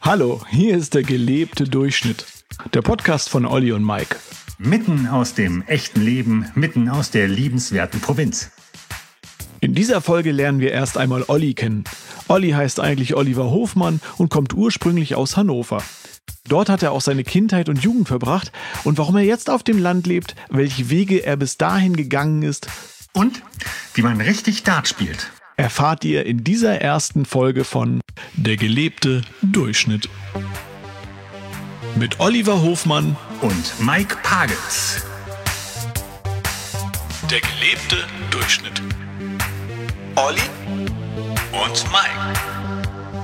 Hallo, 0.00 0.40
hier 0.48 0.76
ist 0.76 0.94
der 0.94 1.02
gelebte 1.02 1.64
Durchschnitt. 1.64 2.24
Der 2.72 2.82
Podcast 2.82 3.28
von 3.28 3.44
Olli 3.44 3.72
und 3.72 3.84
Mike. 3.84 4.16
Mitten 4.56 5.08
aus 5.08 5.34
dem 5.34 5.62
echten 5.62 6.00
Leben, 6.00 6.46
mitten 6.54 6.88
aus 6.88 7.10
der 7.10 7.26
liebenswerten 7.28 8.00
Provinz. 8.00 8.50
In 9.60 9.74
dieser 9.74 10.00
Folge 10.00 10.30
lernen 10.30 10.60
wir 10.60 10.70
erst 10.70 10.96
einmal 10.96 11.24
Olli 11.26 11.54
kennen. 11.54 11.84
Olli 12.28 12.50
heißt 12.50 12.78
eigentlich 12.78 13.16
Oliver 13.16 13.50
Hofmann 13.50 14.00
und 14.16 14.30
kommt 14.30 14.54
ursprünglich 14.54 15.16
aus 15.16 15.36
Hannover. 15.36 15.82
Dort 16.46 16.68
hat 16.68 16.82
er 16.82 16.92
auch 16.92 17.00
seine 17.00 17.24
Kindheit 17.24 17.68
und 17.68 17.82
Jugend 17.82 18.08
verbracht 18.08 18.52
und 18.84 18.98
warum 18.98 19.16
er 19.16 19.24
jetzt 19.24 19.50
auf 19.50 19.62
dem 19.62 19.78
Land 19.78 20.06
lebt, 20.06 20.36
welche 20.48 20.90
Wege 20.90 21.24
er 21.24 21.36
bis 21.36 21.58
dahin 21.58 21.96
gegangen 21.96 22.42
ist 22.42 22.68
Und 23.12 23.42
wie 23.94 24.02
man 24.02 24.20
richtig 24.20 24.62
Dart 24.62 24.88
spielt. 24.88 25.30
Erfahrt 25.58 26.04
ihr 26.04 26.24
in 26.24 26.44
dieser 26.44 26.80
ersten 26.80 27.26
Folge 27.26 27.64
von 27.64 28.00
Der 28.34 28.56
gelebte 28.56 29.22
Durchschnitt. 29.42 30.08
Mit 31.96 32.20
Oliver 32.20 32.62
Hofmann, 32.62 33.16
Und 33.40 33.80
Mike 33.80 34.16
Pagels. 34.22 35.04
der 37.30 37.40
gelebte 37.40 37.96
Durchschnitt. 38.30 38.80
Olli 40.14 40.40
und 41.52 41.84
Mike. 41.92 42.38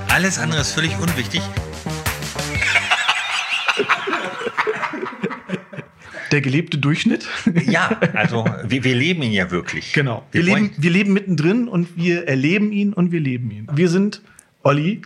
Alles 0.09 0.38
andere 0.38 0.60
ist 0.60 0.73
völlig 0.73 0.98
unwichtig. 0.98 1.40
Der 6.33 6.41
gelebte 6.41 6.78
Durchschnitt? 6.78 7.27
Ja, 7.66 7.91
also 8.14 8.45
wir, 8.66 8.84
wir 8.84 8.95
leben 8.95 9.23
ihn 9.23 9.32
ja 9.32 9.51
wirklich. 9.51 9.92
Genau. 9.92 10.24
Wir, 10.32 10.45
Wir 10.46 10.55
leben, 10.55 10.70
wir 10.77 10.91
leben 10.91 11.12
mittendrin 11.12 11.69
und 11.69 11.96
wir 11.96 12.27
erleben 12.28 12.73
ihn 12.73 12.92
und 12.92 13.12
wir 13.12 13.20
leben 13.20 13.51
ihn. 13.51 13.69
Wir 13.73 13.88
sind 13.88 14.20
Olli. 14.62 15.02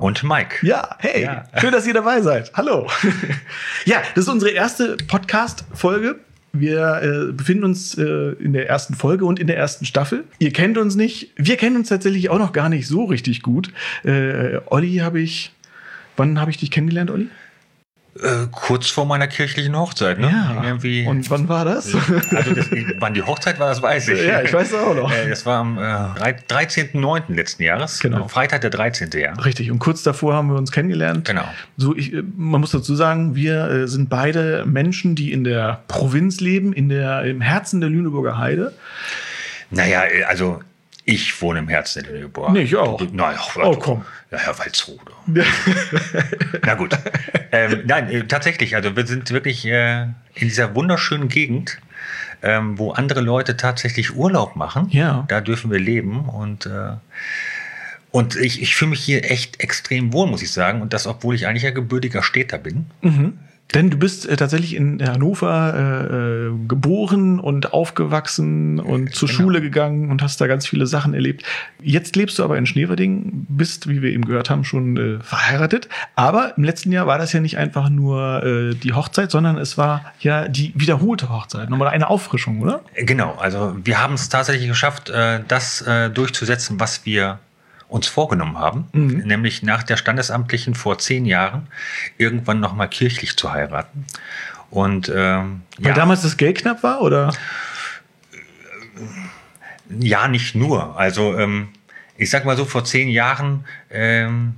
Und 0.00 0.22
Mike. 0.22 0.64
Ja, 0.66 0.96
hey, 1.00 1.24
Ja. 1.24 1.44
schön, 1.60 1.72
dass 1.72 1.86
ihr 1.86 1.94
dabei 1.94 2.20
seid. 2.22 2.52
Hallo. 2.54 2.88
ja, 3.84 4.00
das 4.14 4.24
ist 4.24 4.30
unsere 4.30 4.52
erste 4.52 4.96
Podcast-Folge. 5.08 6.20
Wir 6.52 7.00
äh, 7.30 7.32
befinden 7.32 7.64
uns 7.64 7.96
äh, 7.98 8.32
in 8.38 8.52
der 8.52 8.68
ersten 8.68 8.94
Folge 8.94 9.24
und 9.24 9.40
in 9.40 9.46
der 9.46 9.56
ersten 9.56 9.84
Staffel. 9.86 10.24
Ihr 10.38 10.52
kennt 10.52 10.78
uns 10.78 10.94
nicht. 10.96 11.32
Wir 11.36 11.56
kennen 11.56 11.76
uns 11.76 11.88
tatsächlich 11.88 12.28
auch 12.30 12.38
noch 12.38 12.52
gar 12.52 12.68
nicht 12.68 12.86
so 12.86 13.04
richtig 13.06 13.42
gut. 13.42 13.72
Äh, 14.04 14.58
Olli 14.66 14.96
habe 14.96 15.20
ich. 15.20 15.52
Wann 16.16 16.38
habe 16.38 16.50
ich 16.50 16.58
dich 16.58 16.70
kennengelernt, 16.70 17.10
Olli? 17.10 17.28
Äh, 18.20 18.46
kurz 18.50 18.88
vor 18.88 19.06
meiner 19.06 19.26
kirchlichen 19.26 19.74
Hochzeit, 19.74 20.18
ne? 20.18 20.60
Irgendwie. 20.62 21.06
Und 21.06 21.30
wann 21.30 21.48
war 21.48 21.64
das? 21.64 21.94
also 21.94 22.52
das, 22.54 22.68
wann 22.98 23.14
die 23.14 23.22
Hochzeit 23.22 23.58
war, 23.58 23.68
das 23.70 23.80
weiß 23.80 24.08
ich. 24.08 24.22
Ja, 24.26 24.42
ich 24.42 24.52
weiß 24.52 24.74
auch 24.74 24.94
noch. 24.94 25.10
Äh, 25.10 25.30
Das 25.30 25.46
war 25.46 25.60
am 25.60 25.78
äh, 25.78 25.80
13.09. 25.80 27.34
letzten 27.34 27.62
Jahres. 27.62 28.00
Genau. 28.00 28.28
Freitag 28.28 28.60
der 28.60 28.70
13. 28.70 29.08
Ja. 29.14 29.32
Richtig. 29.32 29.70
Und 29.70 29.78
kurz 29.78 30.02
davor 30.02 30.34
haben 30.34 30.48
wir 30.48 30.56
uns 30.56 30.72
kennengelernt. 30.72 31.26
Genau. 31.26 31.44
So, 31.78 31.96
ich, 31.96 32.12
äh, 32.12 32.22
man 32.36 32.60
muss 32.60 32.72
dazu 32.72 32.94
sagen, 32.94 33.34
wir 33.34 33.70
äh, 33.70 33.88
sind 33.88 34.10
beide 34.10 34.66
Menschen, 34.66 35.14
die 35.14 35.32
in 35.32 35.44
der 35.44 35.80
Provinz 35.88 36.40
leben, 36.40 36.74
in 36.74 36.90
der, 36.90 37.22
im 37.24 37.40
Herzen 37.40 37.80
der 37.80 37.88
Lüneburger 37.88 38.36
Heide. 38.36 38.74
Naja, 39.70 40.02
also 40.28 40.60
ich 41.04 41.40
wohne 41.42 41.58
im 41.60 41.68
Herzen 41.68 42.04
der 42.04 42.12
Lüneburg. 42.12 42.52
Nee, 42.52 42.62
ich 42.62 42.76
auch. 42.76 43.00
Naja, 43.12 43.40
Oh, 43.56 43.74
komm. 43.76 44.04
Naja, 44.30 44.56
Walsrode. 44.58 45.12
Na 46.64 46.74
gut. 46.74 46.96
ähm, 47.50 47.82
nein, 47.86 48.08
äh, 48.10 48.24
tatsächlich. 48.26 48.76
Also 48.76 48.96
wir 48.96 49.06
sind 49.06 49.30
wirklich 49.30 49.64
äh, 49.66 50.02
in 50.02 50.48
dieser 50.48 50.74
wunderschönen 50.74 51.28
Gegend, 51.28 51.78
ähm, 52.42 52.78
wo 52.78 52.92
andere 52.92 53.20
Leute 53.20 53.56
tatsächlich 53.56 54.14
Urlaub 54.16 54.56
machen. 54.56 54.88
Ja. 54.90 55.24
Da 55.28 55.40
dürfen 55.40 55.70
wir 55.70 55.78
leben 55.80 56.28
und 56.28 56.66
äh, 56.66 56.92
und 58.10 58.36
ich, 58.36 58.60
ich 58.60 58.74
fühle 58.76 58.90
mich 58.90 59.00
hier 59.02 59.30
echt 59.30 59.60
extrem 59.60 60.12
wohl, 60.12 60.26
muss 60.26 60.42
ich 60.42 60.52
sagen. 60.52 60.82
Und 60.82 60.92
das, 60.92 61.06
obwohl 61.06 61.34
ich 61.34 61.46
eigentlich 61.46 61.62
ja 61.62 61.70
gebürtiger 61.70 62.22
Städter 62.22 62.58
bin. 62.58 62.86
Mhm. 63.00 63.38
Denn 63.74 63.90
du 63.90 63.96
bist 63.96 64.28
äh, 64.28 64.36
tatsächlich 64.36 64.74
in 64.74 65.02
Hannover 65.06 65.74
äh, 65.74 66.14
äh, 66.14 66.52
geboren 66.68 67.40
und 67.40 67.72
aufgewachsen 67.72 68.78
und 68.80 69.14
zur 69.14 69.28
Genau. 69.28 69.40
Schule 69.40 69.60
gegangen 69.60 70.10
und 70.10 70.22
hast 70.22 70.40
da 70.40 70.46
ganz 70.46 70.66
viele 70.66 70.86
Sachen 70.86 71.14
erlebt. 71.14 71.42
Jetzt 71.80 72.16
lebst 72.16 72.38
du 72.38 72.44
aber 72.44 72.58
in 72.58 72.66
Schneverding, 72.66 73.46
bist, 73.48 73.88
wie 73.88 74.02
wir 74.02 74.10
eben 74.10 74.24
gehört 74.24 74.50
haben, 74.50 74.64
schon 74.64 74.96
äh, 74.96 75.22
verheiratet. 75.22 75.88
Aber 76.16 76.56
im 76.56 76.64
letzten 76.64 76.92
Jahr 76.92 77.06
war 77.06 77.18
das 77.18 77.32
ja 77.32 77.40
nicht 77.40 77.56
einfach 77.56 77.88
nur 77.88 78.42
äh, 78.44 78.74
die 78.74 78.92
Hochzeit, 78.92 79.30
sondern 79.30 79.56
es 79.58 79.78
war 79.78 80.12
ja 80.20 80.48
die 80.48 80.72
wiederholte 80.74 81.30
Hochzeit. 81.30 81.70
Nochmal 81.70 81.88
eine 81.88 82.10
Auffrischung, 82.10 82.60
oder? 82.60 82.82
Genau, 82.94 83.34
also 83.40 83.74
wir 83.82 84.02
haben 84.02 84.14
es 84.14 84.28
tatsächlich 84.28 84.68
geschafft, 84.68 85.10
äh, 85.10 85.40
das 85.48 85.82
äh, 85.82 86.10
durchzusetzen, 86.10 86.78
was 86.78 87.06
wir 87.06 87.38
uns 87.92 88.06
vorgenommen 88.06 88.58
haben, 88.58 88.88
Mhm. 88.92 89.18
nämlich 89.26 89.62
nach 89.62 89.82
der 89.82 89.96
standesamtlichen 89.96 90.74
vor 90.74 90.98
zehn 90.98 91.26
Jahren 91.26 91.68
irgendwann 92.18 92.58
nochmal 92.60 92.88
kirchlich 92.88 93.36
zu 93.36 93.52
heiraten. 93.52 94.06
Und 94.70 95.12
ähm, 95.14 95.62
Weil 95.78 95.88
ja, 95.90 95.94
damals 95.94 96.22
das 96.22 96.36
Geld 96.38 96.58
knapp 96.58 96.82
war, 96.82 97.02
oder? 97.02 97.32
ja, 100.00 100.28
nicht 100.28 100.54
nur. 100.54 100.98
Also 100.98 101.36
ähm, 101.38 101.68
ich 102.16 102.30
sag 102.30 102.44
mal 102.44 102.56
so, 102.56 102.64
vor 102.64 102.84
zehn 102.84 103.08
Jahren 103.08 103.64
ähm, 103.90 104.54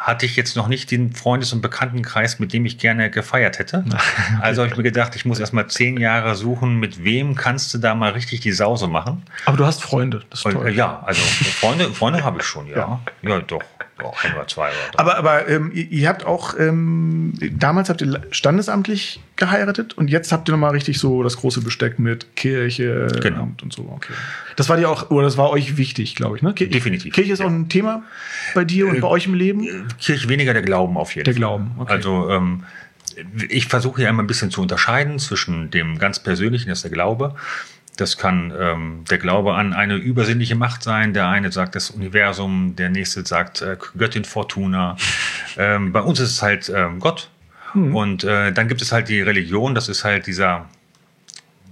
hatte 0.00 0.24
ich 0.24 0.34
jetzt 0.34 0.56
noch 0.56 0.66
nicht 0.66 0.90
den 0.90 1.12
Freundes- 1.12 1.52
und 1.52 1.60
Bekanntenkreis, 1.60 2.38
mit 2.38 2.54
dem 2.54 2.64
ich 2.64 2.78
gerne 2.78 3.10
gefeiert 3.10 3.58
hätte. 3.58 3.84
Also 4.40 4.62
habe 4.62 4.70
ich 4.70 4.76
mir 4.76 4.82
gedacht, 4.82 5.14
ich 5.16 5.24
muss 5.26 5.38
erst 5.38 5.52
mal 5.52 5.68
zehn 5.68 5.98
Jahre 5.98 6.34
suchen, 6.34 6.76
mit 6.80 7.04
wem 7.04 7.34
kannst 7.34 7.74
du 7.74 7.78
da 7.78 7.94
mal 7.94 8.12
richtig 8.12 8.40
die 8.40 8.52
Sause 8.52 8.86
machen. 8.88 9.22
Aber 9.44 9.58
du 9.58 9.66
hast 9.66 9.82
Freunde. 9.82 10.22
Das 10.30 10.40
ist 10.40 10.46
Und, 10.46 10.52
toll. 10.54 10.68
äh, 10.68 10.72
ja, 10.72 11.02
also 11.04 11.20
Freunde, 11.20 11.90
Freunde 11.92 12.24
habe 12.24 12.38
ich 12.40 12.44
schon, 12.46 12.66
ja. 12.66 13.00
Ja, 13.22 13.38
doch. 13.40 13.62
Doch. 14.00 14.24
Ein 14.24 14.34
oder 14.34 14.46
zwei 14.48 14.68
oder 14.68 14.76
drei. 14.92 14.98
Aber, 14.98 15.16
aber 15.16 15.48
ähm, 15.48 15.70
ihr, 15.74 15.90
ihr 15.90 16.08
habt 16.08 16.24
auch, 16.26 16.58
ähm, 16.58 17.34
damals 17.52 17.88
habt 17.88 18.00
ihr 18.02 18.20
standesamtlich 18.30 19.20
geheiratet 19.36 19.96
und 19.96 20.08
jetzt 20.10 20.32
habt 20.32 20.48
ihr 20.48 20.52
nochmal 20.52 20.72
richtig 20.72 20.98
so 20.98 21.22
das 21.22 21.36
große 21.36 21.60
Besteck 21.62 21.98
mit 21.98 22.36
Kirche 22.36 23.08
Genau. 23.22 23.42
Amt 23.42 23.62
und 23.62 23.72
so. 23.72 23.82
Okay. 23.94 24.12
Das 24.56 24.68
war 24.68 24.76
dir 24.76 24.90
auch, 24.90 25.10
oder 25.10 25.24
das 25.24 25.36
war 25.36 25.50
euch 25.50 25.76
wichtig, 25.76 26.14
glaube 26.14 26.36
ich, 26.36 26.42
ne? 26.42 26.52
Kir 26.52 26.68
Definitiv, 26.68 27.14
Kirche 27.14 27.32
ist 27.32 27.38
ja. 27.38 27.46
auch 27.46 27.50
ein 27.50 27.68
Thema 27.68 28.02
bei 28.54 28.64
dir 28.64 28.88
und 28.88 28.96
Äh, 28.96 29.00
bei 29.00 29.08
euch 29.08 29.26
im 29.26 29.34
Leben? 29.34 29.88
Kirche 29.98 30.28
weniger 30.28 30.52
der 30.52 30.62
Glauben 30.62 30.96
auf 30.96 31.14
jeden 31.14 31.24
Der 31.24 31.34
Fall. 31.34 31.38
Glauben, 31.38 31.72
okay. 31.78 31.92
Also 31.92 32.28
ähm, 32.30 32.64
ich 33.48 33.66
versuche 33.66 34.02
ja 34.02 34.08
immer 34.08 34.22
ein 34.22 34.26
bisschen 34.26 34.50
zu 34.50 34.62
unterscheiden 34.62 35.18
zwischen 35.18 35.70
dem 35.70 35.98
ganz 35.98 36.18
Persönlichen, 36.20 36.68
das 36.68 36.78
ist 36.78 36.82
der 36.84 36.90
Glaube. 36.90 37.34
Das 38.00 38.16
kann 38.16 38.52
ähm, 38.58 39.04
der 39.10 39.18
Glaube 39.18 39.54
an 39.54 39.72
eine 39.72 39.96
übersinnliche 39.96 40.54
Macht 40.54 40.82
sein. 40.82 41.12
Der 41.12 41.28
eine 41.28 41.52
sagt 41.52 41.74
das 41.74 41.90
Universum, 41.90 42.74
der 42.76 42.88
nächste 42.88 43.26
sagt 43.26 43.62
äh, 43.62 43.76
Göttin 43.96 44.24
Fortuna. 44.24 44.96
Ähm, 45.56 45.92
bei 45.92 46.00
uns 46.00 46.20
ist 46.20 46.30
es 46.30 46.42
halt 46.42 46.72
ähm, 46.74 47.00
Gott. 47.00 47.28
Hm. 47.72 47.94
Und 47.94 48.22
äh, 48.22 48.52
dann 48.52 48.68
gibt 48.68 48.80
es 48.82 48.92
halt 48.92 49.08
die 49.08 49.20
Religion, 49.20 49.74
das 49.74 49.88
ist 49.88 50.04
halt 50.04 50.28
dieser 50.28 50.68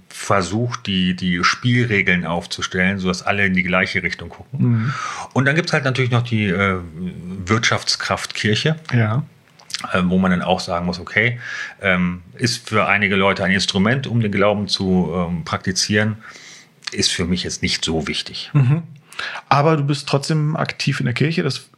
Versuch, 0.09 0.75
die, 0.75 1.15
die 1.15 1.43
Spielregeln 1.43 2.25
aufzustellen, 2.25 2.99
sodass 2.99 3.23
alle 3.23 3.45
in 3.45 3.53
die 3.53 3.63
gleiche 3.63 4.03
Richtung 4.03 4.29
gucken. 4.29 4.59
Mhm. 4.59 4.93
Und 5.33 5.45
dann 5.45 5.55
gibt 5.55 5.69
es 5.69 5.73
halt 5.73 5.85
natürlich 5.85 6.11
noch 6.11 6.23
die 6.23 6.47
äh, 6.47 6.75
Wirtschaftskraft 7.45 8.35
Kirche, 8.35 8.75
Ja. 8.93 9.23
Äh, 9.93 10.01
wo 10.05 10.17
man 10.17 10.31
dann 10.31 10.41
auch 10.41 10.59
sagen 10.59 10.85
muss, 10.85 10.99
okay, 10.99 11.39
ähm, 11.81 12.21
ist 12.35 12.67
für 12.67 12.87
einige 12.87 13.15
Leute 13.15 13.43
ein 13.43 13.51
Instrument, 13.51 14.07
um 14.07 14.21
den 14.21 14.31
Glauben 14.31 14.67
zu 14.67 15.11
ähm, 15.13 15.43
praktizieren, 15.45 16.17
ist 16.91 17.11
für 17.11 17.25
mich 17.25 17.43
jetzt 17.43 17.61
nicht 17.61 17.83
so 17.85 18.07
wichtig. 18.07 18.49
Mhm. 18.53 18.83
Aber 19.47 19.77
du 19.77 19.83
bist 19.83 20.07
trotzdem 20.07 20.55
aktiv 20.55 20.99
in 20.99 21.05
der 21.05 21.13
Kirche. 21.13 21.43
Das, 21.43 21.69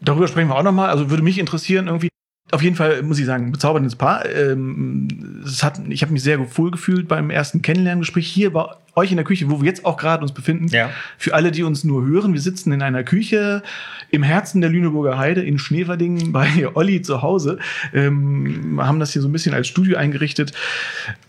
darüber 0.00 0.28
sprechen 0.28 0.48
wir 0.48 0.56
auch 0.56 0.62
nochmal. 0.62 0.90
Also 0.90 1.10
würde 1.10 1.22
mich 1.22 1.38
interessieren, 1.38 1.86
irgendwie. 1.86 2.08
Auf 2.52 2.62
jeden 2.62 2.76
Fall 2.76 3.02
muss 3.02 3.18
ich 3.18 3.26
sagen, 3.26 3.52
bezauberndes 3.52 3.96
Paar. 3.96 4.26
Ähm, 4.28 5.42
es 5.44 5.62
hat, 5.62 5.80
ich 5.88 6.02
habe 6.02 6.12
mich 6.12 6.22
sehr 6.22 6.38
wohl 6.56 6.70
gefühlt 6.70 7.06
beim 7.06 7.30
ersten 7.30 7.62
Kennenlerngespräch 7.62 8.26
hier 8.26 8.52
bei 8.52 8.66
euch 8.96 9.10
in 9.10 9.16
der 9.16 9.24
Küche, 9.24 9.48
wo 9.50 9.60
wir 9.60 9.66
jetzt 9.66 9.84
auch 9.84 9.96
gerade 9.96 10.22
uns 10.22 10.32
befinden. 10.32 10.66
Ja. 10.68 10.90
Für 11.16 11.34
alle, 11.34 11.52
die 11.52 11.62
uns 11.62 11.84
nur 11.84 12.04
hören, 12.04 12.32
wir 12.32 12.40
sitzen 12.40 12.72
in 12.72 12.82
einer 12.82 13.04
Küche 13.04 13.62
im 14.10 14.22
Herzen 14.22 14.60
der 14.60 14.70
Lüneburger 14.70 15.16
Heide 15.16 15.42
in 15.42 15.58
Schneverdingen 15.58 16.32
bei 16.32 16.68
Olli 16.74 17.02
zu 17.02 17.22
Hause. 17.22 17.58
Ähm, 17.94 18.80
haben 18.82 19.00
das 19.00 19.12
hier 19.12 19.22
so 19.22 19.28
ein 19.28 19.32
bisschen 19.32 19.54
als 19.54 19.68
Studio 19.68 19.96
eingerichtet. 19.96 20.52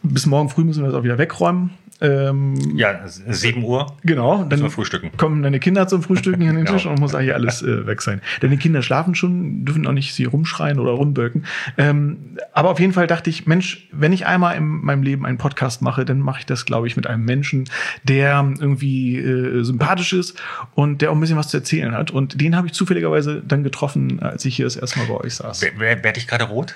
Bis 0.01 0.25
morgen 0.25 0.49
früh 0.49 0.63
müssen 0.63 0.81
wir 0.83 0.87
das 0.87 0.95
auch 0.95 1.03
wieder 1.03 1.17
wegräumen. 1.17 1.71
Ähm, 2.01 2.55
Ja, 2.75 2.99
7 3.07 3.63
Uhr 3.63 3.85
Genau, 4.03 4.43
dann 4.43 4.69
frühstücken. 4.71 5.11
kommen 5.17 5.43
deine 5.43 5.59
Kinder 5.59 5.87
zum 5.87 6.01
Frühstücken 6.01 6.41
hier 6.41 6.49
an 6.49 6.55
den 6.55 6.65
Genau. 6.65 6.77
Tisch 6.77 6.87
und 6.87 6.99
muss 6.99 7.13
eigentlich 7.13 7.33
alles 7.35 7.61
äh, 7.61 7.85
weg 7.85 8.01
sein. 8.01 8.21
Denn 8.41 8.49
die 8.51 8.57
Kinder 8.57 8.81
schlafen 8.81 9.13
schon, 9.13 9.65
dürfen 9.65 9.85
auch 9.85 9.91
nicht 9.91 10.13
sie 10.15 10.25
rumschreien 10.25 10.79
oder 10.79 10.91
rumbölken. 10.91 11.45
Ähm, 11.77 12.37
aber 12.53 12.69
auf 12.71 12.79
jeden 12.79 12.93
Fall 12.93 13.07
dachte 13.07 13.29
ich, 13.29 13.45
Mensch, 13.45 13.87
wenn 13.91 14.13
ich 14.13 14.25
einmal 14.25 14.55
in 14.57 14.65
meinem 14.65 15.03
Leben 15.03 15.25
einen 15.25 15.37
Podcast 15.37 15.81
mache, 15.83 16.03
dann 16.03 16.19
mache 16.19 16.39
ich 16.39 16.45
das, 16.47 16.65
glaube 16.65 16.87
ich, 16.87 16.95
mit 16.95 17.05
einem 17.07 17.23
Menschen, 17.23 17.65
der 18.03 18.51
irgendwie 18.59 19.17
äh, 19.19 19.63
sympathisch 19.63 20.13
ist 20.13 20.41
und 20.73 21.01
der 21.01 21.11
auch 21.11 21.15
ein 21.15 21.19
bisschen 21.21 21.37
was 21.37 21.49
zu 21.49 21.57
erzählen 21.57 21.93
hat. 21.93 22.11
Und 22.11 22.41
den 22.41 22.55
habe 22.55 22.67
ich 22.67 22.73
zufälligerweise 22.73 23.43
dann 23.47 23.63
getroffen, 23.63 24.19
als 24.21 24.43
ich 24.45 24.55
hier 24.55 24.65
das 24.65 24.75
erste 24.75 24.99
Mal 24.99 25.05
bei 25.07 25.15
euch 25.25 25.35
saß. 25.35 25.61
Wer- 25.61 25.71
wer- 25.77 26.03
Werde 26.03 26.17
ich 26.19 26.27
gerade 26.27 26.45
rot? 26.45 26.75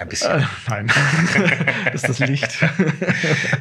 Ein 0.00 0.08
bisschen. 0.08 0.40
Äh, 0.40 0.44
nein, 0.66 0.86
das 1.92 2.04
ist 2.04 2.08
das 2.08 2.18
Licht. 2.20 2.58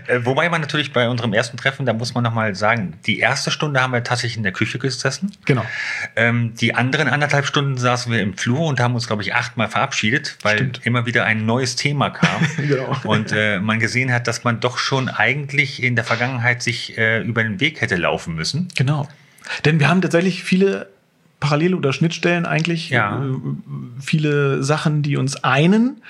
Äh, 0.08 0.26
Wobei 0.26 0.50
man 0.50 0.62
natürlich 0.62 0.94
bei 0.94 1.08
unserem 1.08 1.34
ersten 1.34 1.58
Treffen, 1.58 1.86
da 1.86 1.94
muss 1.94 2.14
man 2.16 2.24
nochmal 2.24 2.56
sagen, 2.56 2.94
die 3.06 3.20
erste 3.20 3.52
Stunde 3.52 3.82
haben 3.82 3.92
wir 3.94 4.04
tatsächlich 4.04 4.38
in 4.38 4.44
der 4.44 4.52
Küche 4.52 4.80
gesessen. 4.80 5.32
genau. 5.46 5.64
Ähm, 6.16 6.54
die 6.56 6.74
anderen 6.74 7.08
anderthalb 7.08 7.46
Stunden 7.46 7.78
saßen 7.78 8.12
wir 8.12 8.22
im 8.22 8.36
Flur 8.38 8.62
und 8.62 8.80
haben 8.80 8.96
uns, 8.96 9.08
glaube 9.08 9.22
ich, 9.22 9.36
achtmal 9.36 9.68
verabschiedet, 9.68 10.38
weil 10.42 10.58
Stimmt. 10.58 10.82
immer 10.86 11.06
wieder 11.06 11.26
ein 11.26 11.46
neues 11.46 11.76
Thema 11.76 12.10
kam. 12.10 12.30
Genau. 12.58 12.96
Und 13.04 13.32
äh, 13.32 13.60
man 13.60 13.80
gesehen 13.80 14.12
hat, 14.12 14.28
dass 14.28 14.44
man 14.44 14.60
doch 14.60 14.78
schon 14.78 15.10
eigentlich 15.10 15.82
in 15.84 15.96
der 15.96 16.06
Vergangenheit 16.06 16.62
sich 16.62 16.98
äh, 16.98 17.22
über 17.22 17.44
den 17.44 17.60
Weg 17.60 17.82
hätte 17.82 17.96
laufen 17.96 18.36
müssen. 18.36 18.68
Genau. 18.76 19.08
Denn 19.66 19.80
wir 19.80 19.90
haben 19.90 20.02
tatsächlich 20.02 20.44
viele 20.44 20.90
Parallele 21.40 21.76
oder 21.78 21.94
Schnittstellen 21.94 22.46
eigentlich. 22.46 22.90
Ja. 22.90 23.24
Äh, 23.24 23.30
viele 24.02 24.62
Sachen, 24.64 25.02
die 25.02 25.18
uns 25.18 25.44
einen, 25.44 26.02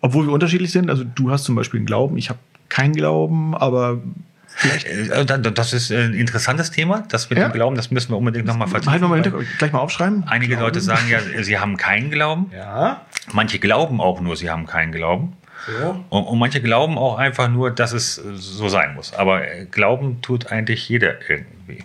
obwohl 0.00 0.26
wir 0.26 0.32
unterschiedlich 0.32 0.70
sind. 0.72 0.90
Also 0.90 1.04
du 1.04 1.30
hast 1.30 1.44
zum 1.44 1.54
Beispiel 1.56 1.78
einen 1.80 1.86
Glauben, 1.86 2.16
ich 2.16 2.28
habe 2.30 2.38
keinen 2.68 2.94
Glauben, 2.94 3.56
aber 3.56 3.98
vielleicht. 4.46 4.86
Äh, 4.86 5.24
da- 5.26 5.38
Das 5.38 5.72
ist 5.72 5.90
ein 5.90 6.14
interessantes 6.14 6.70
Thema, 6.70 7.02
das 7.08 7.28
mit 7.30 7.38
Ja. 7.38 7.48
dem 7.48 7.52
Glauben, 7.52 7.74
das 7.76 7.90
müssen 7.90 8.10
wir 8.12 8.16
unbedingt 8.16 8.46
nochmal 8.46 8.68
vertiefen. 8.68 8.92
Halt 8.92 9.00
mal 9.02 9.06
im 9.08 9.12
weil 9.12 9.22
Hinterkopf, 9.22 9.58
gleich 9.58 9.72
mal 9.72 9.80
aufschreiben. 9.80 10.24
Einige 10.26 10.52
Glauben. 10.54 10.66
Leute 10.66 10.80
sagen 10.80 11.08
ja, 11.08 11.18
sie 11.42 11.58
haben 11.58 11.76
keinen 11.76 12.10
Glauben. 12.10 12.46
Ja. 12.56 13.00
Manche 13.32 13.58
glauben 13.58 14.00
auch 14.00 14.20
nur, 14.20 14.36
sie 14.36 14.50
haben 14.50 14.66
keinen 14.66 14.92
Glauben. 14.92 15.32
So. 15.66 16.04
Und, 16.08 16.24
und 16.24 16.38
manche 16.38 16.60
glauben 16.60 16.96
auch 16.98 17.16
einfach 17.18 17.48
nur, 17.48 17.70
dass 17.70 17.92
es 17.92 18.18
äh, 18.18 18.22
so 18.34 18.68
sein 18.68 18.94
muss. 18.94 19.12
Aber 19.14 19.46
äh, 19.46 19.66
glauben 19.66 20.20
tut 20.22 20.50
eigentlich 20.50 20.88
jeder 20.88 21.14
irgendwie. 21.28 21.84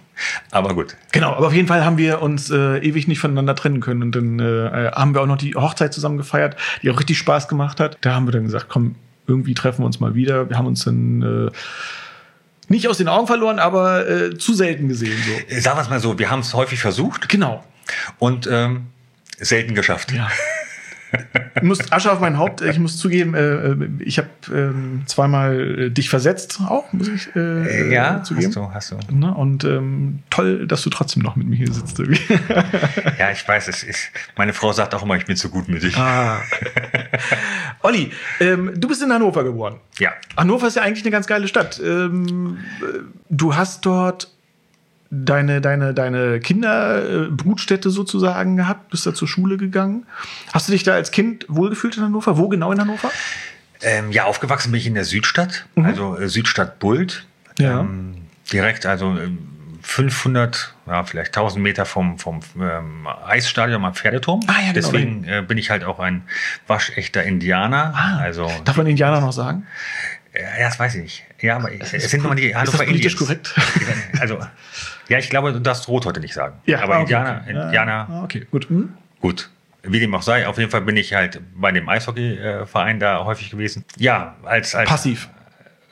Aber 0.52 0.74
gut. 0.74 0.96
Genau, 1.12 1.34
aber 1.34 1.48
auf 1.48 1.54
jeden 1.54 1.68
Fall 1.68 1.84
haben 1.84 1.98
wir 1.98 2.22
uns 2.22 2.50
äh, 2.50 2.78
ewig 2.80 3.08
nicht 3.08 3.20
voneinander 3.20 3.56
trennen 3.56 3.82
können. 3.82 4.02
Und 4.02 4.16
dann 4.16 4.40
äh, 4.40 4.92
haben 4.94 5.14
wir 5.14 5.22
auch 5.22 5.26
noch 5.28 5.38
die 5.38 5.56
Hochzeit 5.56 5.94
zusammen 5.94 6.18
gefeiert, 6.18 6.56
die 6.82 6.90
auch 6.90 7.00
richtig 7.00 7.18
Spaß 7.18 7.48
gemacht 7.48 7.80
hat. 7.80 7.98
Da 8.02 8.14
haben 8.16 8.28
wir 8.28 8.32
dann 8.32 8.46
gesagt, 8.46 8.68
komm, 8.70 8.96
irgendwie 9.28 9.54
treffen 9.54 9.82
wir 9.82 9.86
uns 9.86 10.00
mal 10.00 10.16
wieder. 10.16 10.50
Wir 10.50 10.58
haben 10.58 10.68
uns 10.68 10.86
dann 10.86 11.22
äh, 11.50 11.52
nicht 12.68 12.88
aus 12.88 12.98
den 12.98 13.08
Augen 13.08 13.28
verloren, 13.28 13.60
aber 13.60 14.08
äh, 14.10 14.38
zu 14.38 14.54
selten 14.54 14.88
gesehen. 14.88 15.18
So. 15.24 15.60
Sagen 15.60 15.78
wir 15.78 15.82
es 15.82 15.90
mal 15.90 16.00
so, 16.00 16.18
wir 16.18 16.32
haben 16.32 16.40
es 16.40 16.54
häufig 16.54 16.80
versucht 16.80 17.30
Genau. 17.30 17.64
und 18.20 18.48
ähm, 18.52 18.88
selten 19.38 19.76
geschafft. 19.76 20.12
Ja. 20.12 20.30
Ich 21.56 21.62
muss 21.62 21.92
Asche 21.92 22.12
auf 22.12 22.20
mein 22.20 22.38
Haupt. 22.38 22.62
Ich 22.62 22.78
muss 22.80 22.98
zugeben, 22.98 23.34
äh, 23.34 23.76
ich 24.04 24.18
habe 24.18 24.28
ähm, 24.54 25.04
zweimal 25.06 25.80
äh, 25.86 25.90
dich 25.90 26.10
versetzt, 26.10 26.60
auch 26.68 26.92
muss 26.92 27.08
ich 27.08 27.34
äh, 27.36 27.40
Äh, 27.90 27.94
ja, 27.94 28.22
zugeben. 28.24 28.48
hast 28.48 28.56
du, 28.56 28.98
hast 28.98 29.10
du. 29.12 29.16
Ne? 29.16 29.34
Und 29.34 29.64
ähm, 29.64 30.20
toll, 30.30 30.68
dass 30.68 30.82
du 30.82 30.90
trotzdem 30.90 31.24
noch 31.24 31.36
mit 31.38 31.48
mir 31.48 31.56
hier 31.56 31.72
sitzt. 31.72 32.00
irgendwie. 32.00 32.22
Ja, 33.20 33.32
ich 33.32 33.48
weiß, 33.48 33.68
es 33.70 33.84
ist, 33.84 34.10
meine 34.36 34.52
Frau 34.54 34.74
sagt 34.74 34.94
auch 34.94 35.04
immer, 35.04 35.16
ich 35.16 35.26
bin 35.26 35.38
zu 35.38 35.50
gutmütig. 35.50 35.96
ah. 35.98 36.42
Olli, 37.82 38.12
ähm, 38.40 38.72
du 38.76 38.88
bist 38.88 39.02
in 39.04 39.12
Hannover 39.14 39.44
geboren. 39.44 39.76
Ja. 40.00 40.12
Hannover 40.36 40.68
ist 40.68 40.76
ja 40.76 40.82
eigentlich 40.82 41.04
eine 41.04 41.12
ganz 41.12 41.28
geile 41.28 41.48
Stadt. 41.48 41.80
Ähm, 41.84 42.58
äh, 42.82 43.00
du 43.30 43.56
hast 43.56 43.86
dort 43.86 44.32
deine, 45.10 45.62
deine, 45.62 45.94
deine 45.94 46.40
Kinderbrutstätte 46.40 47.90
sozusagen 47.90 48.58
gehabt, 48.58 48.90
bist 48.90 49.06
da 49.06 49.14
zur 49.14 49.28
Schule 49.28 49.58
gegangen. 49.58 50.06
Hast 50.54 50.68
du 50.68 50.72
dich 50.72 50.84
da 50.84 50.94
als 50.94 51.12
Kind 51.12 51.46
wohlgefühlt 51.48 51.98
in 51.98 52.04
Hannover? 52.04 52.38
Wo 52.38 52.50
genau 52.50 52.72
in 52.72 52.80
Hannover? 52.80 53.12
Ähm, 53.82 54.12
ja, 54.12 54.24
aufgewachsen 54.26 54.72
bin 54.72 54.80
ich 54.80 54.88
in 54.88 54.96
der 54.96 55.06
Südstadt, 55.06 55.66
also 55.76 56.18
äh, 56.18 56.28
Südstadt 56.30 56.80
Bult. 56.80 57.26
Mhm. 57.60 57.66
Ja. 57.66 57.80
Ähm, 57.82 58.16
direkt, 58.52 58.86
also 58.86 59.18
ähm, 59.18 59.38
500, 59.82 60.74
ja, 60.88 61.04
vielleicht 61.04 61.38
1000 61.38 61.62
Meter 61.62 61.86
vom, 61.86 62.18
vom 62.18 62.40
ähm, 62.60 63.08
Eisstadion 63.28 63.86
am 63.86 63.94
Pferdeturm. 63.94 64.40
Ah, 64.48 64.54
ja, 64.54 64.60
genau, 64.60 64.74
Deswegen 64.74 65.24
äh, 65.26 65.44
bin 65.48 65.60
ich 65.60 65.70
halt 65.70 65.84
auch 65.84 66.00
ein 66.00 66.24
waschechter 66.66 67.24
Indianer. 67.24 67.94
Ah, 67.96 68.18
also, 68.18 68.52
Darf 68.66 68.78
man 68.78 68.88
Indianer 68.88 69.22
noch 69.22 69.32
sagen? 69.34 69.68
ja, 70.34 70.68
das 70.68 70.80
weiß 70.80 70.96
ich 70.96 71.02
nicht. 71.04 71.24
Ja, 71.42 71.58
aber 71.58 71.70
es 71.72 71.92
sind 71.92 72.24
nochmal 72.24 72.36
die 72.36 72.48
Ist 72.48 72.54
das 72.56 72.62
Hannover 72.62 72.86
politisch 72.86 73.14
Indians. 73.14 73.54
korrekt? 73.54 73.56
Also, 74.20 74.40
ja, 75.10 75.18
ich 75.18 75.30
glaube, 75.30 75.54
du 75.54 75.60
darfst 75.60 75.88
Rot 75.88 76.06
heute 76.06 76.20
nicht 76.20 76.34
sagen. 76.34 76.58
Ja, 76.66 76.82
aber 76.82 76.94
ah, 76.96 76.98
okay, 76.98 77.02
Indianer, 77.04 77.42
okay. 77.44 77.54
Ja, 77.54 77.64
Indianer, 77.66 78.08
ah, 78.10 78.24
okay, 78.24 78.48
gut. 78.52 78.70
Hm? 78.70 78.90
Gut. 79.22 79.50
Wie 79.84 80.00
dem 80.00 80.14
auch 80.16 80.24
sei, 80.24 80.48
auf 80.48 80.58
jeden 80.58 80.72
Fall 80.72 80.82
bin 80.82 80.98
ich 80.98 81.14
halt 81.14 81.40
bei 81.56 81.72
dem 81.72 81.88
Eishockeyverein 81.88 83.00
da 83.00 83.24
häufig 83.24 83.52
gewesen. 83.52 83.86
Ja, 83.98 84.36
als, 84.44 84.74
als 84.74 84.90
Passiv. 84.90 85.30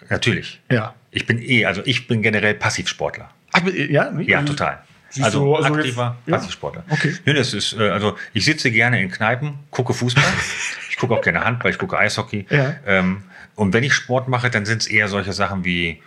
Natürlich. 0.10 0.62
Ja. 0.72 0.94
Ich 1.12 1.26
bin 1.28 1.40
eh, 1.42 1.66
also 1.66 1.82
ich 1.86 2.08
bin 2.08 2.22
generell 2.24 2.56
Passivsportler. 2.56 3.30
Ach, 3.52 3.62
ja, 3.68 4.10
wie? 4.18 4.30
Ja, 4.30 4.42
total. 4.42 4.80
Siehst 5.10 5.26
Also, 5.26 5.56
also 5.56 5.76
aktiver 5.76 6.18
jetzt- 6.26 6.28
ja. 6.28 6.38
Passivsportler. 6.38 6.84
Okay. 6.90 7.14
Nee, 7.26 7.34
das 7.34 7.54
ist, 7.54 7.74
äh, 7.74 7.90
also 7.90 8.18
ich 8.34 8.46
sitze 8.46 8.72
gerne 8.72 9.00
in 9.00 9.12
Kneipen, 9.12 9.60
gucke 9.70 9.94
Fußball. 9.94 10.24
ich 10.90 10.98
gucke 10.98 11.14
auch 11.14 11.22
gerne 11.22 11.44
Handball, 11.46 11.70
ich 11.72 11.78
gucke 11.78 11.96
Eishockey. 11.98 12.48
Ja. 12.50 12.74
Ähm, 12.88 13.24
und 13.56 13.74
wenn 13.74 13.84
ich 13.84 13.94
Sport 13.94 14.28
mache, 14.28 14.50
dann 14.50 14.66
sind 14.66 14.82
es 14.82 14.88
eher 14.88 15.08
solche 15.08 15.34
Sachen 15.34 15.64
wie 15.66 16.02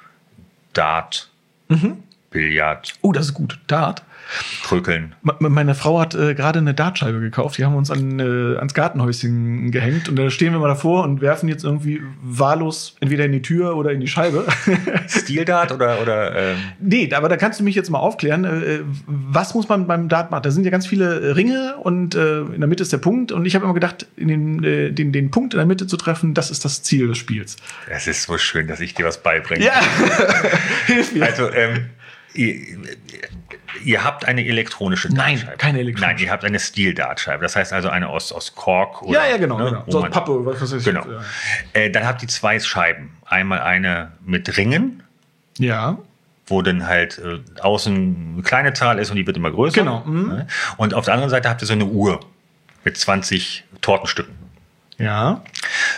Dart, 0.73 1.31
Mhm. 1.69 2.03
Billard, 2.37 2.95
Oh, 3.03 3.13
das 3.13 3.27
ist 3.27 3.35
gut. 3.35 3.59
Dart. 3.67 4.03
Krökeln. 4.65 5.15
Me- 5.23 5.37
Meine 5.39 5.77
Frau 5.77 6.01
hat 6.01 6.17
äh, 6.17 6.35
gerade 6.35 6.59
eine 6.59 6.75
Dartscheibe 6.75 7.21
gekauft. 7.21 7.59
Die 7.59 7.65
haben 7.65 7.75
wir 7.75 7.79
uns 7.79 7.93
an, 7.93 8.19
äh, 8.19 8.57
ans 8.57 8.75
Gartenhäuschen 8.75 9.71
gehängt. 9.71 10.09
Und 10.09 10.17
da 10.17 10.29
stehen 10.31 10.53
wir 10.53 10.59
mal 10.59 10.67
davor 10.67 11.05
und 11.05 11.21
werfen 11.21 11.49
jetzt 11.49 11.63
irgendwie 11.63 12.03
wahllos 12.21 12.97
entweder 12.99 13.25
in 13.25 13.31
die 13.31 13.43
Tür 13.43 13.77
oder 13.77 13.93
in 13.93 14.01
die 14.01 14.09
Scheibe. 14.09 14.45
Steel-Dart 15.09 15.71
oder, 15.71 16.03
oder 16.03 16.35
ähm, 16.37 16.57
nee, 16.81 17.09
aber 17.15 17.29
da 17.29 17.37
kannst 17.37 17.61
du 17.61 17.65
mich 17.65 17.77
jetzt 17.77 17.89
mal 17.89 18.01
aufklären. 18.01 18.45
Äh, 18.45 18.81
was 19.07 19.55
muss 19.55 19.69
man 19.69 19.87
beim 19.87 20.09
Dart 20.09 20.33
machen? 20.33 20.43
Da 20.43 20.51
sind 20.51 20.65
ja 20.65 20.71
ganz 20.73 20.89
viele 20.89 21.37
Ringe 21.37 21.77
und 21.83 22.17
äh, 22.17 22.41
in 22.41 22.59
der 22.59 22.67
Mitte 22.69 22.83
ist 22.83 22.93
der 22.93 22.99
Punkt. 22.99 23.31
Und 23.31 23.47
ich 23.47 23.55
habe 23.55 23.65
immer 23.65 23.75
gedacht, 23.75 24.07
den, 24.17 24.65
äh, 24.65 24.91
den, 24.91 25.13
den 25.13 25.31
Punkt 25.31 25.55
in 25.55 25.59
der 25.59 25.67
Mitte 25.67 25.87
zu 25.87 25.97
treffen, 25.97 26.35
das 26.35 26.51
ist 26.51 26.65
das 26.65 26.83
Ziel 26.83 27.07
des 27.07 27.19
Spiels. 27.19 27.57
es 27.89 28.09
ist 28.09 28.25
so 28.25 28.37
schön, 28.39 28.67
dass 28.67 28.81
ich 28.81 28.93
dir 28.95 29.05
was 29.07 29.23
beibringe. 29.23 29.65
Ja, 29.65 29.81
hilf 30.87 31.13
mir. 31.15 31.23
Also, 31.25 31.49
ähm, 31.53 31.87
ihr, 32.37 32.79
ihr 33.85 34.05
habt 34.05 34.25
eine 34.27 34.45
elektronische 34.45 35.09
Nein, 35.09 35.37
Dartscheibe. 35.37 35.57
keine 35.59 35.79
elektronische. 35.81 36.15
Nein, 36.15 36.25
ihr 36.25 36.31
habt 36.31 36.45
eine 36.45 36.59
Steel-Dartscheibe. 36.61 37.43
Das 37.43 37.57
heißt 37.57 37.73
also 37.73 37.89
eine 37.89 38.09
aus, 38.09 38.33
aus 38.33 38.55
Kork 38.55 39.03
oder. 39.03 39.25
ja, 39.25 39.31
ja, 39.31 39.37
genau. 39.37 39.59
ne, 39.59 39.65
genau. 39.67 39.85
So 39.89 40.05
aus 40.05 40.11
Pappe, 40.11 40.45
was 40.45 40.61
weiß 40.61 40.73
ich. 40.75 40.85
Genau. 40.85 41.05
Äh, 41.73 41.91
dann 41.91 42.07
habt 42.07 42.23
ihr 42.23 42.29
zwei 42.29 42.59
Scheiben. 42.61 43.17
Einmal 43.25 43.61
eine 43.61 44.13
mit 44.25 44.57
Ringen, 44.57 45.03
Ja. 45.59 45.99
wo 46.47 46.63
dann 46.63 46.87
halt 46.87 47.19
äh, 47.19 47.41
außen 47.61 48.33
eine 48.35 48.43
kleine 48.43 48.73
Zahl 48.73 48.99
ist 48.99 49.11
und 49.11 49.17
die 49.17 49.27
wird 49.27 49.37
immer 49.37 49.51
größer. 49.51 49.81
Genau, 49.81 50.05
mhm. 50.05 50.29
Ne? 50.29 50.47
Und 50.77 50.95
auf 50.95 51.05
der 51.07 51.15
anderen 51.15 51.31
Seite 51.31 51.49
habt 51.49 51.63
ihr 51.63 51.67
so 51.67 51.73
eine 51.73 51.87
Uhr 51.87 52.21
mit 52.85 52.97
20 52.97 53.65
Tortenstücken. 53.81 54.35
Ja. 54.99 55.43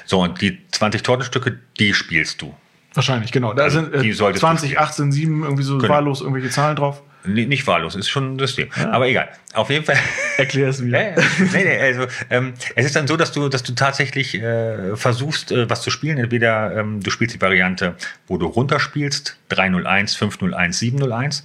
So, 0.06 0.20
und 0.23 0.40
die 0.40 0.58
20 0.73 1.02
Tortenstücke, 1.02 1.58
die 1.79 1.94
spielst 1.94 2.43
du. 2.43 2.55
Wahrscheinlich, 2.94 3.32
genau. 3.32 3.52
Da 3.52 3.64
Also, 3.64 3.81
sind 3.82 3.94
äh, 3.94 4.00
die 4.02 4.12
solltest 4.12 4.43
du 4.43 4.46
20, 4.46 4.70
spielen. 4.70 4.82
18, 4.82 5.12
7, 5.12 5.43
irgendwie 5.43 5.62
so 5.62 5.79
Genau. 5.79 5.93
wahllos 5.93 6.20
irgendwelche 6.20 6.50
Zahlen 6.50 6.76
drauf. 6.76 7.02
Nee, 7.25 7.46
nicht 7.46 7.67
wahllos, 7.67 7.94
ist 7.96 8.08
schon 8.08 8.35
ein 8.35 8.38
System. 8.38 8.69
Aber 8.90 9.06
egal. 9.08 9.29
Auf 9.52 9.69
jeden 9.70 9.85
Fall. 9.85 9.96
Erklär 10.38 10.69
es 10.69 10.82
wieder. 10.82 11.02
Ja, 11.02 11.19
ja. 11.20 11.25
nee, 11.52 11.64
nee, 11.64 11.79
also 11.79 12.06
ähm, 12.31 12.55
es 12.76 12.87
ist 12.87 12.96
dann 12.96 13.06
so, 13.06 13.17
dass 13.17 13.32
du, 13.32 13.49
dass 13.49 13.62
du 13.64 13.75
tatsächlich 13.75 14.35
äh, 14.40 14.97
versuchst, 14.97 15.50
äh, 15.52 15.68
was 15.68 15.83
zu 15.83 15.90
spielen. 15.90 16.16
Entweder 16.16 16.75
ähm, 16.76 17.02
du 17.02 17.11
spielst 17.11 17.35
die 17.35 17.40
Variante, 17.40 17.97
wo 18.28 18.38
du 18.38 18.47
runterspielst, 18.47 19.37
301, 19.50 20.14
501, 20.14 20.78
701. 20.78 21.42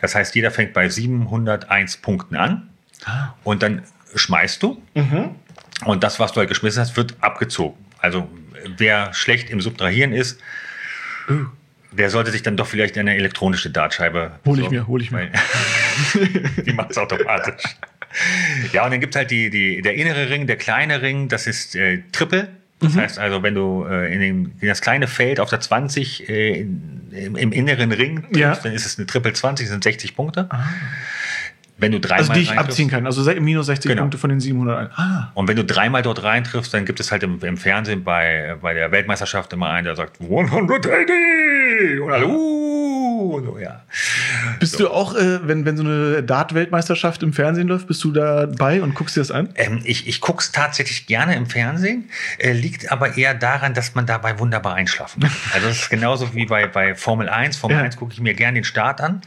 Das 0.00 0.14
heißt, 0.14 0.34
jeder 0.34 0.50
fängt 0.50 0.72
bei 0.72 0.88
701 0.88 1.98
Punkten 1.98 2.36
an 2.36 2.68
und 3.44 3.62
dann 3.62 3.82
schmeißt 4.14 4.62
du. 4.62 4.80
Und 5.84 6.02
das, 6.04 6.18
was 6.20 6.32
du 6.32 6.38
halt 6.40 6.48
geschmissen 6.48 6.80
hast, 6.80 6.96
wird 6.96 7.16
abgezogen. 7.20 7.76
Also 7.98 8.28
wer 8.78 9.12
schlecht 9.12 9.50
im 9.50 9.60
Subtrahieren 9.60 10.12
ist, 10.12 10.40
der 11.92 12.10
sollte 12.10 12.30
sich 12.30 12.42
dann 12.42 12.56
doch 12.56 12.66
vielleicht 12.66 12.96
eine 12.98 13.14
elektronische 13.16 13.70
Dartscheibe 13.70 14.32
Hol 14.44 14.58
ich 14.58 14.68
besorgen, 14.68 14.76
mir, 14.76 14.86
hol 14.86 15.02
ich 15.02 15.10
mir. 15.10 15.30
die 16.66 16.72
macht 16.72 16.90
es 16.90 16.98
automatisch. 16.98 17.62
Ja, 18.72 18.84
und 18.84 18.90
dann 18.92 19.00
gibt 19.00 19.14
es 19.14 19.18
halt 19.18 19.30
die, 19.30 19.50
die, 19.50 19.82
der 19.82 19.94
innere 19.94 20.30
Ring, 20.30 20.46
der 20.46 20.56
kleine 20.56 21.02
Ring, 21.02 21.28
das 21.28 21.46
ist 21.46 21.74
äh, 21.76 22.02
Triple. 22.12 22.48
Das 22.80 22.92
Mhm. 22.92 22.98
heißt 23.00 23.18
also, 23.18 23.42
wenn 23.42 23.54
du 23.54 23.86
äh, 23.88 24.12
in, 24.12 24.20
den, 24.20 24.54
in 24.60 24.68
das 24.68 24.82
kleine 24.82 25.06
Feld 25.08 25.40
auf 25.40 25.48
der 25.48 25.60
20 25.60 26.28
äh, 26.28 26.60
in, 26.60 27.10
im, 27.10 27.34
im 27.36 27.52
inneren 27.52 27.90
Ring 27.90 28.22
triffst, 28.24 28.36
Ja. 28.38 28.54
dann 28.54 28.72
ist 28.72 28.84
es 28.84 28.98
eine 28.98 29.06
Triple 29.06 29.32
20, 29.32 29.64
das 29.66 29.72
sind 29.72 29.82
60 29.82 30.14
Punkte. 30.14 30.46
Wenn 31.78 31.92
du 31.92 32.00
dreimal 32.00 32.20
Also 32.20 32.32
die 32.32 32.40
ich 32.40 32.58
abziehen 32.58 32.88
kann. 32.88 33.04
Also 33.06 33.30
minus 33.40 33.66
60 33.66 33.90
Genau. 33.90 34.02
Punkte 34.02 34.18
von 34.18 34.30
den 34.30 34.40
700. 34.40 34.90
Ah. 34.96 35.30
Und 35.34 35.46
wenn 35.48 35.56
du 35.56 35.64
dreimal 35.64 36.02
dort 36.02 36.22
reintriffst, 36.22 36.72
dann 36.72 36.86
gibt 36.86 37.00
es 37.00 37.12
halt 37.12 37.22
im, 37.22 37.38
im 37.42 37.56
Fernsehen 37.58 38.02
bei, 38.02 38.56
bei 38.62 38.72
der 38.72 38.90
Weltmeisterschaft 38.92 39.52
immer 39.52 39.68
einen, 39.70 39.84
der 39.84 39.96
sagt 39.96 40.20
180 40.20 42.00
und 42.00 42.10
hallo 42.10 42.28
und 42.28 42.75
so, 43.44 43.58
ja. 43.58 43.82
Bist 44.60 44.78
du 44.80 44.88
auch, 44.88 45.14
äh, 45.14 45.46
wenn, 45.46 45.64
wenn 45.64 45.76
so 45.76 45.82
eine 45.84 46.22
Dart-Weltmeisterschaft 46.22 47.22
im 47.22 47.32
Fernsehen 47.32 47.68
läuft, 47.68 47.86
bist 47.86 48.02
du 48.04 48.12
dabei 48.12 48.82
und 48.82 48.94
guckst 48.94 49.16
dir 49.16 49.20
das 49.20 49.30
an? 49.30 49.50
Ähm, 49.54 49.80
ich 49.84 50.06
ich 50.06 50.20
gucke 50.20 50.40
es 50.40 50.52
tatsächlich 50.52 51.06
gerne 51.06 51.34
im 51.36 51.46
Fernsehen, 51.46 52.10
äh, 52.38 52.52
liegt 52.52 52.90
aber 52.92 53.16
eher 53.16 53.34
daran, 53.34 53.74
dass 53.74 53.94
man 53.94 54.06
dabei 54.06 54.38
wunderbar 54.38 54.74
einschlafen 54.74 55.22
kann. 55.22 55.32
Also 55.54 55.68
das 55.68 55.78
ist 55.82 55.90
genauso 55.90 56.34
wie 56.34 56.46
bei, 56.46 56.66
bei 56.66 56.94
Formel 56.94 57.28
1. 57.28 57.56
Formel 57.56 57.78
Ja. 57.78 57.84
1 57.84 57.96
gucke 57.96 58.12
ich 58.12 58.20
mir 58.20 58.34
gerne 58.34 58.56
den 58.56 58.64
Start 58.64 59.00
an, 59.00 59.22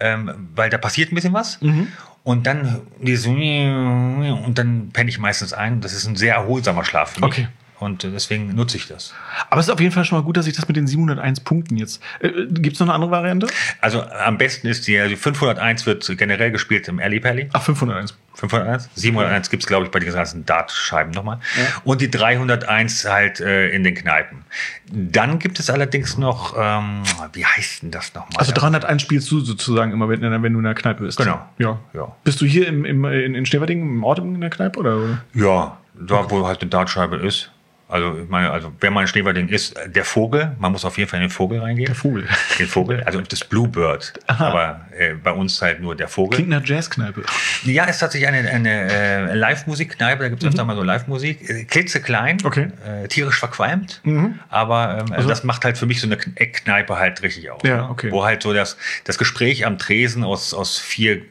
ähm, 0.00 0.48
weil 0.54 0.70
da 0.70 0.78
passiert 0.78 1.12
ein 1.12 1.14
bisschen 1.14 1.32
was. 1.32 1.60
Mhm. 1.60 1.88
Und 2.24 2.46
dann 2.46 2.82
so, 3.14 3.30
und 3.30 4.54
dann 4.56 4.90
penne 4.92 5.08
ich 5.08 5.18
meistens 5.18 5.52
ein. 5.52 5.80
Das 5.80 5.94
ist 5.94 6.06
ein 6.06 6.16
sehr 6.16 6.34
erholsamer 6.34 6.84
Schlaf 6.84 7.12
für 7.12 7.20
mich. 7.20 7.30
Okay. 7.30 7.48
Und 7.78 8.04
äh, 8.04 8.10
deswegen 8.10 8.54
nutze 8.54 8.76
ich 8.76 8.88
das. 8.88 9.14
Aber 9.50 9.60
es 9.60 9.68
ist 9.68 9.72
auf 9.72 9.80
jeden 9.80 9.92
Fall 9.92 10.04
schon 10.04 10.18
mal 10.18 10.24
gut, 10.24 10.36
dass 10.36 10.46
ich 10.46 10.54
das 10.54 10.66
mit 10.66 10.76
den 10.76 10.86
701 10.86 11.40
Punkten 11.40 11.76
jetzt. 11.76 12.02
Äh, 12.20 12.30
Gibt 12.48 12.74
es 12.74 12.80
noch 12.80 12.88
eine 12.88 12.94
andere 12.94 13.10
Variante? 13.10 13.46
Also 13.80 14.02
am 14.02 14.38
besten 14.38 14.66
ist 14.66 14.86
die, 14.86 14.98
also 14.98 15.14
501 15.14 15.86
wird 15.86 16.10
generell 16.18 16.50
gespielt 16.50 16.88
im 16.88 16.98
Alley 16.98 17.20
Pally. 17.20 17.48
Ach, 17.52 17.62
501. 17.62 18.16
501. 18.34 18.88
701 18.94 19.50
gibt 19.50 19.62
es, 19.64 19.66
glaube 19.66 19.86
ich, 19.86 19.90
bei 19.90 19.98
den 19.98 20.12
ganzen 20.12 20.46
Dartscheiben 20.46 21.12
nochmal. 21.12 21.40
Und 21.84 22.00
die 22.00 22.10
301 22.10 23.04
halt 23.04 23.40
äh, 23.40 23.68
in 23.70 23.82
den 23.82 23.94
Kneipen. 23.94 24.44
Dann 24.90 25.38
gibt 25.38 25.58
es 25.58 25.70
allerdings 25.70 26.18
noch, 26.18 26.54
ähm, 26.56 27.02
wie 27.32 27.44
heißt 27.44 27.82
denn 27.82 27.90
das 27.90 28.14
nochmal? 28.14 28.38
Also 28.38 28.52
301 28.52 29.02
spielst 29.02 29.30
du 29.30 29.40
sozusagen 29.40 29.92
immer, 29.92 30.08
wenn, 30.08 30.20
wenn 30.20 30.52
du 30.52 30.58
in 30.58 30.64
der 30.64 30.74
Kneipe 30.74 31.04
bist. 31.04 31.18
Genau. 31.18 31.40
Ja. 31.58 31.78
Ja. 31.92 32.14
Bist 32.24 32.40
du 32.40 32.46
hier 32.46 32.68
im, 32.68 32.84
im, 32.84 33.04
in, 33.04 33.34
in 33.34 33.46
Schneverding 33.46 33.82
im 33.82 34.04
Ort 34.04 34.20
in 34.20 34.40
der 34.40 34.50
Kneipe? 34.50 34.78
Oder? 34.78 35.22
Ja, 35.34 35.78
da 35.94 36.30
wo 36.30 36.46
halt 36.46 36.60
eine 36.60 36.70
Dartscheibe 36.70 37.16
ist. 37.16 37.50
Also, 37.90 38.18
ich 38.22 38.28
meine, 38.28 38.50
also 38.50 38.70
wer 38.80 38.90
mal 38.90 39.00
ein 39.00 39.08
Schneewerding 39.08 39.48
ist, 39.48 39.74
der 39.86 40.04
Vogel, 40.04 40.54
man 40.58 40.72
muss 40.72 40.84
auf 40.84 40.98
jeden 40.98 41.08
Fall 41.08 41.20
in 41.20 41.28
den 41.28 41.30
Vogel 41.30 41.58
reingehen. 41.60 41.86
Der 41.86 41.94
Vogel. 41.94 42.28
Den 42.58 42.66
Vogel, 42.66 43.02
also 43.04 43.20
das 43.22 43.42
Bluebird. 43.44 44.12
Aber 44.26 44.82
äh, 44.96 45.14
bei 45.14 45.32
uns 45.32 45.62
halt 45.62 45.80
nur 45.80 45.96
der 45.96 46.06
Vogel. 46.08 46.36
Klingt 46.36 46.50
nach 46.50 46.62
Jazzkneipe. 46.66 47.22
Ja, 47.64 47.84
ist 47.84 47.98
tatsächlich 48.00 48.28
eine, 48.28 48.46
eine 48.50 48.92
äh, 48.92 49.34
Live-Musik-Kneipe, 49.34 50.22
da 50.22 50.28
gibt 50.28 50.42
es 50.42 50.48
öfter 50.50 50.66
mal 50.66 50.76
so 50.76 50.82
Live-Musik. 50.82 51.48
Äh, 51.48 51.64
klitzeklein, 51.64 52.36
Mhm. 52.36 52.46
Okay. 52.46 52.68
äh, 52.86 53.08
tierisch 53.08 53.38
verqualmt, 53.38 54.02
aber 54.50 54.98
ähm, 55.06 55.12
also 55.12 55.26
das 55.28 55.42
macht 55.44 55.64
halt 55.64 55.78
für 55.78 55.86
mich 55.86 56.00
so 56.02 56.06
eine 56.06 56.16
Kn- 56.16 56.36
Eckkneipe 56.36 56.98
halt 56.98 57.22
richtig 57.22 57.50
aus. 57.50 57.62
Ja, 57.64 57.76
ne? 57.78 57.88
okay. 57.88 58.12
Wo 58.12 58.22
halt 58.24 58.42
so 58.42 58.52
das, 58.52 58.76
das 59.04 59.16
Gespräch 59.16 59.64
am 59.64 59.78
Tresen 59.78 60.24
aus, 60.24 60.52
aus 60.52 60.76
vier 60.78 61.22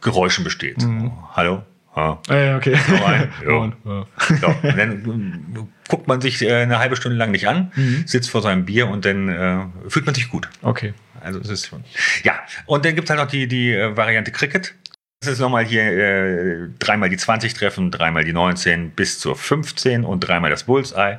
Geräuschen 0.00 0.44
besteht. 0.44 0.82
Mhm. 0.82 1.12
Hallo? 1.34 1.62
Ha. 2.00 2.22
Äh, 2.28 2.54
okay. 2.54 2.74
rein. 3.04 3.28
Ja. 3.46 3.52
Und, 3.56 3.74
ja. 3.84 4.06
Dann 4.62 5.68
guckt 5.88 6.08
man 6.08 6.20
sich 6.20 6.40
äh, 6.42 6.62
eine 6.62 6.78
halbe 6.78 6.96
Stunde 6.96 7.16
lang 7.18 7.30
nicht 7.30 7.46
an, 7.48 7.72
Mhm. 7.76 8.04
sitzt 8.06 8.30
vor 8.30 8.42
seinem 8.42 8.64
Bier 8.64 8.88
und 8.88 9.04
dann 9.04 9.28
äh, 9.28 9.58
fühlt 9.88 10.06
man 10.06 10.14
sich 10.14 10.28
gut. 10.28 10.48
Okay. 10.62 10.94
Also 11.20 11.38
es 11.40 11.48
ist 11.48 11.66
schon. 11.66 11.84
Ja, 12.22 12.38
und 12.66 12.84
dann 12.84 12.94
gibt 12.94 13.06
es 13.08 13.10
halt 13.10 13.20
noch 13.20 13.30
die, 13.30 13.46
die 13.46 13.72
äh, 13.74 13.96
Variante 13.96 14.32
Cricket. 14.32 14.74
Das 15.22 15.32
ist 15.34 15.38
nochmal 15.40 15.66
hier 15.66 15.82
äh, 15.82 16.68
dreimal 16.78 17.10
die 17.10 17.18
20 17.18 17.52
treffen, 17.52 17.90
dreimal 17.90 18.24
die 18.24 18.32
19 18.32 18.92
bis 18.92 19.18
zur 19.18 19.36
15 19.36 20.02
und 20.04 20.20
dreimal 20.20 20.50
das 20.50 20.64
Bullseye. 20.64 21.18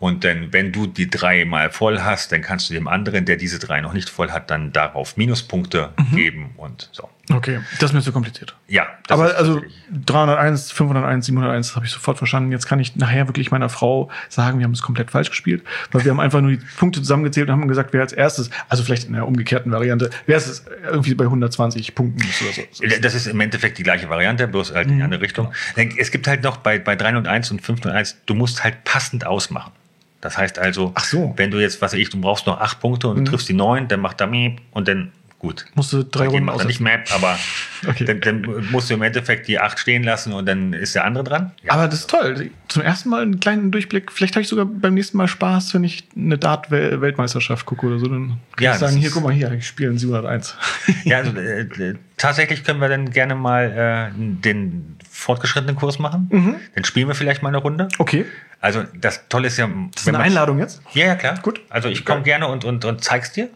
Und 0.00 0.24
dann, 0.24 0.52
wenn 0.52 0.72
du 0.72 0.86
die 0.86 1.08
dreimal 1.10 1.70
voll 1.70 2.00
hast, 2.00 2.32
dann 2.32 2.40
kannst 2.40 2.68
du 2.70 2.74
dem 2.74 2.88
anderen, 2.88 3.26
der 3.26 3.36
diese 3.36 3.58
drei 3.58 3.80
noch 3.82 3.92
nicht 3.92 4.08
voll 4.08 4.30
hat, 4.30 4.50
dann 4.50 4.72
darauf 4.72 5.16
Minuspunkte 5.18 5.90
Mhm. 5.98 6.16
geben 6.16 6.50
und 6.56 6.88
so. 6.92 7.08
Okay. 7.30 7.60
Das 7.78 7.90
ist 7.90 7.92
mir 7.94 8.00
zu 8.00 8.10
kompliziert. 8.10 8.56
Ja, 8.66 8.86
das 9.06 9.20
Aber 9.20 9.36
also 9.36 9.54
tatsächlich- 9.60 9.84
301, 10.06 10.72
501, 10.72 11.26
701, 11.26 11.68
das 11.68 11.76
habe 11.76 11.84
ich 11.86 11.92
sofort 11.92 12.16
verstanden. 12.18 12.50
Jetzt 12.50 12.66
kann 12.66 12.80
ich 12.80 12.96
nachher 12.96 13.28
wirklich 13.28 13.50
meiner 13.50 13.68
Frau 13.68 14.10
sagen, 14.30 14.58
wir 14.58 14.64
haben 14.64 14.72
es 14.72 14.80
komplett 14.82 15.10
falsch 15.10 15.28
gespielt, 15.30 15.62
weil 15.92 16.02
wir 16.04 16.10
haben 16.10 16.18
einfach 16.18 16.40
nur 16.40 16.52
die 16.52 16.60
Punkte 16.78 17.00
zusammengezählt 17.02 17.48
und 17.50 17.52
haben 17.60 17.68
gesagt, 17.68 17.92
wer 17.92 18.00
als 18.00 18.12
erstes, 18.14 18.50
also 18.70 18.82
vielleicht 18.82 19.06
in 19.06 19.12
der 19.12 19.28
umgekehrten 19.28 19.70
Variante, 19.70 20.08
wer 20.26 20.38
ist 20.38 20.66
irgendwie 20.82 21.14
bei 21.14 21.24
120 21.26 21.94
Punkten 21.94 22.20
ist 22.26 22.40
oder 22.42 22.52
so. 22.52 22.98
Das 23.02 23.14
ist 23.14 23.26
im 23.26 23.38
Endeffekt 23.38 23.76
die 23.78 23.82
gleiche 23.84 24.08
Variante, 24.08 24.48
bloß 24.48 24.74
halt 24.74 24.88
in 24.88 24.96
die 24.96 25.02
andere 25.02 25.20
Richtung. 25.20 25.52
Es 25.98 26.10
gibt 26.10 26.26
halt 26.26 26.42
noch 26.42 26.56
bei, 26.56 26.78
bei 26.78 26.96
301 26.96 27.50
und 27.50 27.60
501, 27.60 28.16
du 28.24 28.34
musst 28.34 28.64
halt 28.64 28.82
passend 28.84 29.26
ausmachen. 29.26 29.72
Das 30.20 30.36
heißt 30.36 30.58
also, 30.58 30.92
Ach 30.94 31.04
so. 31.04 31.32
wenn 31.36 31.50
du 31.50 31.58
jetzt, 31.58 31.80
was 31.80 31.92
weiß 31.92 31.98
ich, 31.98 32.10
du 32.10 32.20
brauchst 32.20 32.46
noch 32.46 32.60
acht 32.60 32.80
Punkte 32.80 33.08
und 33.08 33.16
du 33.16 33.24
triffst 33.24 33.48
die 33.48 33.54
neun, 33.54 33.88
dann 33.88 34.00
macht 34.00 34.20
er 34.20 34.26
und 34.70 34.86
dann 34.88 35.12
gut. 35.40 35.64
Musst 35.74 35.92
du 35.92 36.04
drei 36.04 36.28
Runden 36.28 36.44
macht 36.44 36.60
er 36.60 36.66
nicht. 36.66 36.80
Map, 36.80 37.08
aber 37.12 37.36
Okay. 37.88 38.04
dann, 38.04 38.20
dann 38.20 38.66
musst 38.70 38.90
du 38.90 38.94
im 38.94 39.02
Endeffekt 39.02 39.48
die 39.48 39.58
acht 39.58 39.78
stehen 39.78 40.04
lassen 40.04 40.32
und 40.34 40.46
dann 40.46 40.72
ist 40.74 40.94
der 40.94 41.04
andere 41.04 41.24
dran. 41.24 41.52
Ja. 41.64 41.72
Aber 41.72 41.86
das 41.88 42.00
ist 42.00 42.10
toll. 42.10 42.50
Zum 42.68 42.82
ersten 42.82 43.08
Mal 43.08 43.22
einen 43.22 43.40
kleinen 43.40 43.70
Durchblick. 43.72 44.12
Vielleicht 44.12 44.34
habe 44.36 44.42
ich 44.42 44.48
sogar 44.48 44.66
beim 44.66 44.94
nächsten 44.94 45.16
Mal 45.16 45.28
Spaß, 45.28 45.72
wenn 45.74 45.82
ich 45.82 46.04
eine 46.14 46.36
Dart-Weltmeisterschaft 46.38 47.64
gucke 47.66 47.86
oder 47.86 47.98
so. 47.98 48.06
Dann 48.06 48.38
kann 48.56 48.64
Ja, 48.64 48.72
ich 48.74 48.78
sagen, 48.78 48.96
hier, 48.96 49.10
guck 49.10 49.24
mal 49.24 49.32
hier, 49.32 49.50
ich 49.52 49.66
spiele 49.66 49.90
in 49.90 49.98
701. 49.98 50.56
Ja, 51.04 51.18
also, 51.18 51.36
äh, 51.38 51.94
tatsächlich 52.16 52.62
können 52.64 52.80
wir 52.80 52.88
dann 52.88 53.10
gerne 53.10 53.34
mal 53.34 54.10
äh, 54.12 54.18
den 54.18 54.96
fortgeschrittenen 55.08 55.76
Kurs 55.76 55.98
machen. 55.98 56.28
Mhm. 56.30 56.56
Dann 56.74 56.84
spielen 56.84 57.08
wir 57.08 57.14
vielleicht 57.14 57.42
mal 57.42 57.48
eine 57.48 57.58
Runde. 57.58 57.88
Okay. 57.98 58.26
Also 58.60 58.84
das 58.94 59.26
Tolle 59.28 59.46
ist 59.46 59.56
ja, 59.56 59.68
Das 59.92 60.02
ist 60.02 60.08
eine 60.08 60.18
Einladung 60.18 60.58
jetzt? 60.58 60.82
Ja, 60.92 61.06
ja, 61.06 61.14
klar. 61.14 61.38
Gut. 61.40 61.62
Also 61.70 61.88
ich 61.88 62.04
komme 62.04 62.22
gerne 62.22 62.46
und, 62.48 62.64
und, 62.66 62.84
und 62.84 63.02
zeig's 63.02 63.32
dir, 63.32 63.48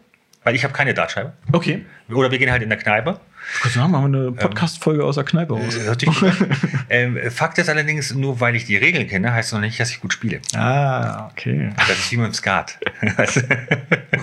weil 0.45 0.55
ich 0.55 0.63
habe 0.63 0.73
keine 0.73 0.93
Dartscheibe. 0.93 1.33
Okay. 1.51 1.85
Oder 2.09 2.31
wir 2.31 2.37
gehen 2.39 2.49
halt 2.51 2.61
in 2.63 2.69
der 2.69 2.77
Kneipe. 2.77 3.19
Kurz 3.61 3.73
sagen, 3.75 3.91
machen 3.91 4.11
wir 4.13 4.19
eine 4.21 4.31
Podcast-Folge 4.31 5.03
aus 5.03 5.15
der 5.15 5.23
Kneipe 5.23 5.53
aus. 5.53 5.75
Äh, 5.75 5.95
ähm, 6.89 7.19
Fakt 7.29 7.57
ist 7.59 7.69
allerdings, 7.69 8.13
nur 8.15 8.39
weil 8.39 8.55
ich 8.55 8.65
die 8.65 8.75
Regeln 8.77 9.07
kenne, 9.07 9.33
heißt 9.33 9.53
noch 9.53 9.59
nicht, 9.59 9.79
dass 9.79 9.91
ich 9.91 9.99
gut 10.01 10.13
spiele. 10.13 10.39
Ah, 10.55 11.27
okay. 11.31 11.69
Das 11.77 11.89
ist 11.91 12.11
wie 12.11 12.17
mit 12.17 12.27
dem 12.27 12.33
Skat. 12.33 12.79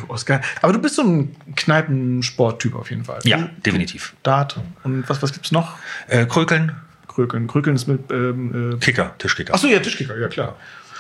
Oscar. 0.09 0.41
Aber 0.61 0.73
du 0.73 0.81
bist 0.81 0.97
so 0.97 1.03
ein 1.03 1.37
Kneipensporttyp 1.57 2.75
auf 2.75 2.91
jeden 2.91 3.05
Fall. 3.05 3.21
ja, 3.25 3.37
Du- 3.39 3.49
definitiv. 3.67 4.15
Dart. 4.23 4.59
Und 4.85 5.09
was, 5.09 5.23
was 5.23 5.33
gibt's 5.33 5.53
noch? 5.53 5.77
Äh, 6.09 6.27
Krökeln, 6.27 6.75
Krökeln. 7.09 7.47
Krökeln 7.47 7.77
ist 7.77 7.87
mit. 7.89 8.11
Ähm, 8.11 8.73
äh 8.75 8.79
Kicker, 8.79 9.15
Tischkicker. 9.19 9.55
Achso, 9.55 9.67
ja, 9.69 9.79
Tischkicker, 9.81 10.19
ja 10.19 10.29
klar. 10.29 10.57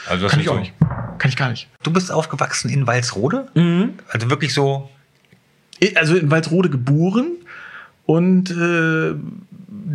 also 0.09 0.25
das 0.25 0.33
Kann 0.33 0.41
ich 0.41 0.49
auch 0.49 0.55
so- 0.55 0.61
nicht. 0.61 0.75
Kann 1.19 1.29
ich 1.29 1.37
gar 1.37 1.51
nicht. 1.51 1.69
Du 1.83 1.93
bist 1.93 2.11
aufgewachsen 2.11 2.69
in 2.71 2.87
Walsrode? 2.87 3.49
Also 4.11 4.31
wirklich 4.31 4.53
so. 4.55 4.91
Also 5.97 6.17
in 6.17 6.31
Walsrode 6.31 6.71
geboren 6.71 7.33
und 8.07 8.51
äh, 8.51 9.15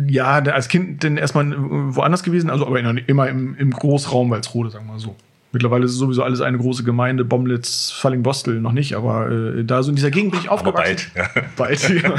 ja, 0.06 0.38
als 0.38 0.68
Kind 0.68 1.04
dann 1.04 1.16
erstmal 1.16 1.54
woanders 1.56 2.22
gewesen, 2.22 2.50
also 2.50 2.66
aber 2.66 2.78
immer 2.80 3.28
im, 3.28 3.56
im 3.56 3.70
Großraum 3.70 4.30
Walsrode, 4.30 4.70
sagen 4.70 4.86
wir 4.86 4.92
mal 4.92 4.98
so. 4.98 5.16
Mittlerweile 5.50 5.86
ist 5.86 5.92
es 5.92 5.96
sowieso 5.96 6.22
alles 6.22 6.42
eine 6.42 6.58
große 6.58 6.84
Gemeinde, 6.84 7.24
Bomlitz, 7.24 7.90
Fallingbostel 7.90 8.60
noch 8.60 8.72
nicht, 8.72 8.94
aber 8.94 9.30
äh, 9.30 9.64
da 9.64 9.82
so 9.82 9.88
in 9.88 9.96
dieser 9.96 10.10
Gegend 10.10 10.32
bin 10.32 10.40
ich 10.40 10.50
Aber 10.50 10.56
aufgewachsen. 10.56 11.10
bald. 11.14 11.34
Ja. 11.34 11.42
Bald. 11.56 11.88
ja. 11.88 12.14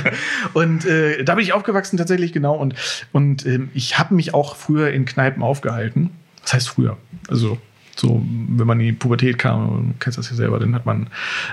Und 0.54 0.86
äh, 0.86 1.24
da 1.24 1.36
bin 1.36 1.44
ich 1.44 1.54
aufgewachsen 1.54 1.98
tatsächlich, 1.98 2.34
genau. 2.34 2.56
Und, 2.56 2.74
und 3.12 3.46
ähm, 3.46 3.70
ich 3.76 4.00
habe 4.00 4.16
mich 4.16 4.34
auch 4.34 4.56
früher 4.56 4.90
in 4.90 5.06
Kneipen 5.06 5.44
aufgehalten. 5.44 6.10
Was 6.42 6.54
heißt 6.54 6.70
früher? 6.70 6.98
Also 7.28 7.60
so, 8.00 8.22
wenn 8.26 8.66
man 8.66 8.80
in 8.80 8.88
die 8.88 8.94
Pubertät 8.94 9.38
kam, 9.38 9.90
du 9.90 9.94
kennst 10.00 10.18
das 10.18 10.30
ja 10.30 10.36
selber, 10.36 10.60
dann 10.60 10.76
hat 10.76 10.86
man 10.86 11.08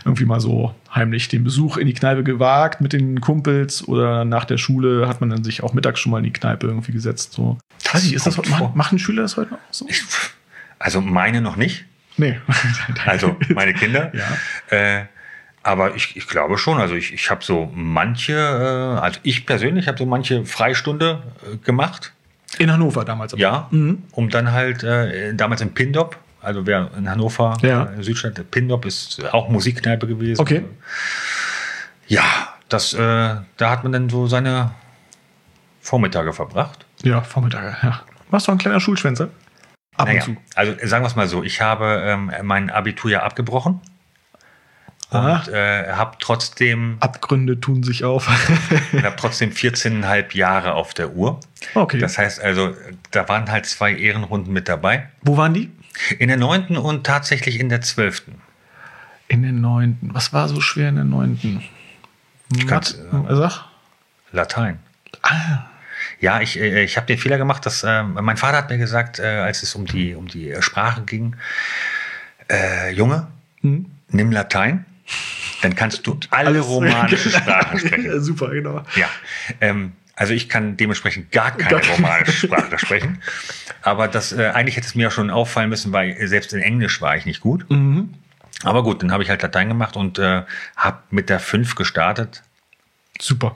irgendwie 0.05 0.25
mal 0.25 0.41
so 0.41 0.75
heimlich 0.95 1.29
den 1.29 1.45
Besuch 1.45 1.77
in 1.77 1.87
die 1.87 1.95
Kneipe 1.95 2.25
gewagt 2.25 2.81
mit 2.81 2.93
den 2.93 3.21
Kumpels 3.21 3.87
oder 3.87 4.25
nach 4.25 4.45
der 4.45 4.59
Schule 4.59 5.09
hat 5.09 5.21
man 5.21 5.31
dann 5.31 5.45
sich 5.45 5.63
auch 5.63 5.75
mittags 5.75 6.01
schon 6.01 6.13
mal 6.13 6.19
in 6.19 6.25
die 6.25 6.33
Kneipe 6.33 6.67
irgendwie 6.67 6.93
gesetzt. 6.93 7.33
So. 7.33 7.59
Weiß 7.93 8.05
ich, 8.05 8.15
ist 8.15 8.27
das, 8.27 8.39
machen, 8.75 8.99
Schüler 8.99 9.23
das 9.23 9.37
heute 9.37 9.53
noch 9.53 9.59
so? 9.71 9.87
Ich, 9.89 10.03
also 10.79 11.01
meine 11.01 11.41
noch 11.41 11.57
nicht. 11.57 11.85
Nee. 12.17 12.41
Also 13.05 13.37
meine 13.55 13.75
Kinder. 13.75 14.13
Ja. 14.15 14.77
Äh, 14.77 15.05
aber 15.63 15.97
ich, 15.97 16.17
ich 16.17 16.29
glaube 16.29 16.59
schon. 16.59 16.79
Also 16.79 16.95
ich, 16.95 17.13
ich 17.13 17.31
habe 17.31 17.45
so 17.45 17.71
manche, 17.75 18.33
äh, 18.35 19.01
also 19.01 19.21
ich 19.23 19.47
persönlich 19.47 19.89
habe 19.89 19.99
so 19.99 20.07
manche 20.07 20.45
Freistunde 20.47 21.23
äh, 21.43 21.57
gemacht. 21.59 22.13
In 22.59 22.73
Hannover 22.73 23.05
damals. 23.05 23.35
aber. 23.35 23.43
Ja. 23.43 23.69
Mhm. 23.71 24.05
Um 24.13 24.31
dann 24.31 24.53
halt 24.53 24.85
äh, 24.85 25.35
damals 25.35 25.61
in 25.61 25.75
Pindop. 25.75 26.17
Also 26.47 26.65
wer 26.65 26.91
in 26.97 27.11
Hannover, 27.11 27.57
Ja. 27.63 27.87
äh, 27.87 28.03
Südstadt, 28.05 28.41
Pindop 28.53 28.85
ist 28.87 29.21
auch 29.33 29.49
Musikkneipe 29.49 30.07
gewesen. 30.07 30.41
Okay. 30.41 30.65
Ja, 32.07 32.23
das, 32.69 32.95
äh, 32.95 32.99
da 33.57 33.71
hat 33.71 33.83
man 33.83 33.93
dann 33.93 34.09
so 34.09 34.27
seine 34.29 34.71
Vormittage 35.81 36.33
verbracht. 36.33 36.87
Ja, 37.03 37.21
Vormittag, 37.23 37.83
ja. 37.83 38.01
Warst 38.31 38.47
du 38.49 38.53
ein 38.53 38.59
kleiner 38.59 38.81
Schulschwänzer? 38.81 39.29
Ab 39.97 40.07
Naja, 40.09 40.21
und 40.25 40.35
zu. 40.35 40.37
also 40.55 40.73
sagen 40.85 41.03
wir 41.05 41.09
es 41.09 41.17
mal 41.17 41.27
so, 41.27 41.43
ich 41.43 41.61
habe 41.61 42.01
ähm, 42.05 42.31
mein 42.43 42.71
Abitur 42.71 43.11
ja 43.11 43.23
abgebrochen 43.23 43.81
Ah. 45.11 45.37
und 45.39 45.49
äh, 45.55 45.93
habe 45.93 46.17
trotzdem, 46.19 46.97
Abgründe 46.99 47.61
tun 47.61 47.85
sich 47.85 48.03
auf. 48.05 48.29
hab 48.29 49.17
trotzdem 49.17 49.51
14,5 49.53 50.37
Jahre 50.37 50.75
auf 50.75 50.95
der 50.95 51.11
Uhr. 51.13 51.39
okay. 51.75 51.99
Das 51.99 52.19
heißt 52.19 52.41
also, 52.43 52.75
da 53.13 53.29
waren 53.29 53.49
halt 53.51 53.67
zwei 53.67 53.95
Ehrenrunden 53.95 54.53
mit 54.53 54.69
dabei. 54.69 55.09
Wo 55.23 55.37
waren 55.37 55.55
die? 55.55 55.71
In 56.19 56.29
der 56.29 56.37
neunten 56.37 56.77
und 56.77 57.05
tatsächlich 57.07 57.59
in 57.61 57.69
der 57.69 57.81
zwölften. 57.81 58.41
In 59.29 59.43
den 59.43 59.61
neunten. 59.61 60.11
Was 60.15 60.33
war 60.33 60.49
so 60.49 60.61
schwer 60.61 60.89
in 60.91 60.97
den 60.97 61.11
neunten? 61.11 61.63
kann's, 62.69 62.97
Mat- 63.13 63.37
Sag. 63.37 63.65
Latein. 64.33 64.79
Ah, 65.23 65.65
Ja, 66.21 66.41
ich, 66.41 66.59
äh, 66.61 66.85
ich 66.85 66.97
habe 66.97 67.07
den 67.07 67.19
Fehler 67.19 67.39
gemacht, 67.39 67.67
dass 67.67 67.83
äh, 67.83 68.03
mein 68.03 68.37
Vater 68.37 68.59
hat 68.59 68.71
mir 68.71 68.79
gesagt, 68.79 69.19
äh, 69.19 69.25
als 69.27 69.63
es 69.63 69.75
um 69.75 69.85
die, 69.87 70.15
um 70.15 70.29
die 70.29 70.55
Sprache 70.61 71.03
ging, 71.03 71.35
äh, 72.51 72.93
Junge, 72.93 73.27
hm. 73.63 73.87
nimm 74.11 74.31
Latein, 74.31 74.85
dann 75.63 75.75
kannst 75.75 76.07
du 76.07 76.19
alle 76.31 76.49
Alles- 76.51 76.67
romanische 76.67 77.31
Sprachen 77.39 77.79
sprechen. 77.79 78.21
Super, 78.23 78.51
genau. 78.51 78.83
Ja, 78.95 79.09
ähm, 79.61 79.93
also 80.17 80.33
ich 80.33 80.49
kann 80.49 80.77
dementsprechend 80.77 81.31
gar 81.31 81.53
keine 81.53 81.81
romanische 81.87 82.47
Sprache 82.47 82.79
sprechen. 82.85 83.23
Aber 83.83 84.09
das, 84.09 84.33
äh, 84.33 84.49
eigentlich 84.55 84.77
hätte 84.77 84.87
es 84.89 84.95
mir 84.95 85.09
auch 85.09 85.13
schon 85.13 85.31
auffallen 85.31 85.69
müssen, 85.71 85.93
weil 85.93 86.17
selbst 86.27 86.53
in 86.53 86.61
Englisch 86.63 87.01
war 87.01 87.17
ich 87.17 87.27
nicht 87.27 87.41
gut. 87.41 87.65
Mhm. 87.71 88.15
Aber 88.65 88.83
gut, 88.83 89.03
dann 89.03 89.13
habe 89.13 89.23
ich 89.23 89.29
halt 89.29 89.43
Latein 89.43 89.69
gemacht 89.69 89.97
und 89.97 90.19
äh, 90.19 90.43
habe 90.77 90.99
mit 91.11 91.29
der 91.29 91.39
5 91.39 91.75
gestartet. 91.75 92.43
Super. 93.21 93.55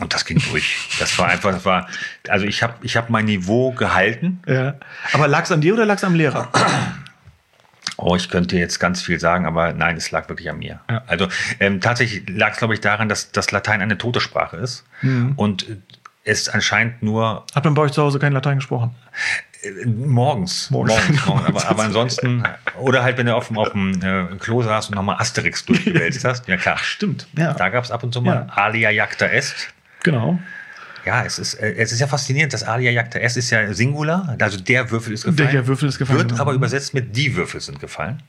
Und 0.00 0.14
das 0.14 0.24
ging 0.24 0.40
durch. 0.50 0.88
Das 0.98 1.18
war 1.18 1.26
einfach, 1.28 1.52
das 1.52 1.64
war, 1.64 1.88
also 2.28 2.46
ich 2.46 2.62
habe 2.62 2.74
ich 2.82 2.96
hab 2.96 3.10
mein 3.10 3.24
Niveau 3.26 3.72
gehalten. 3.72 4.40
Ja. 4.46 4.74
Aber 5.12 5.28
lag 5.28 5.42
es 5.44 5.52
an 5.52 5.60
dir 5.60 5.74
oder 5.74 5.84
lag 5.84 5.96
es 5.96 6.04
am 6.04 6.14
Lehrer? 6.14 6.50
Oh, 7.96 8.14
ich 8.14 8.30
könnte 8.30 8.56
jetzt 8.56 8.78
ganz 8.78 9.02
viel 9.02 9.18
sagen, 9.18 9.44
aber 9.44 9.72
nein, 9.72 9.96
es 9.96 10.12
lag 10.12 10.28
wirklich 10.28 10.48
an 10.48 10.58
mir. 10.58 10.78
Ja. 10.88 11.02
Also 11.08 11.26
ähm, 11.58 11.80
tatsächlich 11.80 12.28
lag 12.28 12.52
es, 12.52 12.58
glaube 12.58 12.74
ich, 12.74 12.80
daran, 12.80 13.08
dass 13.08 13.32
das 13.32 13.50
Latein 13.50 13.82
eine 13.82 13.98
tote 13.98 14.20
Sprache 14.20 14.56
ist 14.56 14.84
Mhm. 15.02 15.32
und 15.36 15.66
es 16.28 16.48
anscheinend 16.48 17.02
nur 17.02 17.44
Hat 17.54 17.64
man 17.64 17.74
bei 17.74 17.82
euch 17.82 17.92
zu 17.92 18.02
Hause 18.02 18.18
kein 18.18 18.32
Latein 18.32 18.56
gesprochen? 18.58 18.94
äh, 19.62 19.86
morgens, 19.86 20.70
Morgens. 20.70 20.94
morgens, 20.94 21.26
morgens 21.26 21.46
aber, 21.48 21.68
aber 21.70 21.82
ansonsten 21.84 22.44
oder 22.78 23.02
halt 23.02 23.18
wenn 23.18 23.26
du 23.26 23.34
auf 23.34 23.48
dem, 23.48 23.58
auf 23.58 23.70
dem 23.72 24.00
äh, 24.02 24.36
Klo 24.38 24.62
saßt 24.62 24.90
und 24.90 24.96
nochmal 24.96 25.16
Asterix 25.18 25.64
durchgewälzt 25.64 26.24
hast, 26.26 26.46
ja 26.48 26.56
klar. 26.56 26.78
Stimmt, 26.78 27.26
ja. 27.36 27.52
Da 27.54 27.68
gab 27.70 27.84
es 27.84 27.90
ab 27.90 28.02
und 28.02 28.12
zu 28.12 28.20
mal 28.22 28.46
Ja. 28.48 28.54
Alia 28.54 28.90
Jacta 28.90 29.26
Est. 29.26 29.54
Genau. 30.02 30.38
Ja, 31.04 31.24
es 31.24 31.38
ist, 31.38 31.54
äh, 31.54 31.74
es 31.76 31.92
ist 31.92 32.00
ja 32.00 32.06
faszinierend. 32.06 32.52
Das 32.52 32.62
Alia 32.64 32.90
Jacta 32.90 33.18
Est 33.18 33.36
ist 33.36 33.50
ja 33.50 33.72
Singular, 33.72 34.36
also 34.38 34.60
der 34.60 34.90
Würfel 34.90 35.14
ist 35.14 35.24
gefallen. 35.24 35.50
Der 35.50 35.66
Würfel 35.66 35.88
ist 35.88 35.98
gefallen, 35.98 36.18
Wird 36.18 36.28
genau. 36.30 36.42
aber 36.42 36.52
übersetzt 36.52 36.92
mit 36.92 37.16
die 37.16 37.34
Würfel 37.34 37.60
sind 37.60 37.80
gefallen. 37.80 38.22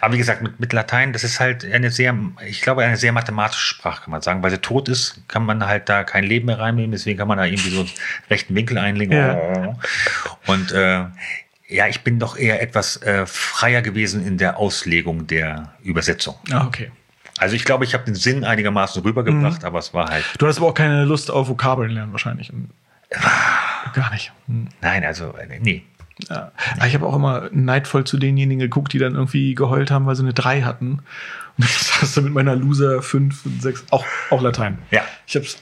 Aber 0.00 0.14
wie 0.14 0.18
gesagt, 0.18 0.42
mit, 0.42 0.60
mit 0.60 0.72
Latein, 0.72 1.12
das 1.12 1.24
ist 1.24 1.40
halt 1.40 1.64
eine 1.64 1.90
sehr, 1.90 2.16
ich 2.46 2.60
glaube, 2.62 2.84
eine 2.84 2.96
sehr 2.96 3.12
mathematische 3.12 3.66
Sprache, 3.66 4.02
kann 4.02 4.10
man 4.12 4.22
sagen. 4.22 4.42
Weil 4.42 4.50
sie 4.52 4.58
tot 4.58 4.88
ist, 4.88 5.22
kann 5.28 5.44
man 5.44 5.66
halt 5.66 5.88
da 5.88 6.04
kein 6.04 6.24
Leben 6.24 6.46
mehr 6.46 6.58
reinnehmen, 6.60 6.92
deswegen 6.92 7.18
kann 7.18 7.26
man 7.28 7.38
da 7.38 7.44
irgendwie 7.44 7.70
so 7.70 7.80
einen 7.80 7.90
rechten 8.30 8.54
Winkel 8.54 8.78
einlegen. 8.78 9.12
Ja. 9.16 9.76
Und 10.46 10.70
äh, 10.72 11.04
ja, 11.68 11.88
ich 11.88 12.02
bin 12.02 12.20
doch 12.20 12.36
eher 12.36 12.62
etwas 12.62 13.02
äh, 13.02 13.26
freier 13.26 13.82
gewesen 13.82 14.24
in 14.24 14.38
der 14.38 14.56
Auslegung 14.56 15.26
der 15.26 15.72
Übersetzung. 15.82 16.36
Ah, 16.52 16.64
okay. 16.64 16.92
Also 17.38 17.56
ich 17.56 17.64
glaube, 17.64 17.84
ich 17.84 17.92
habe 17.92 18.04
den 18.04 18.14
Sinn 18.14 18.44
einigermaßen 18.44 19.02
rübergebracht, 19.02 19.62
Mhm. 19.62 19.66
aber 19.66 19.80
es 19.80 19.92
war 19.92 20.08
halt, 20.08 20.24
Du 20.38 20.46
hast 20.46 20.58
aber 20.58 20.68
auch 20.68 20.74
keine 20.74 21.04
Lust 21.04 21.30
auf 21.30 21.48
Vokabeln 21.48 21.90
lernen 21.90 22.12
wahrscheinlich. 22.12 22.52
Gar 23.94 24.10
nicht. 24.12 24.32
Hm. 24.46 24.68
nein, 24.80 25.04
also, 25.04 25.34
äh, 25.36 25.58
nee. 25.60 25.84
Ja. 26.28 26.52
Aber 26.76 26.86
Ich 26.86 26.94
habe 26.94 27.06
auch 27.06 27.14
immer 27.14 27.48
neidvoll 27.52 28.04
zu 28.04 28.16
denjenigen 28.16 28.60
geguckt, 28.60 28.92
die 28.92 28.98
dann 28.98 29.14
irgendwie 29.14 29.54
geheult 29.54 29.90
haben, 29.90 30.06
weil 30.06 30.16
sie 30.16 30.22
eine 30.22 30.32
3 30.34 30.62
hatten. 30.62 31.00
Und 31.58 31.64
das 31.64 32.00
hast 32.00 32.16
du 32.16 32.22
mit 32.22 32.32
meiner 32.32 32.56
Loser 32.56 33.02
5 33.02 33.46
und 33.46 33.62
6, 33.62 33.84
auch, 33.90 34.04
auch 34.30 34.42
Latein. 34.42 34.78
Ja. 34.90 35.02
Ich 35.26 35.36
hab's. 35.36 35.58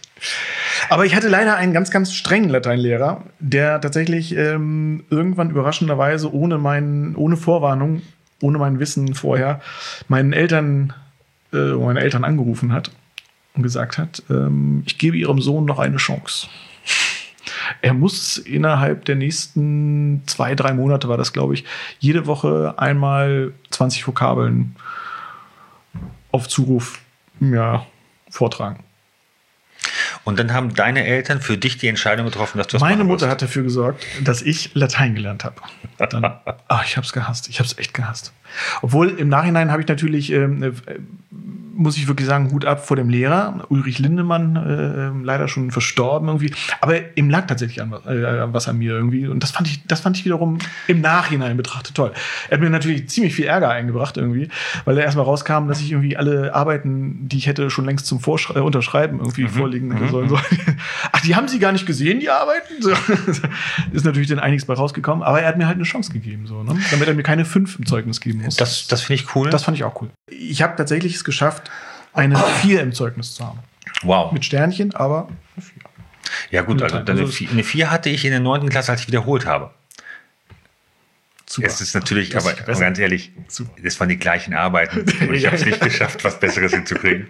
Aber 0.89 1.05
ich 1.05 1.15
hatte 1.15 1.29
leider 1.29 1.57
einen 1.57 1.73
ganz, 1.73 1.91
ganz 1.91 2.13
strengen 2.15 2.49
Lateinlehrer, 2.49 3.25
der 3.41 3.81
tatsächlich 3.81 4.35
ähm, 4.37 5.05
irgendwann 5.11 5.51
überraschenderweise 5.51 6.33
ohne 6.33 6.59
meinen, 6.59 7.17
ohne 7.17 7.37
Vorwarnung, 7.37 8.03
ohne 8.41 8.59
mein 8.59 8.79
Wissen 8.79 9.15
vorher, 9.15 9.61
meinen 10.09 10.33
Eltern, 10.33 10.93
äh, 11.53 11.73
meine 11.73 12.01
Eltern 12.01 12.25
angerufen 12.25 12.73
hat 12.73 12.91
und 13.55 13.63
gesagt 13.63 13.99
hat, 13.99 14.23
ähm, 14.31 14.83
ich 14.87 14.99
gebe 14.99 15.17
ihrem 15.17 15.41
Sohn 15.41 15.65
noch 15.65 15.79
eine 15.79 15.97
Chance. 15.97 16.49
Er 17.83 17.95
muss 17.95 18.39
innerhalb 18.39 19.05
der 19.05 19.17
nächsten 19.17 20.23
zwei, 20.27 20.55
drei 20.55 20.73
Monate, 20.75 21.09
war 21.09 21.17
das, 21.17 21.33
glaube 21.33 21.55
ich, 21.55 21.65
jede 21.99 22.27
Woche 22.27 22.75
einmal 22.77 23.53
20 23.71 24.07
Vokabeln 24.07 24.77
auf 26.33 26.49
Zuruf 26.49 27.01
ja, 27.41 27.87
vortragen. 28.31 28.85
Und 30.25 30.39
dann 30.39 30.53
haben 30.53 30.75
deine 30.75 31.05
Eltern 31.05 31.41
für 31.41 31.59
dich 31.59 31.77
die 31.77 31.89
Entscheidung 31.89 32.25
getroffen, 32.27 32.59
dass 32.59 32.69
du 32.69 32.73
das 32.73 32.81
Meine 32.81 33.05
Mutter 33.05 33.29
hat 33.29 33.43
dafür 33.43 33.63
gesorgt, 33.63 34.05
dass 34.23 34.41
ich 34.41 34.75
Latein 34.75 35.15
gelernt 35.15 35.45
habe. 35.45 35.57
Dann, 35.99 36.25
ah, 36.69 36.83
ich 36.85 36.97
habe 36.97 37.07
es 37.07 37.13
gehasst. 37.13 37.49
Ich 37.49 37.59
habe 37.59 37.67
es 37.67 37.77
echt 37.79 37.93
gehasst. 37.93 38.33
Obwohl 38.83 39.09
im 39.11 39.29
Nachhinein 39.29 39.71
habe 39.71 39.83
ich 39.83 39.89
natürlich, 39.89 40.33
ähm, 40.33 40.63
äh, 40.63 40.73
muss 41.77 41.97
ich 41.97 42.07
wirklich 42.07 42.29
sagen, 42.29 42.53
Hut 42.53 42.65
ab 42.67 42.87
vor 42.87 42.97
dem 42.97 43.09
Lehrer. 43.09 43.65
Ulrich 43.69 43.99
Lindemann, 43.99 44.55
äh, 44.55 45.25
leider 45.25 45.49
schon 45.49 45.73
verstorben 45.73 46.29
irgendwie. 46.29 46.53
Aber 46.81 46.95
ihm 47.17 47.29
lag 47.31 47.49
tatsächlich 47.49 47.83
an, 47.83 47.91
was- 47.91 48.07
äh, 48.07 48.53
was 48.53 48.69
an 48.69 48.79
mir 48.79 48.93
irgendwie. 48.93 49.27
Und 49.27 49.43
das 49.43 49.51
fand 49.51 49.67
ich, 49.67 49.85
das 49.89 49.99
fand 49.99 50.17
ich 50.17 50.25
wiederum 50.25 50.59
im 50.87 51.01
Nachhinein 51.01 51.57
betrachtet 51.57 51.97
toll. 51.97 52.13
Er 52.49 52.53
hat 52.59 52.61
mir 52.61 52.71
natürlich 52.71 53.09
ziemlich 53.09 53.35
viel 53.35 53.47
Ärger 53.47 53.71
eingebracht 53.71 54.17
irgendwie, 54.17 54.51
weil 54.85 54.97
er 54.99 55.03
erstmal 55.05 55.25
rauskam, 55.25 55.67
dass 55.67 55.81
ich 55.81 55.91
irgendwie 55.91 56.17
alle 56.17 56.55
Arbeiten, 56.55 57.29
die 57.29 57.39
ich 57.39 57.49
hätte 57.49 57.69
schon 57.71 57.87
längst 57.87 58.07
zum 58.07 58.21
Vorschre 58.21 58.57
äh, 58.61 58.63
Unterschreiben 58.63 59.19
irgendwie 59.19 59.49
vorlegen 59.49 59.91
hätte 59.97 60.13
sollen. 60.13 60.29
So. 60.29 60.39
Ach, 61.13 61.21
die 61.23 61.35
haben 61.35 61.49
Sie 61.49 61.59
gar 61.59 61.73
nicht 61.73 61.87
gesehen, 61.87 62.21
die 62.21 62.31
Arbeiten? 62.31 62.75
So. 62.81 62.91
Ist 63.93 64.05
natürlich 64.05 64.29
dann 64.29 64.39
einiges 64.39 64.65
bei 64.65 64.75
rausgekommen, 64.75 65.25
aber 65.25 65.41
er 65.43 65.49
hat 65.49 65.59
mir 65.59 65.67
halt 65.67 65.75
eine 65.77 65.85
Chance 65.85 66.13
gegeben, 66.13 66.47
so, 66.47 66.63
ne? 66.63 66.77
damit 66.93 67.09
er 67.09 67.15
mir 67.15 67.25
keine 67.25 67.45
fünf 67.45 67.81
im 67.81 67.87
Zeugnis 67.87 68.21
geben 68.21 68.43
muss. 68.45 68.57
Das, 68.57 68.87
das 68.87 69.03
finde 69.03 69.23
ich 69.23 69.35
cool. 69.35 69.51
Das 69.51 69.65
fand 69.65 69.77
ich 69.77 69.85
auch 69.85 70.01
cool. 70.01 70.11
Ich 70.31 70.63
habe 70.63 70.75
tatsächlich 70.77 71.15
es 71.15 71.25
geschafft, 71.25 71.71
eine 72.13 72.37
4 72.63 72.81
im 72.83 72.93
Zeugnis 72.93 73.35
zu 73.35 73.45
haben. 73.47 73.59
wow. 74.03 74.33
Mit 74.33 74.45
Sternchen, 74.45 74.95
aber 74.95 75.29
eine 75.57 75.65
4. 75.65 75.73
Ja 76.51 76.63
gut, 76.63 76.83
also 76.83 76.97
eine 76.97 77.23
es- 77.23 77.35
4 77.35 77.51
eine 77.51 77.63
vier 77.65 77.91
hatte 77.91 78.09
ich 78.11 78.25
in 78.25 78.31
der 78.31 78.41
9. 78.41 78.69
Klasse, 78.69 78.93
als 78.93 79.03
ich 79.03 79.07
wiederholt 79.09 79.47
habe. 79.47 79.71
Super. 81.47 81.69
Es 81.69 81.81
ist 81.83 81.95
natürlich, 81.95 82.31
Das 82.31 82.47
aber 82.47 82.57
ist 82.71 82.81
ganz 82.81 82.99
ehrlich, 82.99 83.31
Super. 83.49 83.71
das 83.83 84.01
waren 84.01 84.09
die 84.09 84.17
gleichen 84.17 84.55
Arbeiten. 84.55 85.01
Und 85.29 85.35
ich 85.35 85.45
habe 85.47 85.57
es 85.57 85.65
nicht 85.65 85.81
geschafft, 85.81 86.25
was 86.25 86.41
Besseres 86.41 86.73
hinzukriegen. 86.73 87.27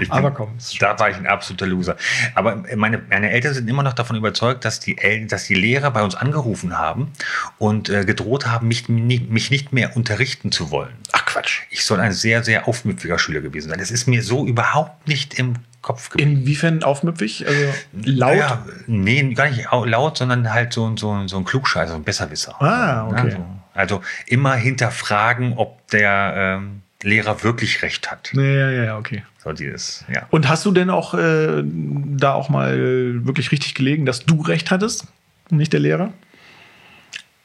Ich 0.00 0.08
bin, 0.08 0.12
Aber 0.12 0.30
komm, 0.30 0.56
da 0.78 0.96
war 0.98 1.10
ich 1.10 1.16
ein 1.16 1.26
absoluter 1.26 1.66
Loser. 1.66 1.96
Aber 2.34 2.62
meine, 2.76 3.02
meine 3.10 3.30
Eltern 3.30 3.54
sind 3.54 3.68
immer 3.68 3.82
noch 3.82 3.94
davon 3.94 4.16
überzeugt, 4.16 4.64
dass 4.64 4.78
die, 4.78 4.96
El 4.98 5.26
dass 5.26 5.44
die 5.44 5.54
Lehrer 5.54 5.90
bei 5.90 6.02
uns 6.02 6.14
angerufen 6.14 6.78
haben 6.78 7.12
und 7.58 7.88
äh, 7.88 8.04
gedroht 8.04 8.46
haben, 8.46 8.68
mich, 8.68 8.88
nicht- 8.88 9.28
mich 9.30 9.50
nicht 9.50 9.72
mehr 9.72 9.96
unterrichten 9.96 10.52
zu 10.52 10.70
wollen. 10.70 10.94
Ach 11.12 11.26
Quatsch. 11.26 11.62
Ich 11.70 11.84
soll 11.84 11.98
ein 12.00 12.12
sehr, 12.12 12.44
sehr 12.44 12.68
aufmüpfiger 12.68 13.18
Schüler 13.18 13.40
gewesen 13.40 13.70
sein. 13.70 13.78
Das 13.80 13.90
ist 13.90 14.06
mir 14.06 14.22
so 14.22 14.46
überhaupt 14.46 15.08
nicht 15.08 15.38
im 15.38 15.54
Kopf 15.82 16.10
geblieben. 16.10 16.38
Inwiefern 16.40 16.82
aufmüpfig? 16.82 17.46
Also 17.46 17.64
laut? 18.04 18.36
Ja, 18.36 18.66
nee, 18.86 19.32
gar 19.34 19.48
nicht 19.50 19.70
au- 19.72 19.84
laut, 19.84 20.18
sondern 20.18 20.52
halt 20.52 20.72
so, 20.72 20.86
ein- 20.88 20.96
so, 20.96 21.26
so 21.28 21.36
ein 21.38 21.44
Klugscheißer, 21.44 21.92
so 21.92 21.96
ein 21.96 22.04
Besserwisser. 22.04 22.60
Ah, 22.60 23.06
okay. 23.08 23.30
So. 23.32 23.46
Also 23.74 24.02
immer 24.26 24.54
hinterfragen, 24.56 25.54
ob 25.56 25.86
der 25.90 26.34
ähm, 26.36 26.82
Lehrer 27.02 27.44
wirklich 27.44 27.82
recht 27.82 28.10
hat. 28.10 28.32
Ja, 28.34 28.42
ja, 28.42 28.70
ja, 28.84 28.98
okay. 28.98 29.22
So 29.44 29.52
dieses, 29.52 30.04
ja. 30.12 30.26
Und 30.30 30.48
hast 30.48 30.66
du 30.66 30.72
denn 30.72 30.90
auch 30.90 31.14
äh, 31.14 31.62
da 31.64 32.32
auch 32.34 32.48
mal 32.48 33.24
wirklich 33.24 33.52
richtig 33.52 33.74
gelegen, 33.74 34.04
dass 34.04 34.20
du 34.26 34.40
recht 34.42 34.70
hattest? 34.72 35.06
und 35.50 35.58
Nicht 35.58 35.72
der 35.72 35.80
Lehrer? 35.80 36.12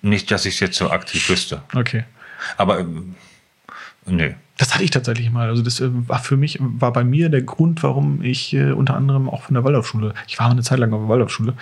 Nicht, 0.01 0.31
dass 0.31 0.45
ich 0.45 0.55
es 0.55 0.59
jetzt 0.59 0.77
so 0.77 0.89
aktiv 0.89 1.29
wüsste. 1.29 1.61
Okay. 1.75 2.03
Aber 2.57 2.79
ähm, 2.79 3.15
nö. 4.05 4.31
Das 4.57 4.73
hatte 4.73 4.83
ich 4.83 4.91
tatsächlich 4.91 5.31
mal. 5.31 5.49
Also 5.49 5.63
das 5.63 5.79
äh, 5.79 5.89
war 5.91 6.19
für 6.19 6.37
mich, 6.37 6.59
war 6.61 6.93
bei 6.93 7.03
mir 7.03 7.29
der 7.29 7.41
Grund, 7.41 7.81
warum 7.83 8.21
ich 8.21 8.53
äh, 8.53 8.71
unter 8.71 8.95
anderem 8.95 9.29
auch 9.29 9.43
von 9.43 9.55
der 9.55 9.63
Waldorfschule, 9.63 10.13
ich 10.27 10.39
war 10.39 10.49
eine 10.49 10.61
Zeit 10.61 10.79
lang 10.79 10.93
auf 10.93 11.01
der 11.01 11.09
Waldorfschule 11.09 11.53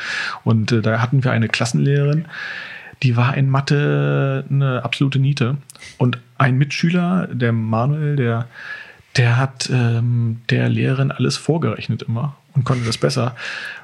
und 0.44 0.72
äh, 0.72 0.82
da 0.82 1.02
hatten 1.02 1.24
wir 1.24 1.32
eine 1.32 1.48
Klassenlehrerin, 1.48 2.26
die 3.04 3.18
war 3.18 3.36
in 3.36 3.50
Mathe 3.50 4.46
eine 4.50 4.84
absolute 4.84 5.20
Niete. 5.20 5.58
Und 5.98 6.20
ein 6.38 6.58
Mitschüler, 6.58 7.28
der 7.32 7.52
Manuel, 7.52 8.16
der, 8.16 8.48
der 9.18 9.38
hat 9.38 9.70
ähm, 9.72 10.42
der 10.50 10.70
Lehrerin 10.70 11.12
alles 11.12 11.38
vorgerechnet 11.38 12.04
immer 12.04 12.36
und 12.54 12.64
konnte 12.64 12.86
das 12.86 12.98
besser. 12.98 13.36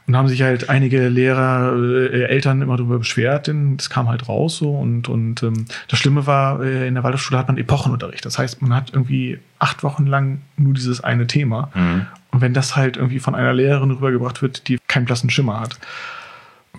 Und 0.07 0.15
haben 0.15 0.29
sich 0.29 0.41
halt 0.41 0.69
einige 0.69 1.09
Lehrer, 1.09 1.75
äh, 1.75 2.23
Eltern 2.23 2.61
immer 2.61 2.77
darüber 2.77 2.99
beschwert, 2.99 3.47
denn 3.47 3.75
das 3.75 3.89
kam 3.89 4.07
halt 4.07 4.29
raus 4.29 4.57
so. 4.57 4.71
Und, 4.71 5.09
und 5.09 5.43
ähm, 5.43 5.65
das 5.89 5.99
Schlimme 5.99 6.25
war, 6.25 6.63
äh, 6.63 6.87
in 6.87 6.93
der 6.93 7.03
Waldorfschule 7.03 7.37
hat 7.37 7.47
man 7.49 7.57
Epochenunterricht. 7.57 8.25
Das 8.25 8.39
heißt, 8.39 8.61
man 8.61 8.73
hat 8.73 8.93
irgendwie 8.93 9.39
acht 9.59 9.83
Wochen 9.83 10.05
lang 10.07 10.41
nur 10.55 10.73
dieses 10.73 11.03
eine 11.03 11.27
Thema. 11.27 11.71
Und 12.31 12.41
wenn 12.41 12.53
das 12.53 12.75
halt 12.75 12.95
irgendwie 12.95 13.19
von 13.19 13.35
einer 13.35 13.53
Lehrerin 13.53 13.91
rübergebracht 13.91 14.41
wird, 14.41 14.67
die 14.69 14.79
keinen 14.87 15.05
blassen 15.05 15.29
Schimmer 15.29 15.59
hat. 15.59 15.77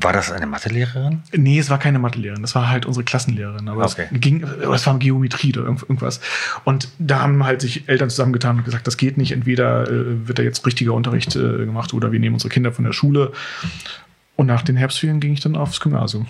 War 0.00 0.12
das 0.12 0.30
eine 0.30 0.46
Mathelehrerin? 0.46 1.22
Nee, 1.32 1.58
es 1.58 1.70
war 1.70 1.78
keine 1.78 1.98
Mathelehrerin, 1.98 2.42
das 2.42 2.54
war 2.54 2.68
halt 2.68 2.86
unsere 2.86 3.04
Klassenlehrerin. 3.04 3.68
Aber 3.68 3.84
Okay. 3.84 4.06
es 4.12 4.20
ging, 4.20 4.42
es 4.44 4.86
war 4.86 4.98
Geometrie 4.98 5.52
oder 5.54 5.64
irgend- 5.64 5.82
irgendwas. 5.82 6.20
Und 6.64 6.88
da 6.98 7.20
haben 7.20 7.44
halt 7.44 7.60
sich 7.60 7.88
Eltern 7.88 8.08
zusammengetan 8.10 8.58
und 8.58 8.64
gesagt, 8.64 8.86
das 8.86 8.96
geht 8.96 9.16
nicht. 9.18 9.32
Entweder 9.32 9.88
äh, 9.90 10.28
wird 10.28 10.38
da 10.38 10.42
jetzt 10.42 10.64
richtiger 10.66 10.92
Unterricht 10.94 11.34
äh, 11.36 11.40
gemacht 11.66 11.92
oder 11.94 12.12
wir 12.12 12.20
nehmen 12.20 12.34
unsere 12.34 12.50
Kinder 12.50 12.72
von 12.72 12.84
der 12.84 12.92
Schule. 12.92 13.32
Und 14.36 14.46
nach 14.46 14.62
den 14.62 14.76
Herbstferien 14.76 15.18
ging 15.20 15.32
ich 15.32 15.40
dann 15.40 15.56
aufs 15.56 15.80
Gymnasium. 15.80 16.26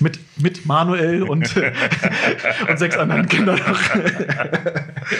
Mit, 0.00 0.18
mit 0.36 0.66
Manuel 0.66 1.22
und, 1.22 1.54
und 2.68 2.78
sechs 2.78 2.96
anderen 2.96 3.28
Kindern 3.28 3.60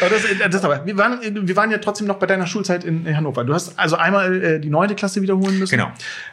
das, 0.00 0.50
das 0.50 0.64
aber, 0.64 0.84
wir, 0.86 0.96
waren, 0.96 1.20
wir 1.48 1.56
waren 1.56 1.70
ja 1.70 1.78
trotzdem 1.78 2.06
noch 2.06 2.16
bei 2.16 2.26
deiner 2.26 2.46
Schulzeit 2.46 2.84
in 2.84 3.06
Hannover. 3.16 3.44
Du 3.44 3.54
hast 3.54 3.78
also 3.78 3.96
einmal 3.96 4.42
äh, 4.42 4.60
die 4.60 4.70
neunte 4.70 4.94
Klasse 4.94 5.22
wiederholen 5.22 5.58
müssen. 5.58 5.76
Genau. 5.76 5.90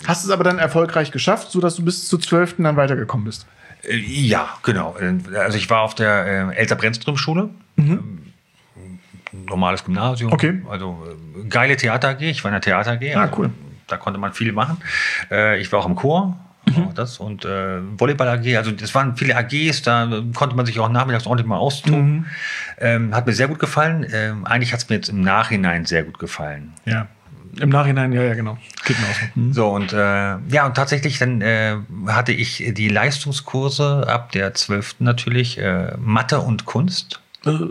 Hast 0.07 0.23
es 0.23 0.29
aber 0.31 0.43
dann 0.43 0.59
erfolgreich 0.59 1.11
geschafft, 1.11 1.51
sodass 1.51 1.75
du 1.75 1.83
bis 1.85 2.07
zur 2.07 2.19
zwölften 2.19 2.63
dann 2.63 2.75
weitergekommen 2.75 3.25
bist. 3.25 3.45
Äh, 3.83 3.97
Ja, 3.97 4.49
genau. 4.63 4.95
Äh, 4.99 5.37
Also 5.37 5.57
ich 5.57 5.69
war 5.69 5.81
auf 5.81 5.95
der 5.95 6.51
äh, 6.51 6.55
Elsa 6.55 6.75
Brennström-Schule. 6.75 7.49
Ähm, 7.77 8.19
Normales 9.31 9.83
Gymnasium. 9.83 10.31
Okay. 10.31 10.61
Also 10.69 10.97
äh, 11.43 11.47
geile 11.47 11.75
Theater 11.75 12.09
AG. 12.09 12.21
Ich 12.21 12.43
war 12.43 12.49
in 12.49 12.53
der 12.53 12.61
Theater 12.61 12.91
AG. 12.91 13.15
Ah, 13.15 13.21
also, 13.23 13.37
cool. 13.37 13.49
Da 13.87 13.97
konnte 13.97 14.19
man 14.19 14.33
viel 14.33 14.51
machen. 14.51 14.77
Äh, 15.31 15.59
Ich 15.59 15.71
war 15.71 15.79
auch 15.79 15.85
im 15.87 15.95
Chor. 15.95 16.37
Mhm. 16.65 16.93
Das 16.95 17.19
und 17.19 17.45
äh, 17.45 17.79
Volleyball 17.97 18.27
AG, 18.27 18.57
also 18.57 18.71
es 18.71 18.95
waren 18.95 19.17
viele 19.17 19.35
AGs, 19.35 19.81
da 19.81 20.23
konnte 20.33 20.55
man 20.55 20.65
sich 20.65 20.79
auch 20.79 20.89
nachmittags 20.89 21.25
ordentlich 21.25 21.47
mal 21.47 21.57
austoben. 21.57 22.13
Mhm. 22.13 22.25
Ähm, 22.79 23.15
hat 23.15 23.25
mir 23.25 23.33
sehr 23.33 23.47
gut 23.47 23.59
gefallen. 23.59 24.05
Ähm, 24.13 24.45
eigentlich 24.45 24.71
hat 24.71 24.79
es 24.79 24.89
mir 24.89 24.95
jetzt 24.95 25.09
im 25.09 25.21
Nachhinein 25.21 25.85
sehr 25.85 26.03
gut 26.03 26.19
gefallen. 26.19 26.73
Ja. 26.85 27.07
Im 27.59 27.69
Nachhinein, 27.69 28.13
ja, 28.13 28.23
ja, 28.23 28.33
genau. 28.33 28.57
Geht 28.85 28.99
mir 28.99 29.05
auch 29.05 29.13
so. 29.13 29.35
Hm. 29.35 29.53
So, 29.53 29.69
und 29.69 29.93
äh, 29.93 29.97
ja, 29.97 30.65
und 30.65 30.75
tatsächlich 30.75 31.19
dann 31.19 31.41
äh, 31.41 31.75
hatte 32.07 32.31
ich 32.31 32.63
die 32.75 32.89
Leistungskurse 32.89 34.07
ab 34.07 34.31
der 34.31 34.55
12. 34.55 34.95
natürlich, 34.99 35.59
äh, 35.59 35.95
Mathe 35.99 36.39
und 36.39 36.65
Kunst. 36.65 37.21
Äh, 37.45 37.67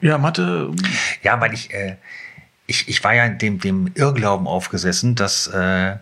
ja, 0.00 0.18
Mathe. 0.18 0.72
Ja, 1.22 1.40
weil 1.40 1.54
ich, 1.54 1.72
äh, 1.72 1.96
ich, 2.66 2.88
ich 2.88 3.04
war 3.04 3.14
ja 3.14 3.28
dem, 3.28 3.60
dem 3.60 3.92
Irrglauben 3.94 4.48
aufgesessen, 4.48 5.14
dass 5.14 5.46
äh, 5.46 5.96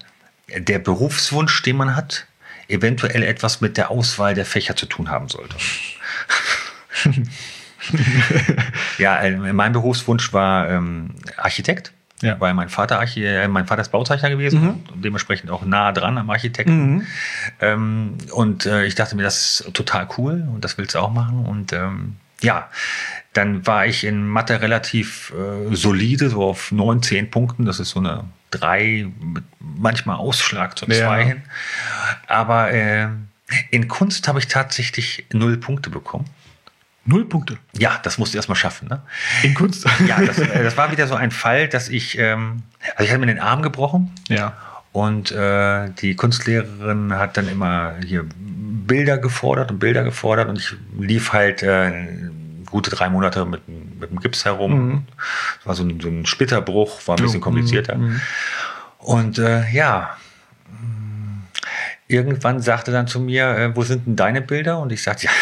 der 0.57 0.79
Berufswunsch, 0.79 1.63
den 1.63 1.77
man 1.77 1.97
hat, 1.97 2.27
eventuell 2.69 3.23
etwas 3.23 3.61
mit 3.61 3.77
der 3.77 3.91
Auswahl 3.91 4.35
der 4.35 4.47
Fächer 4.47 4.77
zu 4.77 4.87
tun 4.87 5.11
haben 5.11 5.29
sollte. 5.29 5.57
ja, 8.99 9.19
äh, 9.21 9.53
mein 9.53 9.73
Berufswunsch 9.73 10.33
war 10.33 10.69
ähm, 10.69 11.15
Architekt. 11.37 11.93
Ja. 12.23 12.39
Weil 12.39 12.53
mein 12.53 12.69
Vater, 12.69 12.99
Archi 12.99 13.25
äh, 13.25 13.49
mein 13.49 13.67
Vater 13.67 13.81
ist 13.81 13.89
Bauzeichner 13.89 14.29
gewesen 14.29 14.63
mhm. 14.63 14.69
und 14.93 15.03
dementsprechend 15.05 15.51
auch 15.51 15.65
nah 15.65 15.91
dran 15.91 16.19
am 16.19 16.29
Architekten. 16.29 16.97
Mhm. 16.97 17.07
Ähm, 17.61 18.19
und 18.33 18.67
äh, 18.67 18.85
ich 18.85 18.95
dachte 18.95 19.17
mir, 19.17 19.23
das 19.23 19.61
ist 19.61 19.75
total 19.75 20.07
cool 20.19 20.47
und 20.53 20.63
das 20.63 20.77
willst 20.77 20.95
du 20.95 20.99
auch 20.99 21.11
machen. 21.11 21.47
Und 21.47 21.73
ähm, 21.73 22.17
ja, 22.43 22.69
dann 23.33 23.67
war 23.67 23.87
ich 23.87 24.05
in 24.05 24.27
Mathe 24.27 24.61
relativ 24.61 25.33
äh, 25.33 25.75
solide, 25.75 26.31
so 26.31 26.43
auf 26.43 26.73
neun, 26.73 27.03
zehn 27.03 27.31
Punkten. 27.31 27.65
Das 27.65 27.79
ist 27.79 27.91
so 27.91 28.01
eine 28.01 28.25
drei, 28.51 29.07
manchmal 29.59 30.17
Ausschlag 30.17 30.77
zur 30.77 30.89
zwei 30.89 31.21
ja. 31.21 31.27
hin. 31.27 31.43
Aber 32.27 32.73
äh, 32.73 33.09
in 33.71 33.89
Kunst 33.89 34.27
habe 34.27 34.41
ich 34.41 34.49
tatsächlich 34.49 35.27
null 35.33 35.57
Punkte 35.57 35.91
bekommen. 35.91 36.27
Null 37.05 37.25
Punkte. 37.25 37.59
Ja, 37.77 37.99
das 38.03 38.19
musst 38.19 38.35
du 38.35 38.39
erstmal 38.39 38.57
schaffen. 38.57 38.89
Ne? 38.89 39.01
In 39.43 39.55
Kunst. 39.55 39.87
ja, 40.07 40.21
das, 40.21 40.39
äh, 40.39 40.63
das, 40.63 40.77
war 40.77 40.91
wieder 40.91 41.07
so 41.07 41.15
ein 41.15 41.31
Fall, 41.31 41.69
dass 41.69 41.89
ich, 41.89 42.19
ähm, 42.19 42.63
also 42.95 43.05
ich 43.05 43.11
hatte 43.11 43.21
mir 43.21 43.27
den 43.27 43.41
Arm 43.41 43.63
gebrochen. 43.63 44.13
Ja. 44.29 44.57
Und 44.93 45.31
äh, 45.31 45.89
die 46.01 46.17
Kunstlehrerin 46.17 47.15
hat 47.15 47.37
dann 47.37 47.49
immer 47.49 47.95
hier 48.05 48.27
Bilder 48.37 49.19
gefordert 49.19 49.71
und 49.71 49.79
Bilder 49.79 50.03
gefordert 50.03 50.49
und 50.49 50.59
ich 50.59 50.75
lief 50.99 51.33
halt 51.33 51.63
äh, 51.63 51.93
gute 52.71 52.91
drei 52.91 53.09
Monate 53.09 53.45
mit, 53.45 53.69
mit 53.69 54.11
dem 54.11 54.21
Gips 54.21 54.45
herum. 54.45 54.73
Mhm. 54.73 55.07
Das 55.59 55.67
war 55.67 55.75
so 55.75 55.85
ein, 55.85 56.01
so 56.01 56.09
ein 56.09 56.27
Splitterbruch, 56.27 57.07
war 57.07 57.17
ein 57.17 57.23
bisschen 57.23 57.41
komplizierter. 57.41 57.97
Mhm. 57.97 58.21
Und 58.99 59.39
äh, 59.39 59.69
ja, 59.71 60.17
irgendwann 62.11 62.61
sagte 62.61 62.93
dann 62.93 63.07
zu 63.07 63.21
mir, 63.21 63.49
äh, 63.57 63.77
wo 63.77 63.83
sind 63.83 64.07
denn 64.07 64.17
deine 64.17 64.43
Bilder? 64.43 64.79
Und 64.79 64.93
ich 64.93 65.03
sagte, 65.03 65.27
ja, 65.27 65.33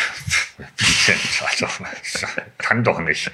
also, 1.47 1.67
kann 2.59 2.85
doch 2.85 3.01
nicht. 3.01 3.31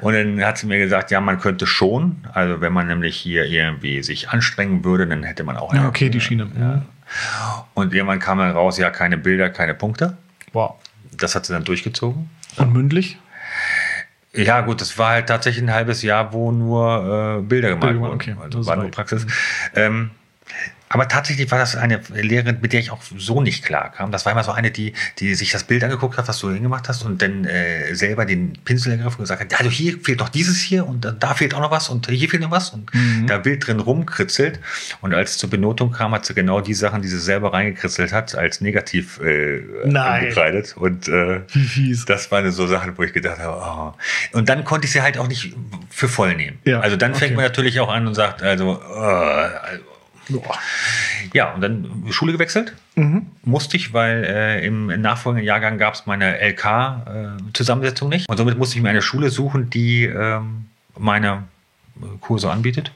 Und 0.00 0.14
dann 0.14 0.44
hat 0.44 0.58
sie 0.58 0.66
mir 0.66 0.78
gesagt, 0.78 1.10
ja, 1.10 1.20
man 1.20 1.40
könnte 1.40 1.66
schon. 1.66 2.24
Also 2.32 2.60
wenn 2.60 2.72
man 2.72 2.86
nämlich 2.86 3.16
hier 3.16 3.44
irgendwie 3.44 4.02
sich 4.02 4.30
anstrengen 4.30 4.84
würde, 4.84 5.06
dann 5.06 5.24
hätte 5.24 5.44
man 5.44 5.56
auch. 5.56 5.74
Ja, 5.74 5.88
okay, 5.88 6.08
die 6.08 6.20
Schiene. 6.20 6.50
Ja. 6.58 6.84
Und 7.74 7.92
irgendwann 7.94 8.20
kam 8.20 8.38
dann 8.38 8.50
raus, 8.50 8.78
ja, 8.78 8.90
keine 8.90 9.18
Bilder, 9.18 9.50
keine 9.50 9.74
Punkte. 9.74 10.16
Wow. 10.52 10.76
Das 11.16 11.34
hat 11.34 11.46
sie 11.46 11.52
dann 11.52 11.64
durchgezogen. 11.64 12.30
Und 12.58 12.72
mündlich? 12.72 13.18
Ja, 14.34 14.60
gut, 14.60 14.80
das 14.80 14.98
war 14.98 15.10
halt 15.10 15.26
tatsächlich 15.28 15.64
ein 15.64 15.72
halbes 15.72 16.02
Jahr, 16.02 16.32
wo 16.32 16.52
nur 16.52 17.38
äh, 17.38 17.42
Bilder 17.42 17.70
gemalt 17.70 17.92
Bilder, 17.92 18.00
wurden. 18.00 18.14
Okay, 18.14 18.36
also 18.40 18.66
war 18.66 18.76
nur 18.76 18.90
Praxis. 18.90 19.26
Ähm, 19.74 20.10
aber 20.88 21.08
tatsächlich 21.08 21.50
war 21.50 21.58
das 21.58 21.76
eine 21.76 22.00
Lehrerin, 22.14 22.58
mit 22.60 22.72
der 22.72 22.80
ich 22.80 22.90
auch 22.90 23.02
so 23.16 23.40
nicht 23.40 23.64
klar 23.64 23.92
kam. 23.92 24.12
Das 24.12 24.24
war 24.24 24.32
immer 24.32 24.44
so 24.44 24.52
eine, 24.52 24.70
die, 24.70 24.92
die 25.18 25.34
sich 25.34 25.50
das 25.50 25.64
Bild 25.64 25.84
angeguckt 25.84 26.16
hat, 26.16 26.28
was 26.28 26.38
du 26.38 26.50
hingemacht 26.50 26.88
hast 26.88 27.02
und 27.02 27.20
dann 27.20 27.44
äh, 27.44 27.94
selber 27.94 28.24
den 28.24 28.54
Pinsel 28.64 28.92
ergriffen 28.92 29.18
und 29.18 29.24
gesagt 29.24 29.40
hat, 29.40 29.58
also 29.58 29.70
hier 29.70 29.98
fehlt 30.00 30.20
doch 30.20 30.28
dieses 30.28 30.60
hier 30.60 30.86
und 30.86 31.14
da 31.18 31.34
fehlt 31.34 31.54
auch 31.54 31.60
noch 31.60 31.70
was 31.70 31.88
und 31.88 32.08
hier 32.08 32.28
fehlt 32.28 32.42
noch 32.42 32.50
was 32.50 32.70
und 32.70 32.92
mhm. 32.94 33.26
da 33.26 33.44
wild 33.44 33.66
drin 33.66 33.80
rumkritzelt. 33.80 34.60
Und 35.00 35.14
als 35.14 35.32
es 35.32 35.38
zur 35.38 35.50
Benotung 35.50 35.92
kam, 35.92 36.12
hat 36.12 36.24
sie 36.24 36.34
genau 36.34 36.60
die 36.60 36.74
Sachen, 36.74 37.02
die 37.02 37.08
sie 37.08 37.18
selber 37.18 37.52
reingekritzelt 37.52 38.12
hat, 38.12 38.34
als 38.34 38.60
negativ 38.60 39.20
äh, 39.20 39.62
angekreidet. 39.84 40.76
Und 40.76 41.08
äh, 41.08 41.40
das 42.06 42.30
war 42.30 42.38
eine 42.38 42.52
so 42.52 42.66
Sache, 42.66 42.92
wo 42.96 43.02
ich 43.02 43.12
gedacht 43.12 43.38
habe, 43.38 43.58
oh. 43.60 44.36
Und 44.36 44.48
dann 44.48 44.64
konnte 44.64 44.86
ich 44.86 44.92
sie 44.92 45.02
halt 45.02 45.18
auch 45.18 45.28
nicht 45.28 45.54
für 45.90 46.08
voll 46.08 46.34
nehmen. 46.34 46.58
Ja. 46.64 46.80
Also 46.80 46.96
dann 46.96 47.14
fängt 47.14 47.32
okay. 47.32 47.36
man 47.36 47.44
natürlich 47.44 47.80
auch 47.80 47.90
an 47.90 48.06
und 48.06 48.14
sagt, 48.14 48.42
also, 48.42 48.80
oh, 48.82 48.94
also 48.94 49.84
Boah. 50.28 50.58
Ja, 51.32 51.52
und 51.52 51.60
dann 51.60 52.04
Schule 52.10 52.32
gewechselt. 52.32 52.74
Mhm. 52.94 53.26
Musste 53.42 53.76
ich, 53.76 53.92
weil 53.92 54.24
äh, 54.24 54.66
im 54.66 54.86
nachfolgenden 55.00 55.46
Jahrgang 55.46 55.78
gab 55.78 55.94
es 55.94 56.06
meine 56.06 56.38
LK-Zusammensetzung 56.40 58.10
äh, 58.10 58.16
nicht. 58.16 58.28
Und 58.28 58.36
somit 58.36 58.58
musste 58.58 58.76
ich 58.76 58.82
mir 58.82 58.90
eine 58.90 59.02
Schule 59.02 59.30
suchen, 59.30 59.70
die 59.70 60.04
ähm, 60.04 60.66
meine 60.96 61.44
äh, 61.96 62.18
Kurse 62.20 62.50
anbietet. 62.50 62.92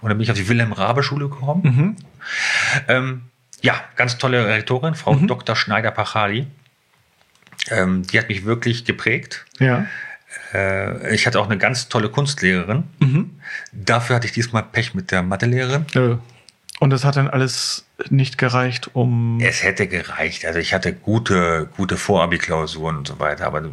Und 0.00 0.08
dann 0.08 0.18
bin 0.18 0.24
ich 0.24 0.30
auf 0.30 0.36
die 0.36 0.48
Wilhelm-Rabe-Schule 0.48 1.28
gekommen. 1.28 1.62
Mhm. 1.62 1.96
Ähm, 2.88 3.22
ja, 3.62 3.74
ganz 3.96 4.18
tolle 4.18 4.46
Rektorin, 4.46 4.94
Frau 4.94 5.14
mhm. 5.14 5.26
Dr. 5.26 5.56
Schneider-Pachali. 5.56 6.46
Ähm, 7.70 8.02
die 8.06 8.18
hat 8.18 8.28
mich 8.28 8.44
wirklich 8.44 8.84
geprägt. 8.84 9.44
Ja. 9.58 9.86
Äh, 10.52 11.14
ich 11.14 11.26
hatte 11.26 11.40
auch 11.40 11.46
eine 11.46 11.58
ganz 11.58 11.88
tolle 11.88 12.08
Kunstlehrerin. 12.08 12.84
Mhm. 13.00 13.40
Dafür 13.72 14.16
hatte 14.16 14.26
ich 14.26 14.32
diesmal 14.32 14.62
Pech 14.62 14.94
mit 14.94 15.10
der 15.10 15.22
Mathelehrerin. 15.22 15.86
Ja. 15.94 16.18
Und 16.78 16.90
das 16.90 17.04
hat 17.04 17.16
dann 17.16 17.28
alles 17.28 17.86
nicht 18.10 18.36
gereicht, 18.38 18.90
um. 18.94 19.38
Es 19.40 19.62
hätte 19.62 19.86
gereicht. 19.86 20.44
Also 20.44 20.58
ich 20.58 20.74
hatte 20.74 20.92
gute, 20.92 21.70
gute 21.76 21.96
Vorabi-Klausuren 21.96 22.98
und 22.98 23.08
so 23.08 23.18
weiter, 23.18 23.46
aber 23.46 23.64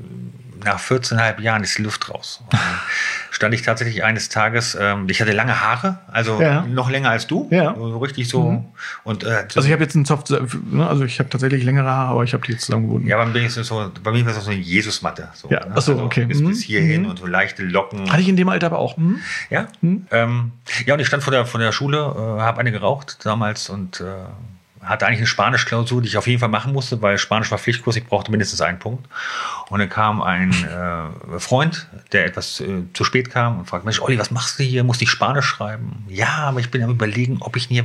nach 0.64 0.80
14,5 0.80 1.42
Jahren 1.42 1.64
ist 1.64 1.78
die 1.78 1.84
Luft 1.84 2.10
raus. 2.10 2.44
stand 3.34 3.56
ich 3.56 3.64
tatsächlich 3.64 4.04
eines 4.04 4.30
Tages, 4.30 4.78
ähm, 4.80 5.08
ich 5.10 5.20
hatte 5.20 5.32
lange 5.32 5.60
Haare, 5.60 6.00
also 6.08 6.40
ja. 6.40 6.62
noch 6.62 6.90
länger 6.90 7.10
als 7.10 7.28
du. 7.28 7.48
Ja. 7.52 7.74
So 7.76 7.98
richtig 7.98 8.30
so. 8.30 8.52
Mhm. 8.52 8.66
Und, 9.04 9.24
äh, 9.24 9.46
also 9.56 9.68
ich 9.68 9.72
habe 9.74 9.84
jetzt 9.84 9.96
einen 9.96 10.06
Zopf, 10.06 10.30
ne, 10.30 10.88
also 10.88 11.04
ich 11.04 11.20
habe 11.20 11.30
tatsächlich 11.30 11.64
längere 11.64 11.90
Haare, 11.90 12.12
aber 12.12 12.24
ich 12.24 12.34
habe 12.34 12.46
die 12.46 12.54
jetzt 12.54 12.66
zusammengebunden. 12.66 13.10
Ja, 13.10 13.18
bei 13.18 13.26
mir 13.26 13.46
ist 13.46 13.58
es 13.58 13.68
so, 13.68 13.92
bei 14.04 14.12
mir 14.12 14.26
war 14.26 14.32
es 14.36 14.44
so 14.44 14.52
eine 14.52 14.60
Jesusmatte. 14.60 15.30
So, 15.34 15.50
ja, 15.50 15.66
ne? 15.66 15.76
achso, 15.76 15.94
also 15.94 16.04
okay. 16.06 16.26
Bis, 16.26 16.40
mhm. 16.40 16.50
bis 16.50 16.62
hierhin 16.64 17.04
mhm. 17.04 17.10
und 17.10 17.20
so 17.20 17.26
leichte 17.26 17.64
Locken. 17.64 18.10
Hatte 18.12 18.22
ich 18.22 18.30
in 18.30 18.38
dem 18.38 18.50
Alter 18.50 18.68
aber 18.68 18.80
auch. 18.80 18.98
Mhm. 18.98 19.20
Ja. 19.50 19.68
Mhm. 19.82 20.08
Ähm, 20.12 20.52
ja, 20.86 20.94
und 20.94 21.00
ich 21.00 21.08
stand 21.08 21.24
vor 21.24 21.32
der, 21.32 21.46
vor 21.46 21.60
der 21.60 21.72
Schule, 21.72 21.98
äh, 21.98 22.42
habe 22.42 22.60
eine 22.60 22.72
geraucht 22.72 23.18
damals 23.24 23.70
und 23.70 24.00
äh, 24.00 24.04
hatte 24.84 25.06
eigentlich 25.06 25.20
eine 25.20 25.28
Spanisch-Klausur, 25.28 26.02
die 26.02 26.08
ich 26.08 26.18
auf 26.18 26.28
jeden 26.28 26.40
Fall 26.40 26.50
machen 26.50 26.74
musste, 26.74 27.02
weil 27.02 27.18
Spanisch 27.18 27.52
war 27.52 27.58
Pflichtkurs, 27.58 27.96
ich 27.96 28.06
brauchte 28.06 28.32
mindestens 28.32 28.62
einen 28.62 28.80
Punkt. 28.80 29.08
Und 29.70 29.80
dann 29.80 29.90
kam 29.90 30.22
ein 30.22 30.52
äh, 31.36 31.40
Freund, 31.40 31.88
der 32.12 32.26
etwas 32.26 32.60
äh, 32.60 32.84
zu 32.94 33.04
spät 33.04 33.30
kam 33.30 33.60
und 33.60 33.66
fragte, 33.70 33.86
Mensch, 33.86 34.02
Olli, 34.02 34.18
was 34.20 34.32
machst 34.32 34.60
du 34.60 34.64
hier? 34.64 34.84
Musst 34.84 35.02
du 35.02 35.06
Spanisch 35.06 35.46
schreiben? 35.46 36.06
Ja, 36.10 36.36
aber 36.48 36.60
ich 36.60 36.72
bin 36.72 36.84
am 36.84 36.92
überlegen, 36.92 37.38
ob 37.42 37.56
ich 37.56 37.70
nicht 37.70 37.84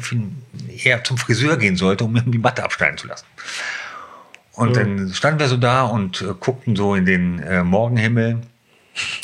eher 0.84 1.04
zum 1.04 1.18
Friseur 1.18 1.56
gehen 1.56 1.76
sollte, 1.76 2.04
um 2.04 2.12
mir 2.12 2.22
die 2.22 2.38
Matte 2.38 2.64
abschneiden 2.64 2.98
zu 2.98 3.06
lassen. 3.06 3.26
Und 4.52 4.76
ja. 4.76 4.82
dann 4.82 5.14
standen 5.14 5.38
wir 5.38 5.46
so 5.46 5.56
da 5.56 5.82
und 5.82 6.20
äh, 6.20 6.34
guckten 6.38 6.74
so 6.74 6.96
in 6.96 7.06
den 7.06 7.38
äh, 7.40 7.62
Morgenhimmel. 7.62 8.40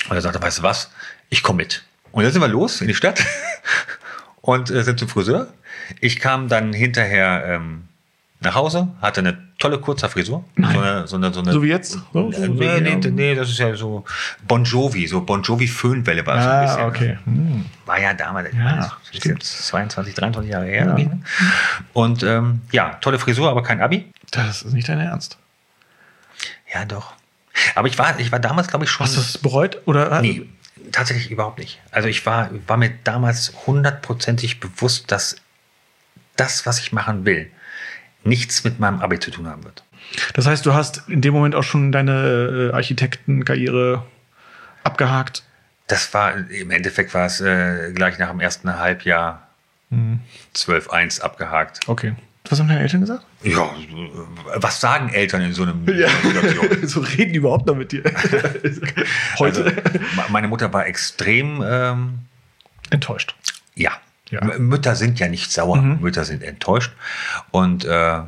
Und 0.09 0.17
er 0.17 0.21
sagte, 0.21 0.41
weißt 0.41 0.59
du 0.59 0.63
was, 0.63 0.93
ich 1.29 1.43
komme 1.43 1.57
mit. 1.59 1.85
Und 2.13 2.23
dann 2.23 2.33
sind 2.33 2.41
wir 2.41 2.49
los 2.49 2.81
in 2.81 2.87
die 2.87 2.95
Stadt 2.95 3.21
und 4.41 4.71
äh, 4.71 4.85
sind 4.85 5.01
zum 5.01 5.09
Friseur. 5.09 5.53
Ich 6.01 6.21
kam 6.21 6.49
dann 6.49 6.73
hinterher 6.73 7.45
ähm, 7.47 7.89
nach 8.41 8.55
Hause, 8.55 8.89
hatte 9.01 9.21
eine 9.21 9.39
tolle 9.59 9.79
kurze 9.79 10.09
Frisur. 10.09 10.45
Nein. 10.57 10.75
So, 10.75 10.81
eine, 10.81 11.07
so, 11.07 11.17
eine, 11.17 11.33
so, 11.33 11.41
eine, 11.41 11.53
so 11.53 11.63
wie 11.63 11.69
jetzt? 11.69 11.93
So, 12.13 12.33
so 12.33 12.47
nee, 12.47 12.81
nee, 12.81 12.97
nee, 12.97 13.35
das 13.35 13.49
ist 13.49 13.59
ja 13.59 13.75
so 13.75 14.05
Bon 14.47 14.65
Jovi, 14.65 15.07
so 15.07 15.23
Bon 15.23 15.43
Jovi 15.43 15.67
Föhnwelle 15.67 16.27
war 16.27 16.37
ah, 16.37 16.43
so 16.43 16.49
ein 16.49 16.93
bisschen. 16.93 17.09
okay. 17.09 17.19
Hm. 17.25 17.65
War 17.87 18.01
ja 18.01 18.15
damals, 18.15 18.51
ja, 18.55 18.91
ist 19.13 19.67
22, 19.69 20.15
23 20.15 20.51
Jahre 20.51 20.67
her. 20.67 20.87
Ja. 20.87 20.95
Ne? 20.95 21.23
Und 21.93 22.23
ähm, 22.23 22.61
ja, 22.73 22.95
tolle 23.01 23.19
Frisur, 23.19 23.51
aber 23.51 23.63
kein 23.63 23.81
Abi. 23.81 24.11
Das 24.31 24.63
ist 24.63 24.73
nicht 24.73 24.89
dein 24.89 25.01
Ernst. 25.01 25.39
Ja, 26.73 26.85
doch. 26.85 27.15
Aber 27.75 27.89
ich 27.89 27.99
war, 27.99 28.19
ich 28.19 28.33
war 28.33 28.41
damals, 28.41 28.69
glaube 28.69 28.85
ich, 28.85 28.91
schon. 28.91 29.07
Hast 29.07 29.17
du 29.17 29.21
es 29.21 29.39
bereut? 29.39 29.81
Oder? 29.87 30.21
Nee, 30.21 30.49
tatsächlich 30.93 31.31
überhaupt 31.31 31.59
nicht. 31.59 31.81
Also 31.93 32.09
ich 32.09 32.27
war, 32.27 32.51
war 32.67 32.77
mir 32.77 32.91
damals 33.05 33.53
hundertprozentig 33.67 34.61
bewusst, 34.61 35.11
dass 35.13 35.37
das, 36.37 36.67
was 36.67 36.81
ich 36.81 36.93
machen 36.93 37.25
will, 37.25 37.51
nichts 38.25 38.65
mit 38.65 38.81
meinem 38.81 39.01
Abi 39.01 39.19
zu 39.19 39.31
tun 39.31 39.47
haben 39.47 39.65
wird. 39.65 39.85
Das 40.35 40.47
heißt, 40.47 40.65
du 40.67 40.75
hast 40.75 41.09
in 41.09 41.21
dem 41.21 41.35
Moment 41.35 41.55
auch 41.55 41.63
schon 41.63 41.93
deine 41.93 42.71
äh, 42.71 42.75
Architektenkarriere 42.75 44.05
abgehakt? 44.85 45.43
Das 45.87 46.15
war, 46.15 46.37
im 46.37 46.71
Endeffekt 46.71 47.13
war 47.15 47.27
es 47.27 47.41
äh, 47.41 47.93
gleich 47.93 48.19
nach 48.19 48.31
dem 48.31 48.41
ersten 48.41 48.79
Halbjahr 48.79 49.49
mhm. 49.91 50.21
12.1 50.55 51.21
abgehakt. 51.21 51.81
Okay. 51.89 52.15
Was 52.49 52.61
haben 52.61 52.69
deine 52.69 52.81
Eltern 52.81 53.01
gesagt? 53.01 53.25
Ja, 53.43 53.71
was 54.57 54.79
sagen 54.79 55.09
Eltern 55.09 55.41
in 55.41 55.55
so 55.55 55.63
einem 55.63 55.87
ja. 55.99 56.09
Situation? 56.23 56.69
so 56.89 57.01
reden 57.01 57.33
die 57.33 57.39
überhaupt 57.39 57.67
noch 57.67 57.75
mit 57.75 57.93
dir. 57.93 58.03
Heute. 59.39 59.65
Also, 59.65 60.01
meine 60.29 60.49
Mutter 60.49 60.71
war 60.73 60.87
extrem 60.87 61.63
ähm, 61.67 62.19
enttäuscht. 62.91 63.35
Ja, 63.75 63.93
ja. 64.31 64.43
Mütter 64.59 64.95
sind 64.95 65.21
ja 65.21 65.29
nicht 65.29 65.53
sauer, 65.53 65.77
mhm. 65.77 66.01
Mütter 66.01 66.25
sind 66.25 66.43
enttäuscht. 66.43 66.93
Und 67.51 67.85
äh, 67.85 68.21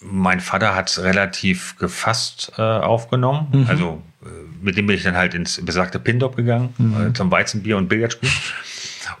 mein 0.00 0.40
Vater 0.40 0.74
hat 0.74 0.90
es 0.90 1.02
relativ 1.02 1.76
gefasst 1.76 2.52
äh, 2.58 2.62
aufgenommen. 2.62 3.48
Mhm. 3.52 3.66
Also 3.68 4.02
äh, 4.22 4.28
mit 4.62 4.76
dem 4.76 4.86
bin 4.86 4.96
ich 4.96 5.02
dann 5.02 5.16
halt 5.16 5.34
ins 5.34 5.64
besagte 5.64 5.98
Pindop 5.98 6.36
gegangen, 6.36 6.74
mhm. 6.78 7.08
Äh, 7.08 7.12
zum 7.12 7.30
Weizenbier 7.30 7.76
und 7.76 7.88
Billardspiel. 7.88 8.30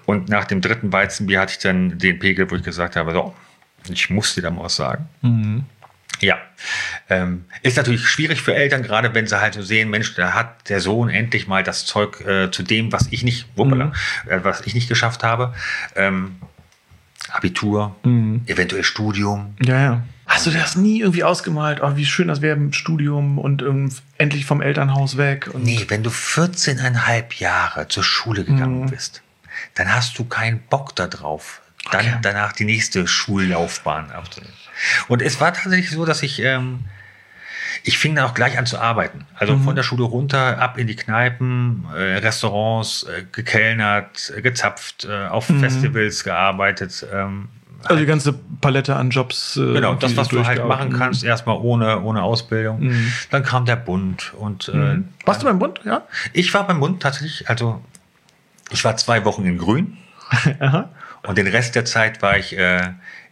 Und 0.06 0.28
nach 0.28 0.44
dem 0.44 0.60
dritten 0.60 0.92
Weizenbier 0.92 1.40
hatte 1.40 1.52
ich 1.52 1.58
dann 1.58 1.98
den 1.98 2.18
Pegel, 2.18 2.50
wo 2.50 2.56
ich 2.56 2.62
gesagt 2.62 2.96
habe, 2.96 3.12
so, 3.12 3.34
ich 3.90 4.10
muss 4.10 4.34
dir 4.34 4.42
da 4.42 4.50
mal 4.50 4.64
was 4.64 4.76
sagen. 4.76 5.08
Mhm. 5.22 5.64
Ja, 6.20 6.36
ähm, 7.08 7.44
ist 7.62 7.76
natürlich 7.76 8.08
schwierig 8.08 8.42
für 8.42 8.54
Eltern, 8.54 8.82
gerade 8.82 9.14
wenn 9.14 9.26
sie 9.26 9.40
halt 9.40 9.54
so 9.54 9.62
sehen, 9.62 9.88
Mensch, 9.90 10.14
da 10.14 10.34
hat 10.34 10.68
der 10.68 10.80
Sohn 10.80 11.08
endlich 11.10 11.46
mal 11.46 11.62
das 11.62 11.86
Zeug 11.86 12.20
äh, 12.22 12.50
zu 12.50 12.62
dem, 12.62 12.90
was 12.92 13.06
ich 13.10 13.22
nicht, 13.22 13.46
wuppala, 13.56 13.86
Mhm. 13.86 13.92
äh, 14.30 14.42
was 14.44 14.62
ich 14.62 14.74
nicht 14.74 14.88
geschafft 14.88 15.22
habe. 15.22 15.54
Ähm, 15.94 16.36
Abitur, 17.30 17.94
Mhm. 18.04 18.42
eventuell 18.46 18.84
Studium. 18.84 19.54
Ja, 19.62 19.80
ja. 19.80 20.02
Hast 20.26 20.46
du 20.46 20.50
das 20.50 20.76
nie 20.76 21.00
irgendwie 21.00 21.24
ausgemalt? 21.24 21.80
Oh, 21.82 21.96
wie 21.96 22.04
schön 22.04 22.28
das 22.28 22.42
wäre 22.42 22.56
im 22.56 22.72
Studium 22.74 23.38
und 23.38 23.62
ähm, 23.62 23.90
endlich 24.18 24.44
vom 24.44 24.60
Elternhaus 24.60 25.16
weg. 25.16 25.48
Und 25.52 25.62
Nee, 25.62 25.86
wenn 25.88 26.02
du 26.02 26.10
14,5 26.10 27.38
Jahre 27.38 27.88
zur 27.88 28.04
Schule 28.04 28.44
gegangen 28.44 28.82
Mhm. 28.82 28.90
bist, 28.90 29.22
dann 29.74 29.92
hast 29.94 30.18
du 30.18 30.24
keinen 30.24 30.60
Bock 30.68 30.94
darauf, 30.96 31.60
dann 31.92 32.00
Okay. 32.06 32.18
danach 32.22 32.52
die 32.52 32.64
nächste 32.64 33.06
Schullaufbahn 33.06 34.10
abzunehmen. 34.10 34.52
Und 35.08 35.22
es 35.22 35.40
war 35.40 35.52
tatsächlich 35.52 35.90
so, 35.90 36.04
dass 36.04 36.22
ich, 36.22 36.40
ähm, 36.42 36.84
ich 37.84 37.98
fing 37.98 38.14
dann 38.16 38.24
auch 38.24 38.34
gleich 38.34 38.58
an 38.58 38.66
zu 38.66 38.78
arbeiten. 38.78 39.26
Also 39.34 39.54
Mhm. 39.56 39.62
von 39.64 39.76
der 39.76 39.82
Schule 39.82 40.04
runter, 40.04 40.58
ab 40.58 40.78
in 40.78 40.86
die 40.86 40.96
Kneipen, 40.96 41.86
äh, 41.94 42.16
Restaurants, 42.18 43.04
äh, 43.04 43.24
gekellnert, 43.30 44.32
äh, 44.36 44.42
gezapft, 44.42 45.04
äh, 45.08 45.26
auf 45.28 45.48
Mhm. 45.48 45.60
Festivals 45.60 46.24
gearbeitet. 46.24 47.06
Ähm, 47.12 47.48
Also 47.84 48.00
die 48.00 48.06
ganze 48.06 48.32
Palette 48.60 48.96
an 48.96 49.10
Jobs. 49.10 49.56
äh, 49.56 49.74
Genau, 49.74 49.94
das, 49.94 50.16
was 50.16 50.26
du 50.28 50.44
halt 50.44 50.66
machen 50.66 50.92
kannst, 50.92 51.22
erstmal 51.22 51.58
ohne, 51.58 52.00
ohne 52.00 52.22
Ausbildung. 52.24 52.80
Mhm. 52.80 53.12
Dann 53.30 53.44
kam 53.44 53.66
der 53.66 53.76
Bund 53.76 54.34
und 54.34 54.68
äh, 54.68 54.72
Mhm. 54.96 55.08
Warst 55.24 55.42
du 55.42 55.46
beim 55.46 55.60
Bund? 55.60 55.80
Ja. 55.84 56.02
ich 56.32 56.52
war 56.54 56.66
beim 56.66 56.80
Bund 56.80 57.00
tatsächlich, 57.00 57.48
also 57.48 57.80
ich 58.70 58.82
war 58.84 58.96
zwei 58.96 59.24
Wochen 59.24 59.44
in 59.44 59.58
Grün 59.58 59.96
und 61.26 61.38
den 61.38 61.46
Rest 61.46 61.76
der 61.76 61.84
Zeit 61.84 62.20
war 62.20 62.36
ich 62.36 62.56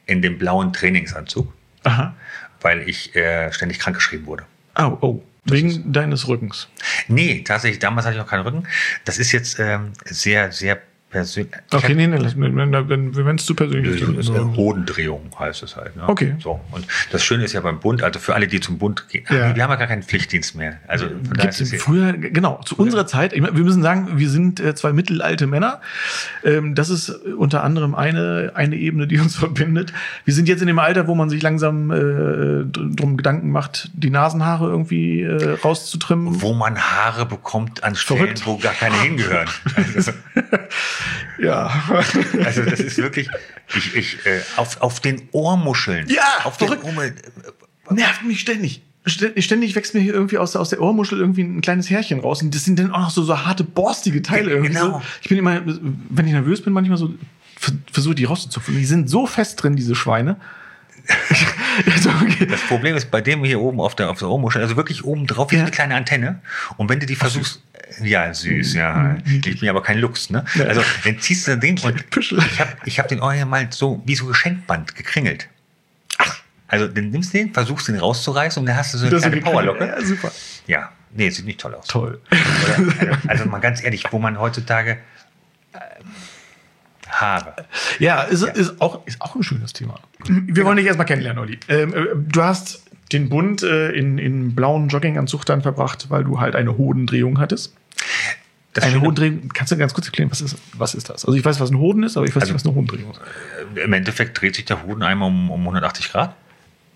in 0.07 0.23
dem 0.23 0.39
blauen 0.39 0.73
Trainingsanzug, 0.73 1.53
Aha. 1.85 2.15
weil 2.61 2.89
ich 2.89 3.15
äh, 3.15 3.53
ständig 3.53 3.79
krankgeschrieben 3.79 4.27
wurde. 4.27 4.45
Oh, 4.79 4.99
oh. 5.01 5.23
Wegen 5.49 5.93
deines 5.93 6.27
Rückens. 6.27 6.69
Nee, 7.07 7.43
tatsächlich, 7.43 7.79
damals 7.79 8.05
hatte 8.05 8.17
ich 8.17 8.21
noch 8.21 8.29
keinen 8.29 8.43
Rücken. 8.43 8.67
Das 9.05 9.19
ist 9.19 9.31
jetzt 9.31 9.61
ähm, 9.61 9.93
sehr, 10.05 10.51
sehr 10.51 10.81
persönlich. 11.17 11.53
Okay, 11.73 11.95
nee, 11.95 12.07
nee, 12.07 12.19
wenn 12.37 13.17
wenn 13.17 13.37
es 13.37 13.45
zu 13.47 13.55
persönlich 13.55 14.01
ist. 14.03 14.09
Ist 14.19 14.31
eine 14.31 14.57
Hodendrehung 14.57 15.31
heißt 15.39 15.63
es 15.63 15.77
halt. 15.77 15.97
Ne? 15.97 16.09
Okay. 16.09 16.35
So. 16.43 16.61
Und 16.73 16.87
das 17.13 17.25
Schöne 17.25 17.45
ist 17.45 17.53
ja 17.53 17.61
beim 17.61 17.81
Bund, 17.81 18.03
also 18.03 18.19
für 18.21 18.35
alle, 18.35 18.47
die 18.47 18.61
zum 18.61 18.79
Bund 18.79 19.09
gehen, 19.09 19.25
Ja. 19.31 19.55
wir 19.55 19.63
haben 19.63 19.71
ja 19.71 19.77
gar 19.77 19.87
keinen 19.87 20.03
Pflichtdienst 20.03 20.55
mehr. 20.57 20.79
Also 20.87 21.07
ja- 21.07 21.51
früher, 21.79 22.13
genau, 22.13 22.61
zu 22.65 22.77
unserer 22.77 23.07
Zeit, 23.07 23.33
wir 23.33 23.53
müssen 23.53 23.83
sagen, 23.83 24.09
wir 24.19 24.29
sind 24.31 24.61
äh, 24.61 24.75
zwei 24.75 24.93
mittelalte 24.93 25.47
Männer. 25.47 25.81
Ähm, 26.45 26.75
das 26.75 26.91
ist 26.91 27.09
unter 27.11 27.63
anderem 27.65 27.95
eine, 27.95 28.53
eine 28.55 28.77
Ebene, 28.77 29.07
die 29.07 29.19
uns 29.19 29.37
verbindet. 29.45 29.93
Wir 30.25 30.35
sind 30.35 30.49
jetzt 30.49 30.61
in 30.61 30.67
dem 30.67 30.79
Alter, 30.79 31.07
wo 31.07 31.15
man 31.15 31.29
sich 31.31 31.43
langsam 31.43 31.91
äh, 31.91 31.95
dr- 32.65 32.69
drum 32.95 33.17
Gedanken 33.17 33.51
macht, 33.51 33.91
die 33.95 34.11
Nasenhaare 34.11 34.67
irgendwie 34.69 35.23
äh, 35.23 35.53
rauszutrimmen. 35.65 36.43
wo 36.43 36.55
man 36.55 36.79
Haare 36.79 37.27
bekommt 37.27 37.85
an 37.85 37.95
Stellen, 37.95 38.19
Verrückt. 38.21 38.47
wo 38.47 38.57
gar 38.59 38.73
keine 38.75 39.01
hingehören. 39.01 39.49
Also, 39.97 40.13
Ja. 41.39 41.71
also 42.45 42.63
das 42.63 42.81
ist 42.81 42.97
wirklich, 42.99 43.29
ich, 43.75 43.95
ich, 43.95 44.27
äh, 44.27 44.41
auf, 44.57 44.81
auf 44.81 45.01
den 45.01 45.29
Ohrmuscheln. 45.33 46.09
Ja, 46.09 46.23
auf 46.45 46.57
den 46.57 46.69
verrückt. 46.69 46.85
Ohrmuscheln. 46.85 47.15
Nervt 47.91 48.25
mich 48.25 48.41
ständig. 48.41 48.83
Stä- 49.07 49.41
Ständig 49.41 49.75
wächst 49.77 49.95
mir 49.95 50.01
hier 50.01 50.15
irgendwie 50.15 50.39
aus, 50.39 50.57
aus 50.57 50.71
der 50.71 50.81
Ohrmuschel 50.81 51.21
irgendwie 51.21 51.43
ein 51.43 51.61
kleines 51.61 51.89
Härchen 51.91 52.19
raus. 52.21 52.43
Und 52.43 52.55
das 52.55 52.65
sind 52.65 52.79
dann 52.79 52.91
auch 52.91 53.01
noch 53.01 53.11
so, 53.11 53.23
so 53.23 53.39
harte, 53.47 53.63
borstige 53.65 54.23
Teile 54.23 54.51
irgendwie. 54.51 54.73
Genau. 54.73 55.01
Ich 55.23 55.29
bin 55.29 55.39
immer, 55.39 55.63
wenn 55.65 56.27
ich 56.27 56.33
nervös 56.33 56.61
bin, 56.63 56.73
manchmal 56.73 56.99
so, 56.99 57.15
versuche 57.93 58.15
die 58.17 58.25
rauszuzupfen. 58.25 58.77
Die 58.77 58.85
sind 58.85 59.09
so 59.09 59.27
fest 59.27 59.63
drin, 59.63 59.77
diese 59.77 59.95
Schweine. 59.95 60.37
also. 61.95 62.11
Das 62.49 62.61
Problem 62.63 62.97
ist 62.97 63.11
bei 63.13 63.21
dem 63.21 63.45
hier 63.45 63.61
oben 63.61 63.81
auf 63.81 63.95
der, 63.95 64.11
auf 64.11 64.19
der 64.19 64.29
Ohrmuschel, 64.29 64.61
also 64.63 64.77
wirklich 64.77 65.05
oben 65.05 65.27
drauf, 65.29 65.53
Ja. 65.53 65.59
so 65.59 65.63
eine 65.63 65.71
kleine 65.71 65.95
Antenne. 65.95 66.41
Und 66.77 66.89
wenn 66.89 66.99
du 66.99 67.07
die 67.07 67.15
versuchst, 67.15 67.63
ja, 68.03 68.33
süß, 68.33 68.75
ja. 68.75 69.17
Ich 69.27 69.61
bin 69.61 69.69
aber 69.69 69.83
kein 69.83 69.99
Lux, 69.99 70.31
ne? 70.31 70.45
Ja. 70.55 70.65
Also, 70.67 70.83
dann 71.05 71.19
ziehst 71.21 71.47
du 71.47 71.57
Ding 71.57 71.81
und 71.85 72.05
ich 72.17 72.61
habe 72.61 72.71
ich 72.85 72.99
hab 72.99 73.09
den 73.09 73.21
Ohr 73.21 73.33
mal 73.45 73.69
so, 73.71 74.03
wie 74.05 74.15
so 74.15 74.27
Geschenkband 74.27 74.95
gekringelt. 74.95 75.49
Ach. 76.19 76.41
Also, 76.69 76.89
dann 76.89 77.11
nimmst 77.11 77.33
du 77.33 77.39
den, 77.39 77.53
versuchst 77.55 77.89
den 77.89 77.99
rauszureißen 77.99 78.61
und 78.61 78.67
dann 78.67 78.77
hast 78.77 78.95
du 78.95 78.99
so 78.99 79.07
eine 79.07 79.11
Das 79.13 79.23
kleine. 79.23 79.41
Powerlocke. 79.41 79.87
Ja, 79.87 80.01
super. 80.05 80.33
Ja, 80.67 80.91
nee, 81.13 81.31
sieht 81.31 81.47
nicht 81.47 81.61
toll 81.61 81.75
aus. 81.75 81.87
Toll. 81.87 82.21
Oder? 82.31 82.39
Also, 83.09 83.29
also 83.29 83.45
mal 83.47 83.61
ganz 83.61 83.83
ehrlich, 83.83 84.05
wo 84.11 84.19
man 84.19 84.39
heutzutage 84.39 84.99
äh, 85.73 85.79
Haare. 87.09 87.55
Ja, 87.99 88.23
ist, 88.23 88.43
Ist, 88.43 88.81
auch, 88.81 89.07
ist 89.07 89.21
auch 89.23 89.37
ein 89.37 89.43
schönes 89.43 89.73
Thema. 89.73 90.01
Wir 90.27 90.65
wollen 90.65 90.77
dich 90.77 90.87
erstmal 90.87 91.07
kennenlernen, 91.07 91.41
Olli. 91.41 91.59
Ähm, 91.69 91.95
äh, 91.95 92.05
du 92.17 92.43
hast 92.43 92.83
den 93.13 93.29
Bund 93.29 93.63
äh, 93.63 93.91
in, 93.91 94.19
in 94.19 94.55
blauen 94.55 94.89
Jogginganzug 94.89 95.45
dann 95.47 95.63
verbracht, 95.63 96.07
weil 96.11 96.25
du 96.25 96.41
halt 96.41 96.57
eine 96.57 96.77
Hodendrehung 96.77 97.39
hattest. 97.39 97.75
Das 98.73 98.85
eine 98.85 99.01
Hodendrehung, 99.01 99.49
kannst 99.55 99.73
du 99.73 99.77
ganz 99.79 99.95
kurz 99.95 100.07
erklären, 100.07 100.31
was 100.31 100.41
ist, 100.43 100.57
was 100.75 100.95
ist 100.95 101.09
das? 101.09 101.25
Also 101.25 101.39
ich 101.39 101.45
weiß, 101.45 101.61
was 101.61 101.71
ein 101.71 101.79
Hoden 101.79 102.03
ist, 102.03 102.17
aber 102.17 102.27
ich 102.27 102.35
weiß 102.37 102.43
Also- 102.43 102.53
nicht, 102.53 102.61
was 102.63 102.67
eine 102.67 102.75
Hodendrehung 102.75 103.13
ist. 103.13 103.21
Im 103.83 103.93
Endeffekt 103.93 104.41
dreht 104.41 104.55
sich 104.55 104.65
der 104.67 104.83
Hoden 104.83 105.03
einmal 105.03 105.29
um, 105.29 105.51
um 105.51 105.61
180 105.61 106.11
Grad. 106.13 106.35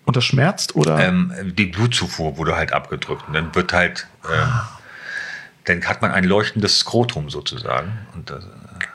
Und 0.05 0.17
das 0.17 0.25
schmerzt 0.25 0.75
oder? 0.77 0.99
Ähm, 0.99 1.33
die 1.57 1.67
Blutzufuhr 1.67 2.37
wurde 2.37 2.57
halt 2.57 2.73
abgedrückt. 2.73 3.23
Und 3.29 3.35
dann 3.35 3.55
wird 3.55 3.73
halt, 3.73 4.09
ähm, 4.31 4.49
dann 5.67 5.85
hat 5.85 6.03
man 6.03 6.11
ein 6.11 6.25
leuchtendes 6.25 6.81
Skrotum 6.81 7.31
sozusagen. 7.31 7.93
Und 8.15 8.29
das, 8.31 8.45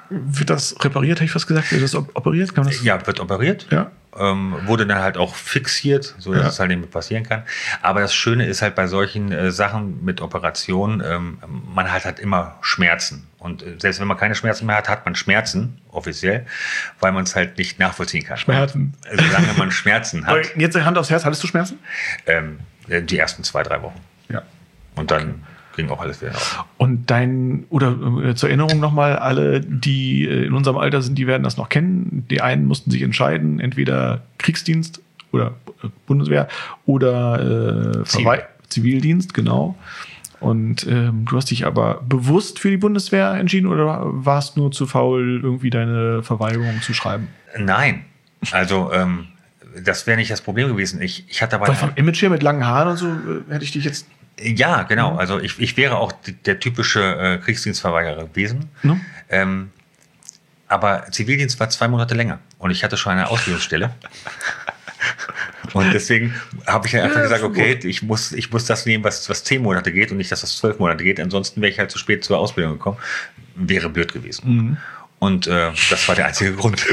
wird 0.10 0.50
das 0.50 0.76
repariert, 0.84 1.18
hätte 1.20 1.26
ich 1.26 1.32
fast 1.32 1.48
gesagt? 1.48 1.72
Wird 1.72 1.82
das 1.84 1.96
op- 1.96 2.12
operiert? 2.16 2.54
Kann 2.54 2.66
man 2.66 2.74
das? 2.74 2.84
ja, 2.84 3.06
wird 3.08 3.20
operiert. 3.20 3.66
Ja. 3.72 3.92
Ähm, 4.18 4.56
wurde 4.66 4.88
dann 4.88 5.00
halt 5.00 5.18
auch 5.18 5.36
fixiert, 5.36 6.16
so 6.20 6.32
dass 6.34 6.42
Ja. 6.42 6.48
es 6.48 6.60
halt 6.60 6.70
nicht 6.70 6.80
mehr 6.80 6.90
passieren 6.90 7.24
kann. 7.24 7.44
Aber 7.82 8.00
das 8.00 8.14
Schöne 8.16 8.46
ist 8.46 8.62
halt 8.62 8.74
bei 8.76 8.88
solchen 8.88 9.32
äh, 9.32 9.52
Sachen 9.52 10.06
mit 10.06 10.22
Operationen, 10.22 11.04
ähm, 11.06 11.40
man 11.74 11.92
hat 11.92 12.06
halt 12.06 12.20
immer 12.20 12.58
Schmerzen. 12.62 13.28
Und 13.40 13.62
äh, 13.64 13.76
selbst 13.78 14.00
wenn 14.00 14.08
man 14.08 14.18
keine 14.18 14.34
Schmerzen 14.36 14.66
mehr 14.68 14.78
hat, 14.78 14.88
hat 14.88 15.04
man 15.06 15.16
Schmerzen, 15.16 15.82
offiziell, 15.92 16.46
weil 17.02 17.12
man 17.12 17.26
es 17.26 17.36
halt 17.36 17.58
nicht 17.58 17.78
nachvollziehen 17.78 18.24
kann. 18.24 18.38
Schmerzen. 18.38 18.94
Äh, 19.10 19.18
solange 19.22 19.54
man 19.58 19.72
Schmerzen 19.72 20.26
hat, 20.28 20.56
jetzt 20.56 20.76
Hand 20.78 20.98
aufs 20.98 21.10
Herz, 21.10 21.26
hattest 21.26 21.44
du 21.44 21.48
Schmerzen? 21.48 21.80
ähm, 22.26 22.60
die 22.88 23.18
ersten 23.20 23.44
zwei, 23.44 23.64
drei 23.64 23.82
Wochen. 23.82 24.00
Ja. 24.30 24.44
Und 24.96 25.12
dann 25.12 25.44
ging 25.76 25.90
auch 25.90 26.02
alles 26.02 26.22
wieder 26.22 26.32
auf. 26.32 26.66
Und 26.78 27.10
dein, 27.12 27.66
oder 27.70 27.96
äh, 28.24 28.36
zur 28.36 28.50
Erinnerung 28.50 28.80
nochmal, 28.80 29.18
alle, 29.18 29.62
die 29.62 30.26
äh, 30.26 30.46
in 30.46 30.54
unserem 30.54 30.78
Alter 30.78 31.02
sind, 31.02 31.18
die 31.18 31.28
werden 31.28 31.44
das 31.44 31.58
noch 31.58 31.70
kennen. 31.70 32.26
Die 32.30 32.42
einen 32.42 32.66
mussten 32.66 32.92
sich 32.92 33.02
entscheiden, 33.02 33.60
entweder 33.60 34.22
Kriegsdienst 34.38 35.02
oder 35.32 35.54
äh, 35.84 35.88
Bundeswehr 36.08 36.48
oder 36.86 38.02
äh, 38.02 38.04
Zivil. 38.06 38.44
Zivildienst, 38.70 39.34
genau. 39.34 39.78
Und 40.40 40.86
ähm, 40.88 41.26
du 41.30 41.38
hast 41.38 41.50
dich 41.52 41.66
aber 41.66 42.02
bewusst 42.08 42.60
für 42.60 42.70
die 42.70 42.78
Bundeswehr 42.78 43.32
entschieden 43.32 43.68
oder 43.68 44.02
warst 44.04 44.58
nur 44.58 44.72
zu 44.72 44.86
faul, 44.86 45.40
irgendwie 45.42 45.70
deine 45.70 46.24
Verweigerung 46.24 46.82
zu 46.82 46.94
schreiben? 46.94 47.30
Nein, 47.58 48.06
also 48.52 48.92
ähm, 48.92 49.28
das 49.84 50.08
wäre 50.08 50.18
nicht 50.18 50.32
das 50.32 50.42
Problem 50.42 50.68
gewesen. 50.68 51.02
Ich, 51.02 51.26
ich 51.30 51.42
hatte 51.42 51.56
aber 51.56 51.68
Weil 51.68 51.76
vom 51.76 51.92
Image 51.96 52.22
her 52.22 52.30
mit 52.30 52.44
langen 52.44 52.66
Haaren 52.66 52.90
und 52.90 52.98
so 52.98 53.08
äh, 53.08 53.54
hätte 53.54 53.64
ich 53.64 53.72
dich 53.72 53.86
jetzt. 53.86 54.08
Ja 54.40 54.84
genau. 54.84 55.14
Mhm. 55.14 55.20
Also 55.20 55.40
ich, 55.40 55.60
ich 55.60 55.78
wäre 55.78 55.98
auch 55.98 56.12
der 56.46 56.60
typische 56.60 57.02
äh, 57.02 57.38
Kriegsdienstverweigerer 57.44 58.28
gewesen. 58.28 58.70
Ne? 58.84 59.00
Ähm, 59.30 59.72
aber 60.68 61.06
Zivildienst 61.12 61.60
war 61.60 61.70
zwei 61.70 61.88
Monate 61.88 62.16
länger 62.16 62.40
und 62.58 62.72
ich 62.72 62.84
hatte 62.84 62.98
schon 62.98 63.14
eine 63.14 63.30
Ausbildungsstelle. 63.30 63.92
Und 65.74 65.94
deswegen 65.94 66.34
habe 66.66 66.88
ich 66.88 66.94
ja 66.94 67.04
einfach 67.04 67.18
Ja, 67.18 67.24
gesagt, 67.24 67.44
okay, 67.44 67.78
ich 67.84 68.02
muss, 68.02 68.32
ich 68.32 68.52
muss 68.52 68.66
das 68.66 68.86
nehmen, 68.86 69.04
was, 69.04 69.30
was 69.30 69.44
zehn 69.44 69.62
Monate 69.62 69.92
geht 69.92 70.10
und 70.10 70.18
nicht, 70.18 70.32
dass 70.32 70.42
das 70.42 70.58
zwölf 70.58 70.80
Monate 70.80 71.04
geht. 71.04 71.20
Ansonsten 71.20 71.62
wäre 71.62 71.72
ich 71.72 71.80
halt 71.80 71.92
zu 71.92 71.98
spät 71.98 72.24
zur 72.24 72.40
Ausbildung 72.40 72.74
gekommen. 72.74 72.98
Wäre 73.56 73.90
blöd 73.90 74.14
gewesen. 74.14 74.48
Mhm. 74.48 74.78
Und 75.20 75.48
äh, 75.48 75.72
das 75.90 76.08
war 76.08 76.16
der 76.16 76.28
einzige 76.28 76.54
Grund. 76.56 76.86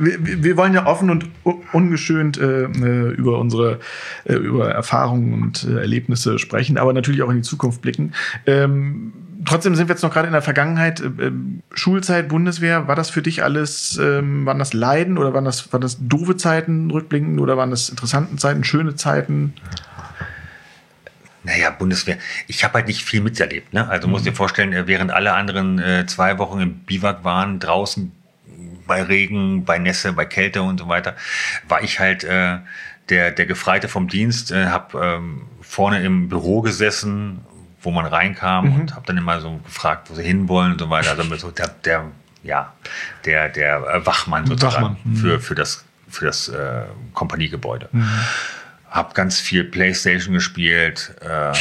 Wir, 0.00 0.42
wir 0.42 0.56
wollen 0.56 0.74
ja 0.74 0.86
offen 0.86 1.10
und 1.10 1.26
un- 1.44 1.62
ungeschönt 1.72 2.38
äh, 2.38 2.64
äh, 2.64 3.10
über 3.12 3.38
unsere 3.38 3.78
äh, 4.24 4.34
über 4.34 4.70
Erfahrungen 4.70 5.42
und 5.42 5.64
äh, 5.64 5.80
Erlebnisse 5.80 6.38
sprechen, 6.38 6.78
aber 6.78 6.92
natürlich 6.92 7.22
auch 7.22 7.30
in 7.30 7.36
die 7.36 7.42
Zukunft 7.42 7.82
blicken. 7.82 8.12
Ähm, 8.46 9.12
trotzdem 9.44 9.74
sind 9.74 9.88
wir 9.88 9.94
jetzt 9.94 10.02
noch 10.02 10.12
gerade 10.12 10.26
in 10.26 10.32
der 10.32 10.42
Vergangenheit. 10.42 11.00
Äh, 11.00 11.26
ähm, 11.26 11.62
Schulzeit, 11.72 12.28
Bundeswehr, 12.28 12.88
war 12.88 12.96
das 12.96 13.10
für 13.10 13.22
dich 13.22 13.42
alles, 13.42 13.98
ähm, 14.02 14.46
waren 14.46 14.58
das 14.58 14.72
Leiden 14.72 15.18
oder 15.18 15.34
waren 15.34 15.44
das, 15.44 15.72
waren 15.72 15.82
das 15.82 15.98
doofe 16.00 16.36
Zeiten 16.36 16.90
rückblickend 16.90 17.40
oder 17.40 17.56
waren 17.56 17.70
das 17.70 17.88
interessanten 17.88 18.38
Zeiten, 18.38 18.64
schöne 18.64 18.96
Zeiten? 18.96 19.54
Naja, 21.42 21.70
Bundeswehr. 21.70 22.18
Ich 22.48 22.64
habe 22.64 22.74
halt 22.74 22.86
nicht 22.86 23.02
viel 23.02 23.22
miterlebt. 23.22 23.72
Ne? 23.72 23.88
Also 23.88 24.08
musst 24.08 24.26
dir 24.26 24.34
vorstellen, 24.34 24.74
äh, 24.74 24.86
während 24.86 25.10
alle 25.10 25.32
anderen 25.32 25.78
äh, 25.78 26.04
zwei 26.06 26.38
Wochen 26.38 26.60
im 26.60 26.74
Biwak 26.80 27.24
waren, 27.24 27.58
draußen 27.58 28.12
bei 28.90 29.04
Regen, 29.04 29.64
bei 29.64 29.78
Nässe, 29.78 30.12
bei 30.12 30.24
Kälte 30.24 30.62
und 30.62 30.80
so 30.80 30.88
weiter, 30.88 31.14
war 31.68 31.80
ich 31.80 32.00
halt 32.00 32.24
äh, 32.24 32.58
der, 33.08 33.30
der 33.30 33.46
Gefreite 33.46 33.86
vom 33.86 34.08
Dienst, 34.08 34.50
äh, 34.50 34.66
habe 34.66 34.98
ähm, 35.00 35.42
vorne 35.62 36.02
im 36.02 36.28
Büro 36.28 36.60
gesessen, 36.60 37.38
wo 37.82 37.92
man 37.92 38.04
reinkam 38.04 38.64
Mhm. 38.64 38.80
und 38.80 38.94
habe 38.96 39.06
dann 39.06 39.16
immer 39.16 39.40
so 39.40 39.58
gefragt, 39.58 40.10
wo 40.10 40.14
sie 40.16 40.24
hinwollen 40.24 40.72
und 40.72 40.80
so 40.80 40.90
weiter. 40.90 41.10
Also 41.16 41.36
so 41.36 41.52
der, 41.52 41.68
der, 41.84 42.06
ja, 42.42 42.72
der, 43.24 43.48
der 43.48 44.04
Wachmann 44.04 44.46
sozusagen 44.46 44.74
Wachmann, 44.74 44.96
mhm. 45.04 45.16
für, 45.16 45.38
für 45.38 45.54
das, 45.54 45.84
für 46.08 46.26
das 46.26 46.48
äh, 46.48 46.82
Kompaniegebäude. 47.14 47.88
Hab 48.90 49.14
ganz 49.14 49.38
viel 49.38 49.62
Playstation 49.62 50.34
gespielt. 50.34 51.14
Äh, 51.20 51.52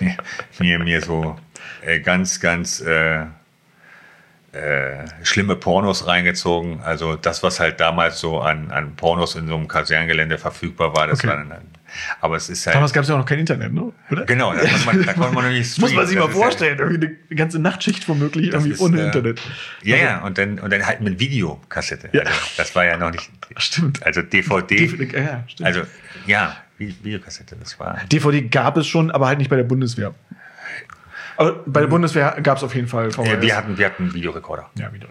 mir, 0.04 0.16
mir, 0.58 0.78
mir 0.80 1.00
so 1.00 1.38
äh, 1.80 1.98
ganz, 2.00 2.40
ganz 2.40 2.82
äh, 2.82 3.24
äh, 4.56 5.04
schlimme 5.24 5.56
Pornos 5.56 6.06
reingezogen. 6.06 6.80
Also 6.82 7.16
das, 7.16 7.42
was 7.42 7.60
halt 7.60 7.78
damals 7.80 8.18
so 8.20 8.40
an, 8.40 8.70
an 8.70 8.96
Pornos 8.96 9.34
in 9.36 9.46
so 9.48 9.56
einem 9.56 9.68
Kaserngelände 9.68 10.38
verfügbar 10.38 10.94
war, 10.96 11.06
das 11.06 11.18
Okay. 11.20 11.28
war 11.28 11.36
dann, 11.36 11.52
aber 12.20 12.36
es 12.36 12.48
ist 12.48 12.66
halt. 12.66 12.74
Damals 12.76 12.92
gab 12.92 13.02
es 13.04 13.08
ja 13.08 13.14
auch 13.14 13.18
noch 13.20 13.26
kein 13.26 13.38
Internet, 13.38 13.72
ne? 13.72 13.92
Oder? 14.10 14.24
Genau, 14.24 14.52
da 14.52 14.60
konnte 14.60 14.84
man, 14.86 15.06
da 15.06 15.12
konnte 15.14 15.34
man 15.34 15.44
noch 15.44 15.50
nicht 15.50 15.78
Muss 15.78 15.92
man 15.94 16.06
streamen. 16.06 16.06
sich 16.08 16.16
mal 16.16 16.22
Das 16.26 16.34
halt- 16.34 16.42
vorstellen, 16.42 16.78
irgendwie 16.78 17.06
eine 17.30 17.36
ganze 17.36 17.58
Nachtschicht 17.58 18.08
womöglich 18.08 18.48
irgendwie 18.52 18.70
ist, 18.72 18.80
ohne 18.80 19.00
äh, 19.00 19.06
Internet. 19.06 19.40
Ja, 19.82 19.94
Also, 19.96 20.06
ja, 20.06 20.18
und 20.24 20.38
dann, 20.38 20.58
und 20.58 20.72
dann 20.72 20.86
halt 20.86 21.00
mit 21.00 21.20
Videokassette. 21.20 22.10
Ja. 22.12 22.22
Also, 22.22 22.32
das 22.56 22.74
war 22.74 22.84
ja 22.84 22.96
noch 22.96 23.12
nicht. 23.12 23.30
Stimmt. 23.58 24.04
Also 24.04 24.22
DVD. 24.22 24.76
DVD, 24.76 25.16
ja, 25.24 25.44
stimmt. 25.46 25.66
Also, 25.66 25.82
ja, 26.26 26.56
Vi- 26.78 26.94
Videokassette, 27.02 27.56
das 27.56 27.78
war. 27.80 27.98
DVD 28.12 28.42
gab 28.48 28.76
es 28.76 28.86
schon, 28.86 29.10
aber 29.10 29.28
halt 29.28 29.38
nicht 29.38 29.48
bei 29.48 29.56
der 29.56 29.64
Bundeswehr. 29.64 30.14
Aber 31.36 31.60
bei 31.66 31.80
der 31.80 31.88
Bundeswehr 31.88 32.36
gab 32.42 32.58
es 32.58 32.64
auf 32.64 32.74
jeden 32.74 32.88
Fall 32.88 33.10
VHS. 33.10 33.40
Wir, 33.40 33.56
hatten, 33.56 33.78
wir 33.78 33.86
hatten 33.86 34.04
einen 34.04 34.14
Videorekorder. 34.14 34.70
ja, 34.78 34.92
wieder. 34.92 35.08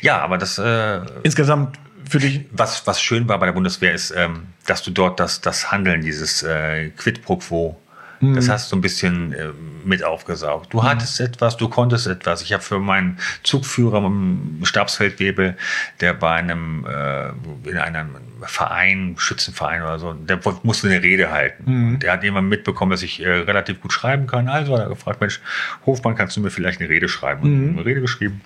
Ja, 0.00 0.18
aber 0.18 0.38
das, 0.38 0.58
äh, 0.58 1.00
Insgesamt 1.22 1.78
für 2.08 2.18
dich. 2.18 2.46
was, 2.52 2.86
was 2.86 3.00
schön 3.00 3.28
war 3.28 3.38
bei 3.38 3.46
der 3.46 3.52
Bundeswehr, 3.52 3.92
ist, 3.92 4.10
ähm, 4.16 4.48
dass 4.66 4.82
du 4.82 4.90
dort 4.90 5.20
das, 5.20 5.40
das 5.40 5.70
Handeln, 5.70 6.00
dieses 6.02 6.42
äh, 6.42 6.90
Quid 6.90 7.22
pro 7.22 7.36
quo, 7.36 7.80
das 8.20 8.48
hast 8.48 8.72
du 8.72 8.76
ein 8.76 8.80
bisschen 8.80 9.32
äh, 9.32 9.48
mit 9.84 10.04
aufgesaugt. 10.04 10.72
Du 10.72 10.82
hattest 10.82 11.20
etwas, 11.20 11.56
du 11.56 11.68
konntest 11.68 12.06
etwas. 12.06 12.42
Ich 12.42 12.52
habe 12.52 12.62
für 12.62 12.78
meinen 12.78 13.18
Zugführer 13.42 14.04
im 14.04 14.60
Stabsfeldwebel, 14.62 15.56
der 16.00 16.14
bei 16.14 16.32
einem 16.32 16.86
äh, 16.86 17.28
in 17.68 17.76
einem 17.76 18.16
Verein, 18.42 19.14
Schützenverein 19.18 19.82
oder 19.82 19.98
so, 19.98 20.12
der 20.12 20.40
musste 20.62 20.88
eine 20.88 21.02
Rede 21.02 21.30
halten. 21.30 21.98
Der 22.00 22.12
hat 22.12 22.22
jemand 22.22 22.48
mitbekommen, 22.48 22.90
dass 22.90 23.02
ich 23.02 23.20
äh, 23.20 23.28
relativ 23.28 23.80
gut 23.80 23.92
schreiben 23.92 24.26
kann. 24.26 24.48
Also 24.48 24.74
hat 24.74 24.80
er 24.80 24.88
gefragt, 24.88 25.20
Mensch, 25.20 25.40
Hofmann, 25.86 26.14
kannst 26.14 26.36
du 26.36 26.40
mir 26.40 26.50
vielleicht 26.50 26.80
eine 26.80 26.88
Rede 26.88 27.08
schreiben? 27.08 27.42
Und 27.42 27.78
eine 27.78 27.84
Rede 27.84 28.00
geschrieben 28.00 28.40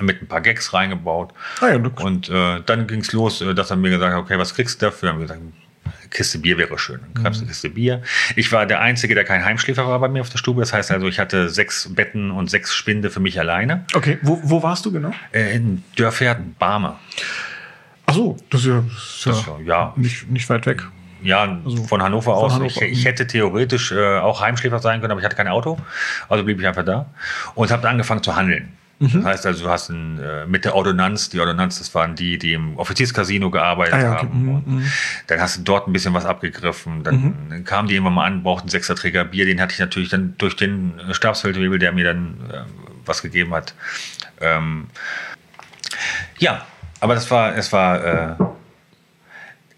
mit 0.00 0.22
ein 0.22 0.28
paar 0.28 0.40
Gags 0.40 0.72
reingebaut. 0.72 1.32
Ah 1.60 1.68
ja, 1.68 1.76
und 1.76 2.28
äh, 2.28 2.60
dann 2.64 2.86
ging 2.86 3.00
es 3.00 3.12
los, 3.12 3.40
äh, 3.40 3.54
dass 3.54 3.70
er 3.70 3.76
mir 3.76 3.90
gesagt 3.90 4.14
hat, 4.14 4.20
okay, 4.20 4.38
was 4.38 4.54
kriegst 4.54 4.80
du 4.80 4.86
dafür? 4.86 5.10
Haben 5.10 5.20
gesagt, 5.20 5.40
Kiste 6.10 6.38
Bier 6.38 6.58
wäre 6.58 6.76
schön. 6.78 7.00
Dann 7.14 7.24
gab 7.24 7.32
es 7.32 7.38
eine 7.38 7.48
Kiste 7.48 7.70
Bier. 7.70 8.02
Ich 8.36 8.50
war 8.52 8.66
der 8.66 8.80
Einzige, 8.80 9.14
der 9.14 9.24
kein 9.24 9.44
Heimschläfer 9.44 9.86
war 9.86 9.98
bei 10.00 10.08
mir 10.08 10.20
auf 10.22 10.28
der 10.30 10.38
Stube. 10.38 10.60
Das 10.60 10.72
heißt 10.72 10.90
also, 10.90 11.06
ich 11.08 11.18
hatte 11.20 11.48
sechs 11.48 11.88
Betten 11.94 12.30
und 12.30 12.50
sechs 12.50 12.74
Spinde 12.74 13.10
für 13.10 13.20
mich 13.20 13.38
alleine. 13.38 13.84
Okay, 13.94 14.18
wo, 14.22 14.40
wo 14.42 14.62
warst 14.62 14.84
du 14.86 14.92
genau? 14.92 15.12
Äh, 15.32 15.54
in 15.56 15.84
Dörferden, 15.96 16.56
Barme. 16.58 16.96
Ach 18.06 18.14
so, 18.14 18.36
das 18.50 18.62
ist 18.62 18.66
ja, 18.66 18.82
Das 18.82 19.24
ja 19.24 19.32
ist 19.32 19.46
ja- 19.46 19.58
ja. 19.64 19.92
Nicht, 19.96 20.28
nicht 20.30 20.48
weit 20.50 20.66
weg. 20.66 20.82
Ja, 21.22 21.60
von 21.86 22.02
Hannover 22.02 22.34
aus. 22.34 22.54
Hannover, 22.54 22.82
Ich, 22.82 22.98
ich 23.00 23.04
hätte 23.04 23.26
theoretisch 23.26 23.92
äh, 23.92 24.18
auch 24.18 24.40
Heimschläfer 24.40 24.78
sein 24.78 25.00
können, 25.00 25.10
aber 25.12 25.20
ich 25.20 25.24
hatte 25.24 25.36
kein 25.36 25.48
Auto. 25.48 25.78
Also 26.28 26.44
blieb 26.44 26.58
ich 26.60 26.66
einfach 26.66 26.84
da 26.84 27.06
und 27.54 27.70
habe 27.70 27.86
angefangen 27.88 28.22
zu 28.22 28.34
handeln. 28.34 28.72
Mhm. 29.02 29.12
Das 29.14 29.24
heißt 29.24 29.46
also, 29.46 29.64
du 29.64 29.70
hast 29.70 29.88
ein, 29.88 30.18
äh, 30.18 30.44
mit 30.46 30.66
der 30.66 30.74
Ordonnanz, 30.74 31.30
die 31.30 31.40
Ordonnanz, 31.40 31.78
das 31.78 31.94
waren 31.94 32.14
die, 32.16 32.36
die 32.38 32.52
im 32.52 32.76
Offizierscasino 32.76 33.50
gearbeitet 33.50 33.94
Ah 33.94 34.00
ja, 34.02 34.12
okay. 34.12 34.26
haben. 34.26 34.42
Mhm, 34.44 34.54
Und 34.54 34.92
dann 35.26 35.40
hast 35.40 35.56
du 35.56 35.62
dort 35.62 35.88
ein 35.88 35.92
bisschen 35.94 36.12
was 36.12 36.26
abgegriffen. 36.26 37.02
Dann 37.02 37.48
Mhm. 37.48 37.64
kamen 37.64 37.88
die 37.88 37.94
irgendwann 37.94 38.12
mal 38.14 38.26
an, 38.26 38.42
brauchten 38.42 38.64
einen 38.64 38.70
Sechserträger 38.70 39.24
Bier. 39.24 39.46
Den 39.46 39.58
hatte 39.60 39.72
ich 39.72 39.78
natürlich 39.78 40.10
dann 40.10 40.34
durch 40.36 40.54
den 40.54 40.98
äh, 41.00 41.14
Stabsfeldwebel, 41.14 41.78
der 41.78 41.92
mir 41.92 42.04
dann 42.04 42.36
äh, 42.52 42.60
was 43.06 43.22
gegeben 43.22 43.54
hat. 43.54 43.74
Ähm, 44.40 44.88
ja, 46.38 46.66
aber 47.00 47.14
das 47.14 47.30
war, 47.30 47.56
es 47.56 47.72
war, 47.72 48.04
äh, 48.04 48.34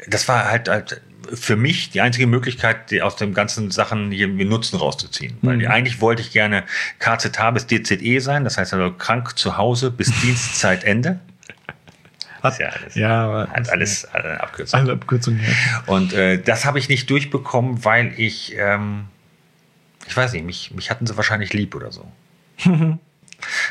das 0.09 0.27
war 0.27 0.51
halt, 0.51 0.69
halt 0.69 1.01
für 1.33 1.57
mich 1.57 1.91
die 1.91 2.01
einzige 2.01 2.27
Möglichkeit, 2.27 2.91
die 2.91 3.03
aus 3.03 3.17
den 3.17 3.35
ganzen 3.35 3.71
Sachen 3.71 4.11
hier 4.11 4.27
irgendwie 4.27 4.45
Nutzen 4.45 4.77
rauszuziehen. 4.77 5.37
Weil 5.43 5.57
Mhm. 5.59 5.67
eigentlich 5.69 6.01
wollte 6.01 6.23
ich 6.23 6.31
gerne 6.31 6.65
KZH 6.99 7.51
bis 7.53 7.67
DZE 7.67 8.21
sein, 8.21 8.45
das 8.45 8.59
heißt 8.59 8.75
also 8.75 8.93
krank 8.93 9.39
zu 9.39 9.57
Hause 9.57 9.91
bis 9.91 10.11
Dienstzeitende. 10.23 11.21
Hat 12.43 12.59
ja 12.59 12.69
alles, 12.71 12.95
Ja, 12.97 13.25
aber 13.25 13.49
hat 13.51 13.71
alles 13.71 14.05
äh, 14.13 14.19
Abkürzung. 14.19 14.81
Alle 14.81 14.93
Abkürzungen, 14.95 15.41
ja. 15.41 15.83
Und 15.87 16.13
äh, 16.13 16.43
das 16.43 16.65
habe 16.65 16.79
ich 16.81 16.89
nicht 16.89 17.09
durchbekommen, 17.09 17.85
weil 17.85 18.13
ich, 18.17 18.55
ähm, 18.59 19.05
ich 20.09 20.17
weiß 20.17 20.33
nicht, 20.33 20.45
mich, 20.45 20.73
mich 20.75 20.91
hatten 20.91 21.07
sie 21.07 21.17
wahrscheinlich 21.17 21.53
lieb 21.53 21.75
oder 21.75 21.93
so. 21.93 22.11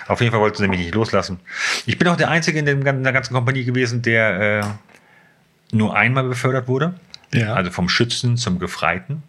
Auf 0.08 0.20
jeden 0.22 0.32
Fall 0.32 0.42
wollten 0.42 0.58
sie 0.58 0.68
mich 0.68 0.80
nicht 0.80 0.94
loslassen. 0.94 1.40
Ich 1.86 1.98
bin 1.98 2.08
auch 2.08 2.18
der 2.18 2.30
Einzige 2.30 2.60
in, 2.60 2.66
dem, 2.66 2.86
in 2.86 3.04
der 3.04 3.14
ganzen 3.14 3.34
Kompanie 3.34 3.64
gewesen, 3.66 4.02
der 4.02 4.40
äh, 4.60 5.76
nur 5.76 5.96
einmal 5.96 6.24
befördert 6.24 6.68
wurde. 6.68 6.94
Ja. 7.34 7.54
Also 7.54 7.72
vom 7.72 7.88
Schützen 7.90 8.38
zum 8.38 8.60
Gefreiten. 8.60 9.24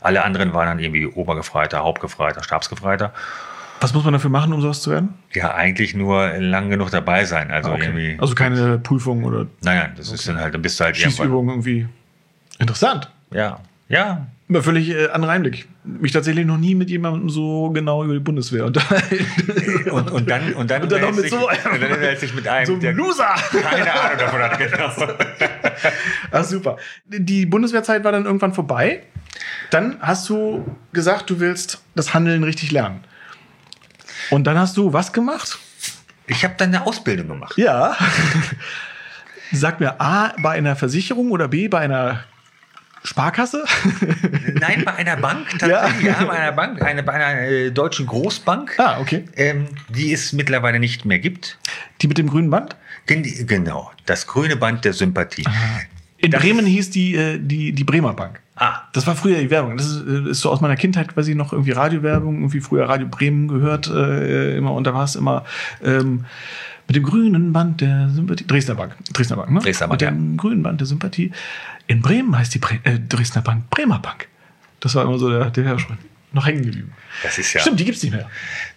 Alle 0.00 0.24
anderen 0.24 0.52
waren 0.52 0.66
dann 0.66 0.78
irgendwie 0.78 1.06
Obergefreiter, 1.06 1.80
Hauptgefreiter, 1.80 2.42
Stabsgefreiter. 2.42 3.12
Was 3.80 3.92
muss 3.92 4.04
man 4.04 4.14
dafür 4.14 4.30
machen, 4.30 4.52
um 4.52 4.60
sowas 4.62 4.80
zu 4.80 4.90
werden? 4.90 5.10
Ja, 5.34 5.54
eigentlich 5.54 5.94
nur 5.94 6.28
lang 6.38 6.70
genug 6.70 6.90
dabei 6.90 7.24
sein. 7.24 7.50
Also 7.50 7.74
irgendwie. 7.76 8.16
Also 8.18 8.34
keine 8.34 8.78
Prüfung 8.78 9.24
oder 9.24 9.46
naja, 9.62 9.88
das 9.96 10.10
ist 10.10 10.26
dann 10.26 10.38
halt, 10.38 10.54
dann 10.54 10.62
bist 10.62 10.80
du 10.80 10.84
halt 10.84 10.96
irgendwann. 10.96 11.16
Schießübung 11.16 11.48
irgendwie. 11.48 11.88
Interessant. 12.58 13.10
Ja, 13.32 13.60
ja, 13.88 14.26
völlig 14.48 14.90
äh, 14.90 15.08
anderer 15.08 15.32
Einblick. 15.32 15.66
Mich 15.84 16.12
tatsächlich 16.12 16.46
noch 16.46 16.56
nie 16.58 16.74
mit 16.74 16.88
jemandem 16.90 17.28
so 17.30 17.70
genau 17.70 18.04
über 18.04 18.14
die 18.14 18.20
Bundeswehr 18.20 18.64
unterhalten. 18.66 19.26
Und, 19.90 20.10
und 20.10 20.28
dann, 20.30 20.52
und 20.54 20.70
dann, 20.70 20.82
Und 20.82 20.92
dann 20.92 21.00
noch 21.00 21.10
mit 21.12 21.20
sich- 21.22 21.30
so 21.30 21.46
einem- 21.48 21.62
dann 21.80 21.90
unterhält 21.92 22.20
sich 22.20 22.34
mit 22.34 22.46
einem, 22.46 22.66
so 22.66 22.74
ein 22.74 22.80
der 22.80 22.92
Loser. 22.92 23.34
keine 23.62 23.92
Ahnung 23.92 24.18
davon 24.18 24.40
hat. 24.40 24.58
Genau. 24.58 24.90
Ach 26.32 26.44
super. 26.44 26.76
Die 27.06 27.46
Bundeswehrzeit 27.46 28.04
war 28.04 28.12
dann 28.12 28.24
irgendwann 28.24 28.52
vorbei. 28.54 29.02
Dann 29.70 29.96
hast 30.00 30.28
du 30.28 30.64
gesagt, 30.92 31.30
du 31.30 31.40
willst 31.40 31.82
das 31.94 32.14
Handeln 32.14 32.42
richtig 32.44 32.70
lernen. 32.72 33.04
Und 34.30 34.44
dann 34.46 34.58
hast 34.58 34.76
du 34.76 34.92
was 34.92 35.12
gemacht? 35.12 35.58
Ich 36.26 36.44
habe 36.44 36.54
dann 36.58 36.68
eine 36.74 36.86
Ausbildung 36.86 37.28
gemacht. 37.28 37.56
Ja. 37.56 37.96
Sag 39.52 39.78
mir 39.80 40.00
A, 40.00 40.32
bei 40.42 40.50
einer 40.52 40.74
Versicherung 40.76 41.30
oder 41.30 41.48
B, 41.48 41.68
bei 41.68 41.78
einer 41.80 42.24
Sparkasse? 43.06 43.64
Nein, 44.54 44.82
bei 44.84 44.94
einer 44.94 45.16
Bank 45.16 45.48
tatsächlich. 45.58 46.04
Ja. 46.04 46.20
Ja, 46.20 46.24
bei 46.24 46.34
einer 46.34 46.52
Bank, 46.52 46.82
eine, 46.82 47.02
bei 47.02 47.12
einer 47.12 47.40
äh, 47.40 47.70
deutschen 47.70 48.06
Großbank, 48.06 48.78
ah, 48.78 49.00
okay. 49.00 49.24
ähm, 49.36 49.66
die 49.88 50.12
es 50.12 50.32
mittlerweile 50.32 50.78
nicht 50.78 51.04
mehr 51.04 51.18
gibt. 51.18 51.58
Die 52.02 52.08
mit 52.08 52.18
dem 52.18 52.28
grünen 52.28 52.50
Band? 52.50 52.76
Gen 53.06 53.22
genau, 53.46 53.92
das 54.04 54.26
grüne 54.26 54.56
Band 54.56 54.84
der 54.84 54.92
Sympathie. 54.92 55.44
In 56.18 56.30
Das 56.30 56.40
Bremen 56.42 56.66
hieß 56.66 56.90
die, 56.90 57.14
äh, 57.14 57.38
die, 57.38 57.72
die 57.72 57.84
Bremer 57.84 58.14
Bank. 58.14 58.40
Ah, 58.56 58.82
Das 58.92 59.06
war 59.06 59.14
früher 59.16 59.38
die 59.38 59.50
Werbung. 59.50 59.76
Das 59.76 59.86
ist, 59.86 60.06
äh, 60.06 60.30
ist 60.30 60.40
so 60.40 60.50
aus 60.50 60.60
meiner 60.60 60.76
Kindheit 60.76 61.08
quasi 61.08 61.34
noch 61.34 61.52
irgendwie 61.52 61.72
Radiowerbung, 61.72 62.36
irgendwie 62.36 62.60
früher 62.60 62.88
Radio 62.88 63.06
Bremen 63.06 63.48
gehört 63.48 63.88
äh, 63.88 64.56
immer 64.56 64.72
und 64.72 64.84
da 64.86 64.94
war 64.94 65.04
es 65.04 65.14
immer 65.14 65.44
ähm, 65.84 66.24
mit 66.88 66.96
dem 66.96 67.02
grünen 67.02 67.52
Band 67.52 67.80
der 67.80 68.08
Sympathie. 68.08 68.46
Dresdner 68.46 68.76
Bank. 68.76 68.96
Dresdner 69.12 69.36
Bank, 69.36 69.50
ne? 69.50 69.60
Dresdner 69.60 69.88
Bank, 69.88 70.00
Mit 70.00 70.10
dem 70.10 70.36
grünen 70.36 70.62
Band 70.62 70.80
der 70.80 70.86
Sympathie. 70.86 71.32
In 71.86 72.00
Bremen 72.00 72.36
heißt 72.36 72.54
die 72.54 72.58
Bre 72.58 72.78
äh, 72.84 72.98
Dresdner 72.98 73.42
Bank 73.42 73.68
Bremer 73.70 73.98
Bank. 73.98 74.28
Das 74.80 74.94
war 74.94 75.04
immer 75.04 75.18
so 75.18 75.28
der, 75.28 75.50
der 75.50 75.64
Werbespruch. 75.64 75.96
Noch 76.32 76.46
hängen 76.46 76.62
geblieben. 76.64 76.92
das 77.22 77.38
ist 77.38 77.52
ja. 77.52 77.60
Stimmt, 77.60 77.80
die 77.80 77.84
gibt's 77.84 78.02
nicht 78.02 78.12
mehr. 78.12 78.28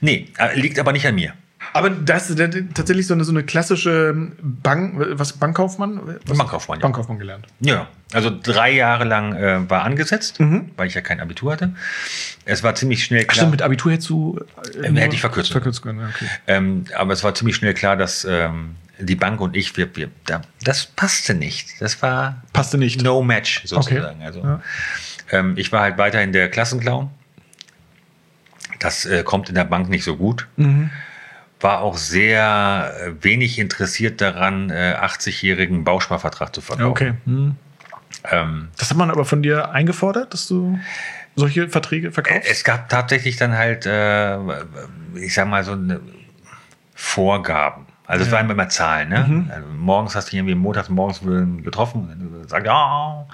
Nee, 0.01 0.27
äh, 0.37 0.59
liegt 0.59 0.77
aber 0.79 0.91
nicht 0.91 1.05
an 1.07 1.15
mir. 1.15 1.33
Aber 1.73 1.89
das 1.89 2.29
ist 2.29 2.39
tatsächlich 2.73 3.05
so 3.05 3.13
eine, 3.13 3.23
so 3.25 3.31
eine 3.31 3.43
klassische 3.43 4.13
Bank, 4.41 4.93
was 4.97 5.33
Bankkaufmann? 5.33 5.99
Was? 6.25 6.37
Bankkaufmann, 6.37 6.79
ja. 6.79 6.83
Bankkaufmann 6.83 7.19
gelernt. 7.19 7.45
Ja, 7.59 7.87
also 8.13 8.31
drei 8.31 8.71
Jahre 8.71 9.03
lang 9.03 9.35
äh, 9.35 9.69
war 9.69 9.83
angesetzt, 9.83 10.39
weil 10.77 10.87
ich 10.87 10.93
ja 10.95 11.01
kein 11.01 11.19
Abitur 11.19 11.51
hatte. 11.51 11.73
Es 12.45 12.63
war 12.63 12.75
ziemlich 12.75 13.03
schnell 13.03 13.23
Ach, 13.23 13.27
klar. 13.33 13.35
stimmt, 13.43 13.51
mit 13.51 13.61
Abitur 13.61 13.91
hättest 13.91 14.09
du. 14.09 14.39
Äh, 14.81 14.87
Ähm, 14.87 14.95
hätte 14.95 15.15
ich 15.15 15.21
verkürzen 15.21 15.51
Verkürzen 15.51 15.83
können, 15.83 15.99
ja, 15.99 16.07
okay. 16.07 16.25
Ähm, 16.47 16.85
aber 16.97 17.13
es 17.13 17.23
war 17.23 17.35
ziemlich 17.35 17.57
schnell 17.57 17.73
klar, 17.73 17.97
dass 17.97 18.25
ähm, 18.25 18.75
die 18.97 19.15
Bank 19.15 19.39
und 19.41 19.55
ich, 19.55 19.75
wir, 19.77 19.93
wir, 19.95 20.09
da, 20.25 20.41
das 20.63 20.85
passte 20.87 21.33
nicht. 21.33 21.79
Das 21.81 22.01
war 22.01 22.41
Passte 22.53 22.77
nicht. 22.77 23.01
no 23.03 23.21
match 23.21 23.61
sozusagen. 23.65 24.15
Okay. 24.15 24.25
Also, 24.25 24.39
Ja. 24.39 24.61
ähm, 25.31 25.53
ich 25.57 25.71
war 25.71 25.81
halt 25.81 25.97
weiterhin 25.97 26.31
der 26.33 26.49
Klassenclown. 26.49 27.09
Das 28.79 29.05
äh, 29.05 29.23
kommt 29.23 29.49
in 29.49 29.55
der 29.55 29.65
Bank 29.65 29.89
nicht 29.89 30.03
so 30.03 30.15
gut. 30.15 30.47
Mhm. 30.55 30.89
War 31.61 31.81
auch 31.81 31.97
sehr 31.97 32.93
äh, 32.99 33.23
wenig 33.23 33.59
interessiert 33.59 34.21
daran, 34.21 34.69
äh, 34.69 34.95
80-jährigen 34.99 35.83
Bausparvertrag 35.83 36.55
zu 36.55 36.61
verkaufen. 36.61 36.89
Okay. 36.89 37.13
Hm. 37.25 37.55
Ähm, 38.31 38.69
Das 38.77 38.89
hat 38.89 38.97
man 38.97 39.11
aber 39.11 39.25
von 39.25 39.43
dir 39.43 39.71
eingefordert, 39.71 40.33
dass 40.33 40.47
du 40.47 40.79
solche 41.35 41.69
Verträge 41.69 42.11
verkaufst? 42.11 42.49
Es 42.49 42.63
gab 42.63 42.89
tatsächlich 42.89 43.37
dann 43.37 43.57
halt, 43.57 43.85
äh, 43.85 44.37
ich 45.15 45.33
sag 45.33 45.47
mal, 45.47 45.63
so 45.63 45.73
eine 45.73 46.01
Vorgaben. 46.95 47.85
Also 48.09 48.25
es 48.25 48.31
waren 48.31 48.49
immer 48.49 48.67
Zahlen, 48.69 49.09
ne? 49.09 49.23
Mhm. 49.27 49.51
Also 49.53 49.67
morgens 49.77 50.15
hast 50.15 50.31
du 50.31 50.35
irgendwie 50.35 50.55
montags 50.55 50.89
morgens 50.89 51.21
getroffen 51.63 52.09
und 52.41 52.49
sagt, 52.49 52.65
ja, 52.65 53.27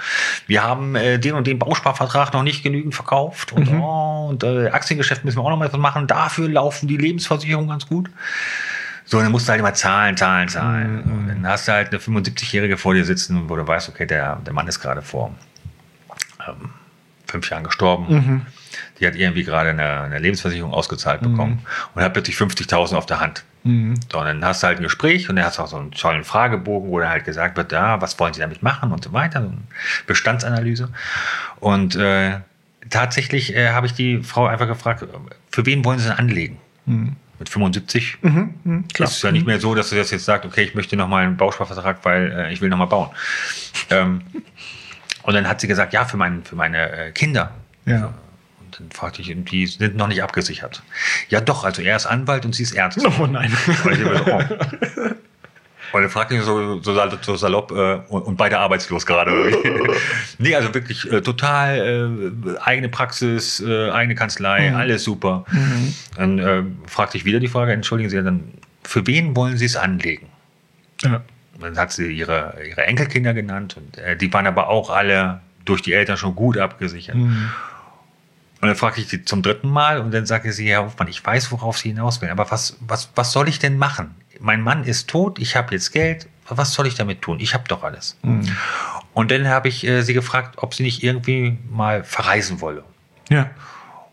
wir 0.47 0.63
haben 0.63 0.95
äh, 0.95 1.17
den 1.17 1.33
und 1.35 1.47
den 1.47 1.57
Bausparvertrag 1.59 2.33
noch 2.33 2.43
nicht 2.43 2.61
genügend 2.61 2.93
verkauft 2.93 3.53
und, 3.53 3.71
Mhm. 3.71 3.81
oh, 3.81 4.27
und 4.31 4.43
äh, 4.43 4.67
Aktiengeschäft 4.71 5.23
müssen 5.23 5.37
wir 5.37 5.43
auch 5.43 5.49
noch 5.49 5.55
mal 5.57 5.71
was 5.71 5.79
machen. 5.79 6.07
Dafür 6.07 6.49
laufen 6.49 6.89
die 6.89 6.97
Lebensversicherungen 6.97 7.69
ganz 7.69 7.87
gut. 7.87 8.09
So, 9.05 9.21
dann 9.21 9.31
musst 9.31 9.47
du 9.47 9.51
halt 9.51 9.61
immer 9.61 9.73
zahlen, 9.73 10.17
zahlen, 10.17 10.49
zahlen. 10.49 11.03
Mhm. 11.05 11.11
Und 11.13 11.27
dann 11.29 11.47
hast 11.47 11.69
du 11.69 11.71
halt 11.71 11.89
eine 11.91 11.99
75-Jährige 11.99 12.77
vor 12.77 12.93
dir 12.95 13.05
sitzen, 13.05 13.47
wo 13.49 13.55
du 13.55 13.65
weißt, 13.65 13.87
okay, 13.87 14.05
der, 14.05 14.35
der 14.45 14.51
Mann 14.53 14.67
ist 14.67 14.81
gerade 14.81 15.01
vor 15.01 15.33
ähm, 16.45 16.71
fünf 17.27 17.49
Jahren 17.49 17.63
gestorben. 17.63 18.05
Mhm. 18.13 18.41
Die 18.99 19.07
hat 19.07 19.15
irgendwie 19.15 19.45
gerade 19.45 19.69
eine, 19.69 20.01
eine 20.01 20.19
Lebensversicherung 20.19 20.73
ausgezahlt 20.73 21.21
bekommen 21.21 21.61
und 21.93 22.01
hat 22.01 22.11
plötzlich 22.11 22.35
50.000 22.35 22.95
auf 22.95 23.05
der 23.05 23.21
Hand. 23.21 23.45
Mhm. 23.65 23.95
So, 24.11 24.19
und 24.19 24.25
dann 24.25 24.45
hast 24.45 24.61
du 24.63 24.67
halt 24.67 24.77
ein 24.79 24.83
Gespräch 24.83 25.27
und 25.29 25.35
dann 25.35 25.43
hast 25.45 25.57
du 25.57 25.63
auch 25.63 25.67
so 25.67 25.77
einen 25.77 25.91
tollen 25.91 26.23
Fragebogen, 26.23 26.89
wo 26.89 26.99
dann 26.99 27.09
halt 27.09 27.25
gesagt 27.25 27.57
wird, 27.57 27.71
ja, 27.71 27.99
was 27.99 28.17
wollen 28.19 28.33
Sie 28.33 28.39
damit 28.39 28.63
machen 28.63 28.91
und 28.91 29.03
so 29.03 29.11
weiter, 29.11 29.41
so 29.41 29.47
eine 29.47 29.57
Bestandsanalyse. 30.07 30.89
Und 31.59 31.95
äh, 31.95 32.37
tatsächlich 32.89 33.55
äh, 33.55 33.69
habe 33.71 33.87
ich 33.87 33.93
die 33.93 34.21
Frau 34.23 34.45
einfach 34.45 34.67
gefragt, 34.67 35.03
für 35.51 35.65
wen 35.65 35.83
wollen 35.83 35.99
Sie 35.99 36.07
denn 36.07 36.17
anlegen? 36.17 36.57
Mit 36.85 37.49
75 37.49 38.19
Mhm. 38.21 38.53
Mhm. 38.63 38.87
Klar. 38.89 39.09
ist 39.09 39.15
es 39.17 39.21
ja 39.23 39.31
nicht 39.31 39.47
mehr 39.47 39.59
so, 39.59 39.73
dass 39.75 39.89
du 39.89 39.95
das 39.95 40.11
jetzt 40.11 40.25
sagst, 40.25 40.45
okay, 40.45 40.61
ich 40.61 40.75
möchte 40.75 40.95
nochmal 40.95 41.25
einen 41.25 41.35
Bausparvertrag, 41.35 41.97
weil 42.03 42.31
äh, 42.31 42.53
ich 42.53 42.61
will 42.61 42.69
nochmal 42.69 42.87
bauen. 42.87 43.09
ähm, 43.89 44.21
und 45.23 45.33
dann 45.33 45.47
hat 45.47 45.59
sie 45.59 45.67
gesagt, 45.67 45.91
ja, 45.91 46.05
für, 46.05 46.17
mein, 46.17 46.43
für 46.43 46.55
meine 46.55 46.91
äh, 46.91 47.11
Kinder. 47.11 47.51
Ja. 47.87 48.13
Dann 48.77 48.91
fragte 48.91 49.21
ich, 49.21 49.33
die 49.45 49.65
sind 49.67 49.95
noch 49.95 50.07
nicht 50.07 50.21
abgesichert. 50.23 50.83
Ja, 51.29 51.41
doch, 51.41 51.63
also 51.63 51.81
er 51.81 51.95
ist 51.95 52.05
Anwalt 52.05 52.45
und 52.45 52.53
sie 52.55 52.63
ist 52.63 52.73
Ärztin. 52.73 53.05
Oh 53.19 53.25
nein. 53.27 53.51
Und 53.83 54.05
oh. 54.27 54.41
Und 55.93 56.01
dann 56.01 56.09
fragte 56.09 56.35
ich 56.35 56.41
so, 56.41 56.81
so, 56.81 56.93
sal- 56.93 57.17
so 57.21 57.35
salopp, 57.37 57.71
äh, 57.71 57.95
und, 58.09 58.23
und 58.23 58.35
beide 58.35 58.57
arbeitslos 58.59 59.05
gerade. 59.05 59.31
nee, 60.39 60.53
also 60.53 60.73
wirklich 60.73 61.09
äh, 61.09 61.21
total 61.21 62.33
äh, 62.57 62.59
eigene 62.59 62.89
Praxis, 62.89 63.61
äh, 63.65 63.91
eigene 63.91 64.15
Kanzlei, 64.15 64.71
Mhm. 64.71 64.75
alles 64.75 65.03
super. 65.05 65.45
Dann 66.17 66.39
äh, 66.39 66.63
fragte 66.87 67.17
ich 67.17 67.23
wieder 67.23 67.39
die 67.39 67.47
Frage, 67.47 67.71
entschuldigen 67.71 68.09
Sie, 68.09 68.21
dann, 68.21 68.43
für 68.83 69.07
wen 69.07 69.35
wollen 69.37 69.55
Sie 69.57 69.65
es 69.65 69.77
anlegen? 69.77 70.27
Ja. 71.01 71.21
Dann 71.61 71.77
hat 71.77 71.93
sie 71.93 72.11
ihre, 72.11 72.55
ihre 72.67 72.83
Enkelkinder 72.83 73.33
genannt 73.33 73.77
und 73.77 73.97
äh, 73.97 74.17
die 74.17 74.33
waren 74.33 74.47
aber 74.47 74.67
auch 74.67 74.89
alle 74.89 75.39
durch 75.63 75.81
die 75.81 75.93
Eltern 75.93 76.17
schon 76.17 76.35
gut 76.35 76.57
abgesichert. 76.57 77.15
Mhm. 77.15 77.49
Und 78.61 78.67
dann 78.69 78.75
fragte 78.77 79.01
ich 79.01 79.07
sie 79.07 79.23
zum 79.25 79.41
dritten 79.41 79.69
Mal 79.69 79.99
und 79.99 80.11
dann 80.13 80.25
sagte 80.25 80.51
sie, 80.51 80.69
Herr 80.69 80.83
Hofmann, 80.85 81.07
ich 81.07 81.23
weiß, 81.23 81.51
worauf 81.51 81.77
Sie 81.77 81.89
hinaus 81.89 82.21
will, 82.21 82.29
aber 82.29 82.49
was, 82.51 82.77
was, 82.79 83.09
was 83.15 83.31
soll 83.31 83.47
ich 83.49 83.59
denn 83.59 83.77
machen? 83.77 84.15
Mein 84.39 84.61
Mann 84.61 84.83
ist 84.83 85.09
tot, 85.09 85.39
ich 85.39 85.55
habe 85.55 85.73
jetzt 85.73 85.91
Geld, 85.91 86.27
was 86.47 86.73
soll 86.73 86.87
ich 86.87 86.95
damit 86.95 87.21
tun? 87.21 87.39
Ich 87.39 87.53
habe 87.53 87.65
doch 87.67 87.83
alles. 87.83 88.17
Mhm. 88.23 88.47
Und 89.13 89.31
dann 89.31 89.47
habe 89.47 89.67
ich 89.67 89.85
äh, 89.85 90.01
sie 90.03 90.13
gefragt, 90.13 90.55
ob 90.57 90.73
sie 90.73 90.83
nicht 90.83 91.03
irgendwie 91.03 91.57
mal 91.69 92.03
verreisen 92.03 92.59
wolle. 92.61 92.83
Ja. 93.29 93.49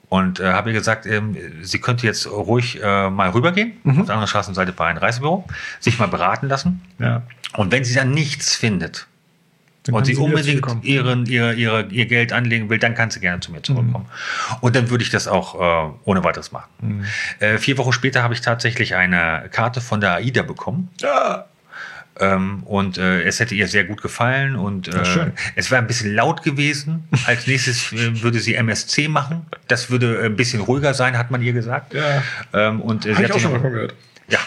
Und 0.09 0.41
äh, 0.41 0.53
habe 0.53 0.71
ihr 0.71 0.75
gesagt, 0.75 1.07
ähm, 1.07 1.37
sie 1.63 1.81
könnte 1.81 2.07
jetzt 2.07 2.27
ruhig 2.27 2.79
äh, 2.83 3.09
mal 3.11 3.31
rübergehen, 3.31 3.73
Mhm. 3.85 4.01
auf 4.01 4.07
der 4.07 4.15
anderen 4.15 4.29
Straßenseite 4.29 4.73
bei 4.73 4.87
einem 4.87 4.99
Reisebüro, 4.99 5.47
sich 5.81 5.99
mal 5.99 6.09
beraten 6.09 6.49
lassen. 6.49 6.83
Ja. 6.99 7.23
Und 7.57 7.73
wenn 7.73 7.85
sie 7.85 7.95
dann 7.95 8.11
nichts 8.11 8.55
findet, 8.55 9.07
und 9.91 10.05
sie 10.05 10.17
unbedingt 10.17 10.85
ihren, 10.85 11.27
ihr, 11.27 11.53
ihre, 11.55 11.87
ihr 11.87 12.07
Geld 12.07 12.33
anlegen 12.33 12.71
will, 12.71 12.79
dann 12.79 12.95
kann 12.95 13.11
sie 13.11 13.19
gerne 13.19 13.41
zu 13.41 13.51
mir 13.51 13.63
zurückkommen. 13.63 14.07
Und 14.61 14.77
dann 14.77 14.91
würde 14.91 15.03
ich 15.03 15.11
das 15.11 15.27
auch 15.27 15.55
äh, 15.89 15.93
ohne 16.05 16.23
weiteres 16.23 16.53
machen. 16.53 16.69
Mhm. 16.81 17.05
Äh, 17.41 17.59
vier 17.59 17.79
Wochen 17.79 17.93
später 17.93 18.23
habe 18.23 18.35
ich 18.35 18.41
tatsächlich 18.41 18.95
eine 18.95 19.49
Karte 19.51 19.81
von 19.81 20.01
der 20.01 20.15
AIDA 20.15 20.43
bekommen. 20.43 20.89
Ja. 21.01 21.47
Ähm, 22.21 22.63
und 22.65 22.99
äh, 22.99 23.23
es 23.23 23.41
hätte 23.41 23.55
ihr 23.55 23.67
sehr 23.67 23.85
gut 23.85 24.03
gefallen. 24.03 24.55
Und 24.55 24.89
äh, 24.89 25.31
es 25.57 25.71
wäre 25.71 25.81
ein 25.81 25.87
bisschen 25.87 26.15
laut 26.15 26.43
gewesen. 26.43 27.09
Als 27.27 27.47
nächstes 27.47 27.93
äh, 27.93 28.23
würde 28.23 28.39
sie 28.39 28.55
MSC 28.55 29.09
machen. 29.09 29.47
Das 29.67 29.91
würde 29.91 30.21
ein 30.23 30.37
bisschen 30.37 30.61
ruhiger 30.61 30.95
sein, 30.95 31.19
hat 31.19 31.31
man 31.31 31.43
ihr 31.43 31.53
gesagt. 31.53 31.95
Ja. 31.95 32.23
Ähm, 32.53 32.81
und 32.81 33.07
äh, 33.07 33.15
Habe 33.15 33.25
sie 33.25 33.25
ich 33.25 33.33
auch 33.33 33.41
schon 33.41 33.53
mal 33.53 33.63
gehört. 33.63 33.95
ja. 34.29 34.39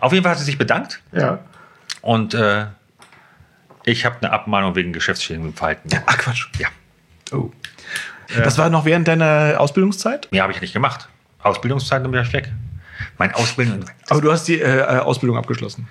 Auf 0.00 0.12
jeden 0.12 0.22
Fall 0.24 0.32
hat 0.32 0.38
sie 0.38 0.44
sich 0.44 0.58
bedankt. 0.58 1.00
Ja. 1.12 1.38
Und 2.02 2.34
äh, 2.34 2.66
ich 3.86 4.04
habe 4.04 4.16
eine 4.20 4.32
Abmahnung 4.32 4.74
wegen 4.74 4.92
geschäftsschädigenden 4.92 5.54
Verhalten. 5.54 5.88
Ach 6.04 6.18
Quatsch. 6.18 6.48
Ja. 6.58 6.68
Oh. 7.32 7.50
Das 8.36 8.58
war 8.58 8.68
noch 8.68 8.84
während 8.84 9.06
deiner 9.08 9.54
Ausbildungszeit? 9.58 10.30
Mehr 10.32 10.42
habe 10.42 10.52
ich 10.52 10.60
nicht 10.60 10.72
gemacht. 10.72 11.08
Ausbildungszeit 11.42 12.04
dann 12.04 12.10
bin 12.10 12.20
ich 12.20 12.32
weg. 12.32 12.50
Mein 13.18 13.32
Ausbildung, 13.34 13.84
Aber 14.08 14.20
du 14.20 14.32
hast 14.32 14.48
die 14.48 14.60
äh, 14.60 14.82
Ausbildung 14.98 15.38
abgeschlossen. 15.38 15.88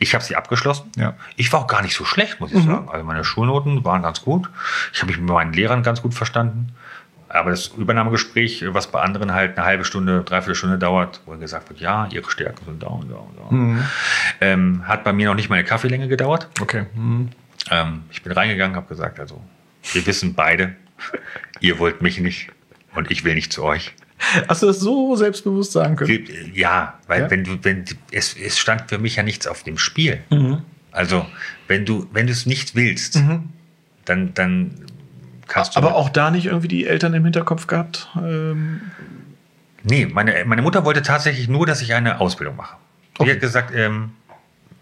ich 0.00 0.14
habe 0.14 0.24
sie 0.24 0.34
abgeschlossen. 0.34 0.90
Ja. 0.96 1.14
Ich 1.36 1.52
war 1.52 1.60
auch 1.60 1.66
gar 1.68 1.82
nicht 1.82 1.94
so 1.94 2.04
schlecht, 2.04 2.40
muss 2.40 2.52
ich 2.52 2.64
sagen. 2.64 2.88
Also 2.90 3.04
meine 3.04 3.22
Schulnoten 3.24 3.84
waren 3.84 4.02
ganz 4.02 4.22
gut. 4.22 4.50
Ich 4.92 5.00
habe 5.00 5.12
mich 5.12 5.20
mit 5.20 5.30
meinen 5.30 5.52
Lehrern 5.52 5.82
ganz 5.82 6.02
gut 6.02 6.14
verstanden. 6.14 6.74
Aber 7.28 7.50
das 7.50 7.68
Übernahmegespräch, 7.68 8.64
was 8.68 8.90
bei 8.90 9.00
anderen 9.00 9.34
halt 9.34 9.58
eine 9.58 9.66
halbe 9.66 9.84
Stunde, 9.84 10.22
dreiviertel 10.24 10.54
Stunde 10.54 10.78
dauert, 10.78 11.20
wo 11.26 11.36
gesagt 11.36 11.68
wird, 11.68 11.80
ja, 11.80 12.08
ihre 12.10 12.30
Stärken 12.30 12.64
sind 12.64 12.82
da 12.82 12.86
und 12.86 13.10
da 13.10 13.16
und 13.16 13.36
da, 13.36 13.84
ähm, 14.40 14.88
hat 14.88 15.04
bei 15.04 15.12
mir 15.12 15.26
noch 15.28 15.34
nicht 15.34 15.50
mal 15.50 15.56
eine 15.56 15.64
Kaffeelänge 15.64 16.08
gedauert. 16.08 16.48
Okay. 16.60 16.86
Mhm. 16.94 17.28
Ähm, 17.70 18.02
ich 18.10 18.22
bin 18.22 18.32
reingegangen, 18.32 18.76
habe 18.76 18.88
gesagt, 18.88 19.20
also 19.20 19.42
wir 19.92 20.06
wissen 20.06 20.34
beide, 20.34 20.74
ihr 21.60 21.78
wollt 21.78 22.00
mich 22.00 22.18
nicht 22.18 22.50
und 22.94 23.10
ich 23.10 23.24
will 23.24 23.34
nicht 23.34 23.52
zu 23.52 23.62
euch. 23.62 23.94
Hast 24.48 24.62
du 24.62 24.66
das 24.66 24.80
so 24.80 25.14
selbstbewusst 25.14 25.72
sagen 25.72 25.96
können? 25.96 26.26
Ja, 26.54 26.98
weil 27.06 27.22
Ja? 27.22 27.30
wenn 27.30 27.44
du, 27.44 27.58
wenn 27.62 27.84
es, 28.10 28.34
es 28.36 28.58
stand 28.58 28.88
für 28.88 28.98
mich 28.98 29.16
ja 29.16 29.22
nichts 29.22 29.46
auf 29.46 29.62
dem 29.62 29.78
Spiel. 29.78 30.20
Mhm. 30.30 30.62
Also 30.90 31.26
wenn 31.68 31.84
du, 31.84 32.08
wenn 32.12 32.26
du 32.26 32.32
es 32.32 32.46
nicht 32.46 32.74
willst, 32.74 33.22
dann, 34.06 34.34
dann 34.34 34.70
du. 35.74 35.78
Aber 35.78 35.96
auch 35.96 36.08
da 36.10 36.30
nicht 36.30 36.46
irgendwie 36.46 36.68
die 36.68 36.86
Eltern 36.86 37.14
im 37.14 37.24
Hinterkopf 37.24 37.66
gehabt? 37.66 38.08
Ähm, 38.16 38.80
Nee, 39.84 40.06
meine, 40.06 40.44
meine 40.44 40.60
Mutter 40.60 40.84
wollte 40.84 41.02
tatsächlich 41.02 41.48
nur, 41.48 41.64
dass 41.64 41.80
ich 41.80 41.94
eine 41.94 42.20
Ausbildung 42.20 42.56
mache. 42.56 42.76
Sie 43.16 43.22
Okay. 43.22 43.32
hat 43.34 43.40
gesagt, 43.40 43.74
ähm, 43.74 44.10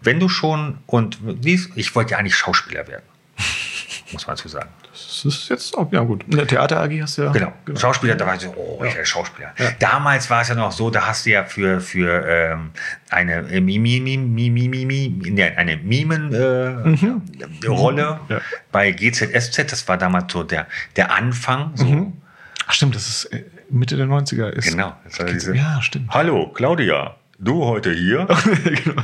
wenn 0.01 0.19
du 0.19 0.27
schon 0.27 0.79
und 0.87 1.19
siehst, 1.41 1.71
ich 1.75 1.95
wollte 1.95 2.11
ja 2.11 2.17
eigentlich 2.17 2.35
Schauspieler 2.35 2.87
werden. 2.87 3.03
Muss 4.11 4.25
man 4.27 4.35
dazu 4.35 4.47
sagen. 4.47 4.69
Das 5.05 5.25
ist 5.25 5.49
jetzt 5.49 5.77
auch, 5.77 5.91
ja 5.91 6.01
gut. 6.01 6.23
In 6.25 6.37
der 6.37 6.47
Theater 6.47 6.81
AG 6.81 7.01
hast 7.01 7.17
du 7.17 7.23
ja. 7.23 7.31
Genau. 7.31 7.53
Schauspieler, 7.75 8.15
da 8.15 8.25
war 8.25 8.35
ich 8.35 8.41
so, 8.41 8.53
oh, 8.55 8.83
ich 8.83 8.93
werde 8.93 9.05
Schauspieler. 9.05 9.53
Ja. 9.57 9.71
Damals 9.79 10.29
war 10.29 10.41
es 10.41 10.49
ja 10.49 10.55
noch 10.55 10.71
so, 10.71 10.89
da 10.89 11.05
hast 11.07 11.25
du 11.25 11.29
ja 11.31 11.43
für, 11.43 11.79
für 11.81 12.25
ähm, 12.27 12.71
eine 13.09 13.37
äh, 13.49 13.59
Mimi, 13.61 13.99
Mimi, 13.99 14.49
Mimi, 14.49 14.67
Mimi, 14.85 15.31
nee, 15.31 15.43
eine 15.43 15.77
Mimen-Rolle 15.77 17.19
äh, 17.63 17.67
Rolle 17.67 18.19
Ja. 18.29 18.41
bei 18.71 18.91
GZSZ. 18.91 19.71
Das 19.71 19.87
war 19.87 19.97
damals 19.97 20.31
so 20.33 20.43
der, 20.43 20.67
der 20.95 21.11
Anfang. 21.13 21.71
So. 21.75 21.85
Mhm. 21.85 22.13
Ach 22.67 22.73
stimmt, 22.73 22.95
das 22.95 23.07
ist 23.07 23.25
äh, 23.25 23.43
Mitte 23.69 23.95
der 23.97 24.07
90er. 24.07 24.49
Ist, 24.49 24.71
Genau. 24.71 24.93
Diese, 25.29 25.55
Ja, 25.55 25.81
stimmt. 25.81 26.09
Hallo, 26.11 26.47
Claudia. 26.49 27.15
Du 27.39 27.65
heute 27.65 27.93
hier? 27.93 28.27
Genau. 28.63 29.03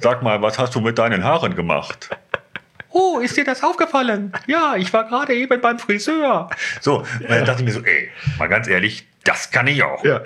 Sag 0.00 0.22
mal, 0.22 0.40
was 0.40 0.56
hast 0.58 0.74
du 0.76 0.80
mit 0.80 0.98
deinen 0.98 1.24
Haaren 1.24 1.56
gemacht? 1.56 2.08
Oh, 2.92 3.18
ist 3.20 3.36
dir 3.36 3.44
das 3.44 3.62
aufgefallen? 3.62 4.32
Ja, 4.46 4.74
ich 4.76 4.92
war 4.92 5.04
gerade 5.08 5.34
eben 5.34 5.60
beim 5.60 5.78
Friseur. 5.78 6.50
So, 6.80 6.98
und 6.98 7.28
dann 7.30 7.44
dachte 7.44 7.60
ich 7.62 7.66
mir 7.66 7.72
so, 7.72 7.82
ey, 7.84 8.08
mal 8.38 8.48
ganz 8.48 8.66
ehrlich, 8.68 9.06
das 9.24 9.50
kann 9.50 9.66
ich 9.66 9.82
auch. 9.82 10.04
Ja, 10.04 10.22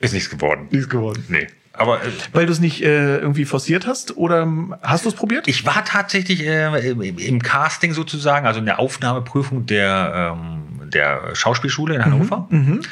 Ist 0.00 0.12
nichts 0.14 0.30
geworden. 0.30 0.68
ist 0.70 0.88
geworden. 0.88 1.24
Nee. 1.28 1.46
Aber 1.74 2.02
äh, 2.04 2.08
Weil 2.32 2.44
du 2.46 2.52
es 2.52 2.60
nicht 2.60 2.82
äh, 2.82 3.16
irgendwie 3.18 3.44
forciert 3.46 3.86
hast 3.86 4.16
oder 4.16 4.42
ähm, 4.42 4.74
hast 4.82 5.04
du 5.04 5.08
es 5.08 5.14
probiert? 5.14 5.48
ich 5.48 5.64
war 5.64 5.84
tatsächlich 5.84 6.44
äh, 6.46 6.90
im, 6.90 7.00
im 7.18 7.42
Casting 7.42 7.94
sozusagen, 7.94 8.46
also 8.46 8.60
in 8.60 8.66
der 8.66 8.78
Aufnahmeprüfung 8.78 9.64
der, 9.64 10.34
ähm, 10.36 10.90
der 10.90 11.34
Schauspielschule 11.34 11.94
in 11.94 12.04
Hannover. 12.04 12.46
Mhm. 12.50 12.82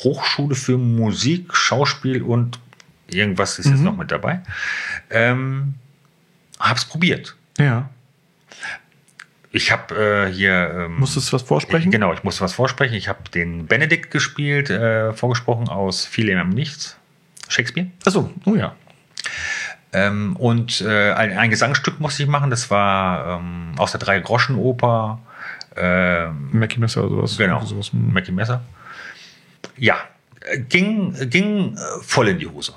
Hochschule 0.00 0.54
für 0.54 0.76
Musik, 0.76 1.56
Schauspiel 1.56 2.22
und 2.22 2.60
irgendwas 3.08 3.58
ist 3.58 3.66
jetzt 3.70 3.80
noch 3.80 3.96
mit 3.96 4.10
dabei. 4.12 4.40
Ähm, 5.10 5.74
hab's 6.60 6.84
probiert. 6.84 7.34
Ja. 7.58 7.88
Ich 9.56 9.72
habe 9.72 10.26
äh, 10.28 10.32
hier. 10.32 10.70
Ähm, 10.76 10.98
Musstest 10.98 11.32
du 11.32 11.32
was 11.32 11.42
vorsprechen? 11.42 11.90
Genau, 11.90 12.12
ich 12.12 12.22
musste 12.24 12.42
was 12.42 12.52
vorsprechen. 12.52 12.94
Ich 12.94 13.08
habe 13.08 13.30
den 13.30 13.66
Benedikt 13.66 14.10
gespielt, 14.10 14.68
äh, 14.68 15.14
vorgesprochen 15.14 15.68
aus 15.68 16.04
Viele 16.04 16.32
im 16.38 16.50
Nichts, 16.50 16.98
Shakespeare. 17.48 17.86
Achso, 18.04 18.30
oh 18.44 18.54
ja. 18.54 18.74
Ähm, 19.94 20.36
und 20.36 20.82
äh, 20.82 21.12
ein, 21.12 21.38
ein 21.38 21.48
Gesangsstück 21.48 22.00
musste 22.00 22.22
ich 22.22 22.28
machen, 22.28 22.50
das 22.50 22.70
war 22.70 23.38
ähm, 23.38 23.72
aus 23.78 23.92
der 23.92 24.00
Drei-Groschen-Oper. 24.00 25.20
Ähm, 25.74 26.50
Mackie 26.52 26.78
Messer 26.78 27.04
oder 27.04 27.26
sowas. 27.26 27.38
genau, 27.38 27.64
Sowas. 27.64 27.92
Hm. 27.92 28.12
Mackie 28.12 28.32
Messer. 28.32 28.62
Ja, 29.78 29.96
äh, 30.40 30.58
ging, 30.58 31.14
ging 31.30 31.76
äh, 31.76 31.78
voll 32.02 32.28
in 32.28 32.38
die 32.38 32.46
Hose. 32.46 32.74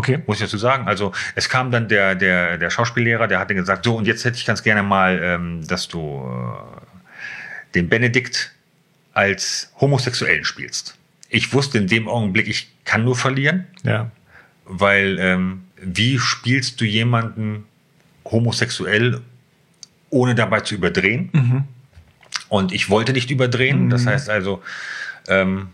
Okay. 0.00 0.18
muss 0.26 0.38
ich 0.38 0.44
dazu 0.44 0.56
sagen. 0.56 0.86
Also 0.88 1.12
es 1.34 1.48
kam 1.50 1.70
dann 1.70 1.88
der, 1.88 2.14
der, 2.14 2.56
der 2.56 2.70
Schauspiellehrer, 2.70 3.26
der 3.28 3.38
hat 3.38 3.50
dann 3.50 3.56
gesagt, 3.58 3.84
so 3.84 3.96
und 3.96 4.06
jetzt 4.06 4.24
hätte 4.24 4.38
ich 4.38 4.46
ganz 4.46 4.62
gerne 4.62 4.82
mal, 4.82 5.20
ähm, 5.22 5.66
dass 5.66 5.88
du 5.88 6.22
äh, 6.26 7.74
den 7.74 7.88
Benedikt 7.90 8.52
als 9.12 9.70
Homosexuellen 9.78 10.44
spielst. 10.44 10.96
Ich 11.28 11.52
wusste 11.52 11.76
in 11.78 11.86
dem 11.86 12.08
Augenblick, 12.08 12.48
ich 12.48 12.70
kann 12.84 13.04
nur 13.04 13.14
verlieren, 13.14 13.66
Ja. 13.82 14.10
weil 14.64 15.18
ähm, 15.20 15.64
wie 15.76 16.18
spielst 16.18 16.80
du 16.80 16.84
jemanden 16.86 17.64
homosexuell, 18.24 19.20
ohne 20.08 20.34
dabei 20.34 20.60
zu 20.60 20.74
überdrehen? 20.74 21.66
Und 22.48 22.72
ich 22.72 22.88
wollte 22.90 23.12
nicht 23.12 23.30
überdrehen. 23.30 23.90
Das 23.90 24.06
heißt 24.06 24.28
also, 24.30 24.62
ähm, 25.28 25.68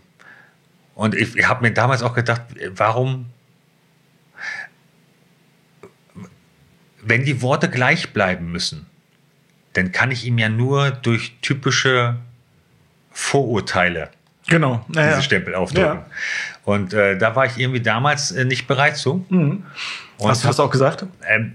und 0.95 1.15
ich, 1.15 1.35
ich 1.35 1.47
habe 1.47 1.61
mir 1.67 1.71
damals 1.73 2.01
auch 2.03 2.13
gedacht, 2.13 2.41
warum, 2.75 3.27
wenn 7.07 7.23
die 7.25 7.41
Worte 7.41 7.69
gleich 7.69 8.13
bleiben 8.13 8.51
müssen, 8.51 8.85
dann 9.73 9.91
kann 9.91 10.11
ich 10.11 10.25
ihm 10.25 10.37
ja 10.37 10.49
nur 10.49 10.91
durch 10.91 11.35
typische 11.41 12.17
Vorurteile 13.11 14.09
Genau. 14.49 14.85
diese 14.87 14.99
Naja. 14.99 15.21
Stempel 15.21 15.55
aufdrücken. 15.55 15.99
Ja. 15.99 16.05
Und 16.63 16.93
äh, 16.93 17.17
da 17.17 17.35
war 17.35 17.45
ich 17.45 17.57
irgendwie 17.57 17.81
damals 17.81 18.31
äh, 18.31 18.45
nicht 18.45 18.65
bereit 18.67 18.95
zu. 18.97 19.25
Mhm. 19.29 19.63
Hast, 20.23 20.45
du 20.45 20.63
auch 20.63 20.69
gesagt? 20.71 21.05
ähm, 21.27 21.53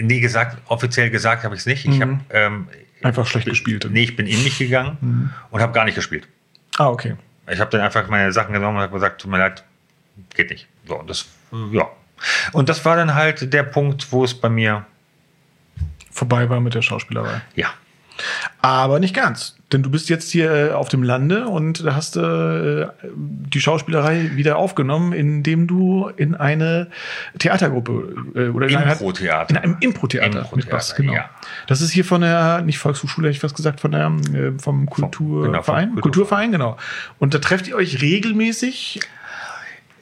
nie 0.00 0.20
gesagt, 0.20 0.58
offiziell 0.68 1.10
gesagt 1.10 1.42
habe 1.42 1.54
ich 1.54 1.60
es 1.62 1.66
nicht. 1.66 1.84
Ich 1.84 1.96
Mhm. 1.98 2.00
habe 2.02 2.20
ähm, 2.30 2.68
Einfach 3.02 3.26
schlecht 3.26 3.48
gespielt. 3.48 3.86
nee, 3.90 4.04
ich 4.04 4.14
bin 4.16 4.26
in 4.26 4.42
mich 4.44 4.58
gegangen 4.58 4.96
Mhm. 5.00 5.30
und 5.50 5.60
habe 5.60 5.72
gar 5.72 5.84
nicht 5.84 5.96
gespielt. 5.96 6.28
Ah, 6.78 6.88
okay. 6.88 7.16
Ich 7.50 7.58
habe 7.60 7.70
dann 7.70 7.80
einfach 7.80 8.06
meine 8.08 8.32
Sachen 8.32 8.52
genommen 8.52 8.76
und 8.76 8.82
habe 8.82 8.92
gesagt, 8.94 9.20
tut 9.20 9.30
mir 9.30 9.38
leid, 9.38 9.64
geht 10.34 10.50
nicht. 10.50 10.66
So, 10.86 10.98
und 11.00 11.10
das, 11.10 11.26
ja. 11.72 11.88
Und 12.52 12.68
das 12.68 12.84
war 12.84 12.96
dann 12.96 13.14
halt 13.14 13.52
der 13.52 13.62
Punkt, 13.62 14.10
wo 14.12 14.24
es 14.24 14.34
bei 14.34 14.48
mir, 14.48 14.84
Vorbei 16.16 16.48
war 16.48 16.60
mit 16.60 16.74
der 16.74 16.80
Schauspielerei. 16.80 17.42
ja, 17.56 17.68
Aber 18.62 19.00
nicht 19.00 19.14
ganz. 19.14 19.54
Denn 19.70 19.82
du 19.82 19.90
bist 19.90 20.08
jetzt 20.08 20.30
hier 20.30 20.50
äh, 20.50 20.70
auf 20.72 20.88
dem 20.88 21.02
Lande 21.02 21.46
und 21.48 21.84
hast 21.84 22.16
äh, 22.16 22.86
die 23.14 23.60
Schauspielerei 23.60 24.30
wieder 24.34 24.56
aufgenommen, 24.56 25.12
indem 25.12 25.66
du 25.66 26.08
in 26.16 26.34
eine 26.34 26.86
Theatergruppe 27.38 28.14
äh, 28.34 28.48
oder 28.48 28.68
in, 28.68 28.80
Impro-Theater. 28.80 29.50
in 29.50 29.56
einem 29.58 29.76
Impro-Theater 29.80 30.26
Impro-Theater, 30.26 30.56
mitmachst. 30.56 30.96
Genau. 30.96 31.12
ja. 31.12 31.28
Das 31.66 31.82
ist 31.82 31.90
hier 31.90 32.06
von 32.06 32.22
der, 32.22 32.62
nicht 32.62 32.78
Volkshochschule, 32.78 33.28
hätte 33.28 33.34
ich 33.36 33.40
fast 33.40 33.56
gesagt, 33.56 33.80
von 33.80 33.90
der, 33.90 34.06
äh, 34.32 34.52
vom 34.58 34.88
Kulturverein. 34.88 35.90
genau, 35.90 36.00
Kulturverein, 36.00 36.50
genau. 36.50 36.78
Und 37.18 37.34
da 37.34 37.40
trefft 37.40 37.68
ihr 37.68 37.76
euch 37.76 38.00
regelmäßig. 38.00 39.00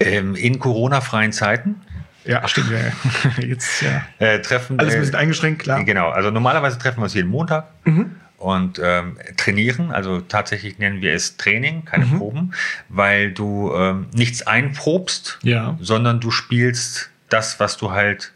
Ähm, 0.01 0.35
in 0.35 0.59
Corona-freien 0.59 1.33
Zeiten 1.33 1.81
Ja, 2.25 2.47
stimmt, 2.49 2.71
ja. 2.71 3.43
Jetzt, 3.45 3.83
ja. 3.83 4.03
äh, 4.19 4.41
treffen 4.41 4.79
Alles 4.79 4.95
ein 4.95 5.01
bisschen 5.01 5.15
eingeschränkt, 5.17 5.63
klar. 5.63 5.85
Genau, 5.85 6.09
also 6.09 6.31
normalerweise 6.31 6.79
treffen 6.79 6.99
wir 7.01 7.05
uns 7.05 7.15
jeden 7.15 7.29
Montag 7.31 7.67
Mhm. 7.85 8.13
und 8.39 8.81
ähm, 8.83 9.19
trainieren. 9.37 9.91
Also 9.93 10.21
tatsächlich 10.21 10.79
nennen 10.79 11.01
wir 11.03 11.13
es 11.15 11.37
Training, 11.37 11.85
keine 11.85 12.07
Mhm. 12.07 12.19
Proben, 12.19 12.55
weil 12.89 13.33
du 13.33 13.73
ähm, 13.75 14.07
nichts 14.15 14.47
einprobst, 14.47 15.39
Ja. 15.43 15.77
sondern 15.81 16.21
du 16.21 16.31
spielst 16.31 17.11
das, 17.29 17.61
was 17.61 17.77
du 17.77 17.91
halt 17.91 18.33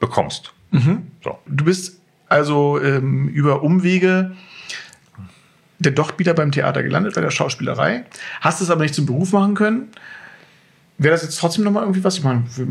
bekommst. 0.00 0.52
Mhm. 0.72 1.06
So. 1.22 1.38
Du 1.46 1.64
bist 1.64 1.98
also 2.28 2.80
ähm, 2.82 3.28
über 3.28 3.62
Umwege 3.62 4.32
dann 5.78 5.94
doch 5.96 6.18
wieder 6.18 6.32
beim 6.34 6.52
Theater 6.52 6.82
gelandet, 6.82 7.14
bei 7.14 7.20
der 7.20 7.30
Schauspielerei. 7.30 8.04
Hast 8.40 8.60
es 8.60 8.70
aber 8.70 8.82
nicht 8.82 8.94
zum 8.94 9.04
Beruf 9.06 9.32
machen 9.32 9.54
können. 9.54 9.88
Wäre 10.98 11.12
das 11.12 11.22
jetzt 11.22 11.38
trotzdem 11.38 11.64
nochmal 11.64 11.82
irgendwie 11.82 12.04
was? 12.04 12.18
Ich 12.18 12.24
meine, 12.24 12.44
für, 12.46 12.66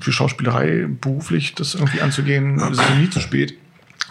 für 0.00 0.12
Schauspielerei 0.12 0.86
beruflich 0.88 1.54
das 1.54 1.74
irgendwie 1.74 2.00
anzugehen, 2.00 2.58
ist 2.58 2.80
es 2.80 2.94
nie 2.98 3.10
zu 3.10 3.20
spät. 3.20 3.56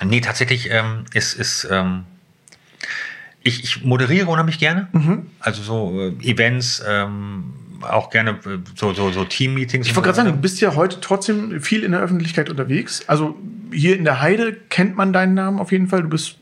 Nee, 0.03 0.21
tatsächlich 0.21 0.69
ähm, 0.71 1.05
ist, 1.13 1.33
ist 1.33 1.67
ähm, 1.69 2.03
ich, 3.43 3.63
ich 3.63 3.83
moderiere 3.83 4.27
unheimlich 4.27 4.59
gerne. 4.59 4.88
Mhm. 4.91 5.27
Also 5.39 5.61
so 5.61 6.01
äh, 6.01 6.27
Events, 6.27 6.83
ähm, 6.88 7.53
auch 7.81 8.09
gerne 8.09 8.31
äh, 8.31 8.57
so, 8.75 8.93
so, 8.93 9.11
so 9.11 9.23
Team-Meetings. 9.23 9.88
Ich 9.88 9.95
wollte 9.95 10.07
gerade 10.07 10.15
so 10.15 10.23
sagen, 10.23 10.36
du 10.36 10.41
bist 10.41 10.59
ja 10.61 10.75
heute 10.75 10.99
trotzdem 10.99 11.61
viel 11.61 11.83
in 11.83 11.91
der 11.91 12.01
Öffentlichkeit 12.01 12.49
unterwegs. 12.49 13.03
Also 13.07 13.38
hier 13.71 13.95
in 13.95 14.03
der 14.03 14.21
Heide 14.21 14.53
kennt 14.69 14.95
man 14.95 15.13
deinen 15.13 15.36
Namen 15.36 15.59
auf 15.59 15.71
jeden 15.71 15.88
Fall. 15.88 16.01
Du 16.01 16.09
bist 16.09 16.38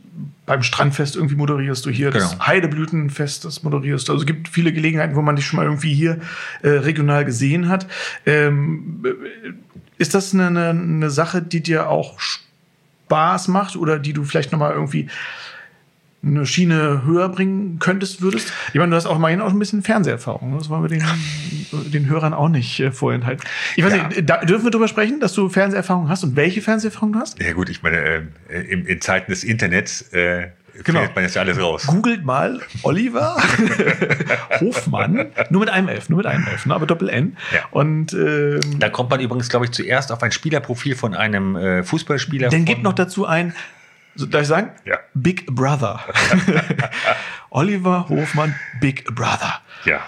beim 0.46 0.62
Strandfest 0.62 1.16
irgendwie 1.16 1.36
moderierst 1.36 1.86
du 1.86 1.90
hier, 1.90 2.12
das 2.12 2.32
Genau. 2.32 2.46
Heideblütenfest, 2.46 3.46
das 3.46 3.64
moderierst 3.64 4.08
du. 4.08 4.12
Also 4.14 4.24
es 4.24 4.28
gibt 4.28 4.50
viele 4.50 4.74
Gelegenheiten, 4.74 5.16
wo 5.16 5.22
man 5.22 5.36
dich 5.36 5.46
schon 5.46 5.58
mal 5.58 5.66
irgendwie 5.66 5.94
hier 5.94 6.20
äh, 6.62 6.70
regional 6.70 7.24
gesehen 7.26 7.70
hat. 7.70 7.88
Ähm, 8.26 9.04
äh, 9.06 9.54
ist 9.98 10.14
das 10.14 10.34
eine, 10.34 10.48
eine, 10.48 10.70
eine 10.72 11.10
Sache, 11.10 11.42
die 11.42 11.62
dir 11.62 11.90
auch 11.90 12.20
Spaß 12.20 13.48
macht 13.48 13.76
oder 13.78 14.00
die 14.00 14.12
du 14.12 14.24
vielleicht 14.24 14.52
noch 14.52 14.60
mal 14.60 14.74
irgendwie 14.74 15.08
eine 16.26 16.46
Schiene 16.46 17.02
höher 17.06 17.28
bringen 17.30 17.80
könntest, 17.80 18.22
würdest? 18.22 18.54
Ich 18.70 18.76
meine, 18.80 18.92
du 18.92 18.96
hast 18.96 19.06
auch 19.06 19.18
immerhin 19.18 19.42
auch 19.42 19.52
ein 19.52 19.60
bisschen 19.60 19.84
Fernseherfahrung. 19.84 20.52
ne? 20.52 20.58
Das 20.58 20.70
wollen 20.70 20.82
wir 20.84 20.88
den, 20.90 21.04
den 21.92 22.08
Hörern 22.08 22.34
auch 22.34 22.48
nicht 22.50 22.80
äh, 22.80 22.92
vorenthalten. 22.92 23.44
Ich 23.76 23.84
weiß 23.84 23.94
Ja. 23.94 24.08
nicht, 24.08 24.30
da, 24.30 24.38
dürfen 24.46 24.64
wir 24.66 24.72
darüber 24.72 24.88
sprechen, 24.88 25.20
dass 25.20 25.34
du 25.34 25.50
Fernseherfahrung 25.50 26.08
hast 26.08 26.24
und 26.24 26.36
welche 26.36 26.62
Fernseherfahrung 26.62 27.12
du 27.14 27.20
hast? 27.20 27.42
Ja 27.42 27.52
gut, 27.54 27.70
ich 27.70 27.84
meine, 27.84 27.98
äh, 28.50 28.62
in, 28.62 28.86
in 28.86 29.02
Zeiten 29.02 29.32
des 29.32 29.44
Internets 29.44 30.14
äh, 30.14 30.48
Genau. 30.86 31.02
findet 31.02 31.16
man 31.16 31.24
jetzt 31.26 31.36
ja 31.36 31.44
alles 31.44 31.60
raus. 31.62 31.86
Googelt 31.86 32.26
mal 32.26 32.60
Oliver 32.82 33.38
Hofmann, 34.60 35.28
nur 35.52 35.60
mit 35.60 35.70
einem 35.70 35.88
F, 35.90 36.10
nur 36.10 36.18
mit 36.18 36.26
einem 36.26 36.48
F, 36.48 36.66
ne, 36.66 36.74
aber 36.74 36.86
Doppel-N. 36.88 37.38
Ja. 37.54 37.60
Und 37.72 38.14
ähm, 38.14 38.60
Da 38.80 38.90
kommt 38.90 39.10
man 39.12 39.20
übrigens, 39.20 39.50
glaube 39.50 39.66
ich, 39.66 39.72
zuerst 39.72 40.12
auf 40.12 40.24
ein 40.24 40.32
Spielerprofil 40.32 40.96
von 40.96 41.14
einem 41.14 41.56
äh, 41.56 41.84
Fußballspieler. 41.84 42.50
dann 42.50 42.66
gibt 42.66 42.82
noch 42.82 42.94
dazu 42.94 43.26
ein, 43.28 43.54
so, 44.16 44.26
darf 44.26 44.44
ich 44.44 44.48
sagen? 44.48 44.72
Ja. 44.86 44.98
Big 45.14 45.46
Brother. 45.48 46.00
Oliver 47.50 48.08
Hofmann, 48.10 48.56
Big 48.80 49.06
Brother. 49.16 49.62
Ja. 49.86 50.02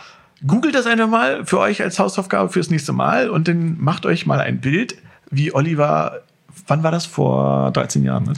Googelt 0.46 0.76
das 0.76 0.86
einfach 0.86 1.08
mal 1.08 1.46
für 1.46 1.60
euch 1.60 1.82
als 1.82 1.98
Hausaufgabe 1.98 2.50
fürs 2.50 2.70
nächste 2.70 2.94
Mal 2.94 3.30
und 3.30 3.48
dann 3.48 3.78
macht 3.80 4.06
euch 4.06 4.26
mal 4.26 4.40
ein 4.40 4.60
Bild, 4.62 4.96
wie 5.32 5.54
Oliver, 5.54 6.22
wann 6.68 6.84
war 6.84 6.92
das? 6.92 7.06
Vor 7.06 7.72
13 7.72 8.04
Jahren, 8.04 8.26
ne? 8.26 8.34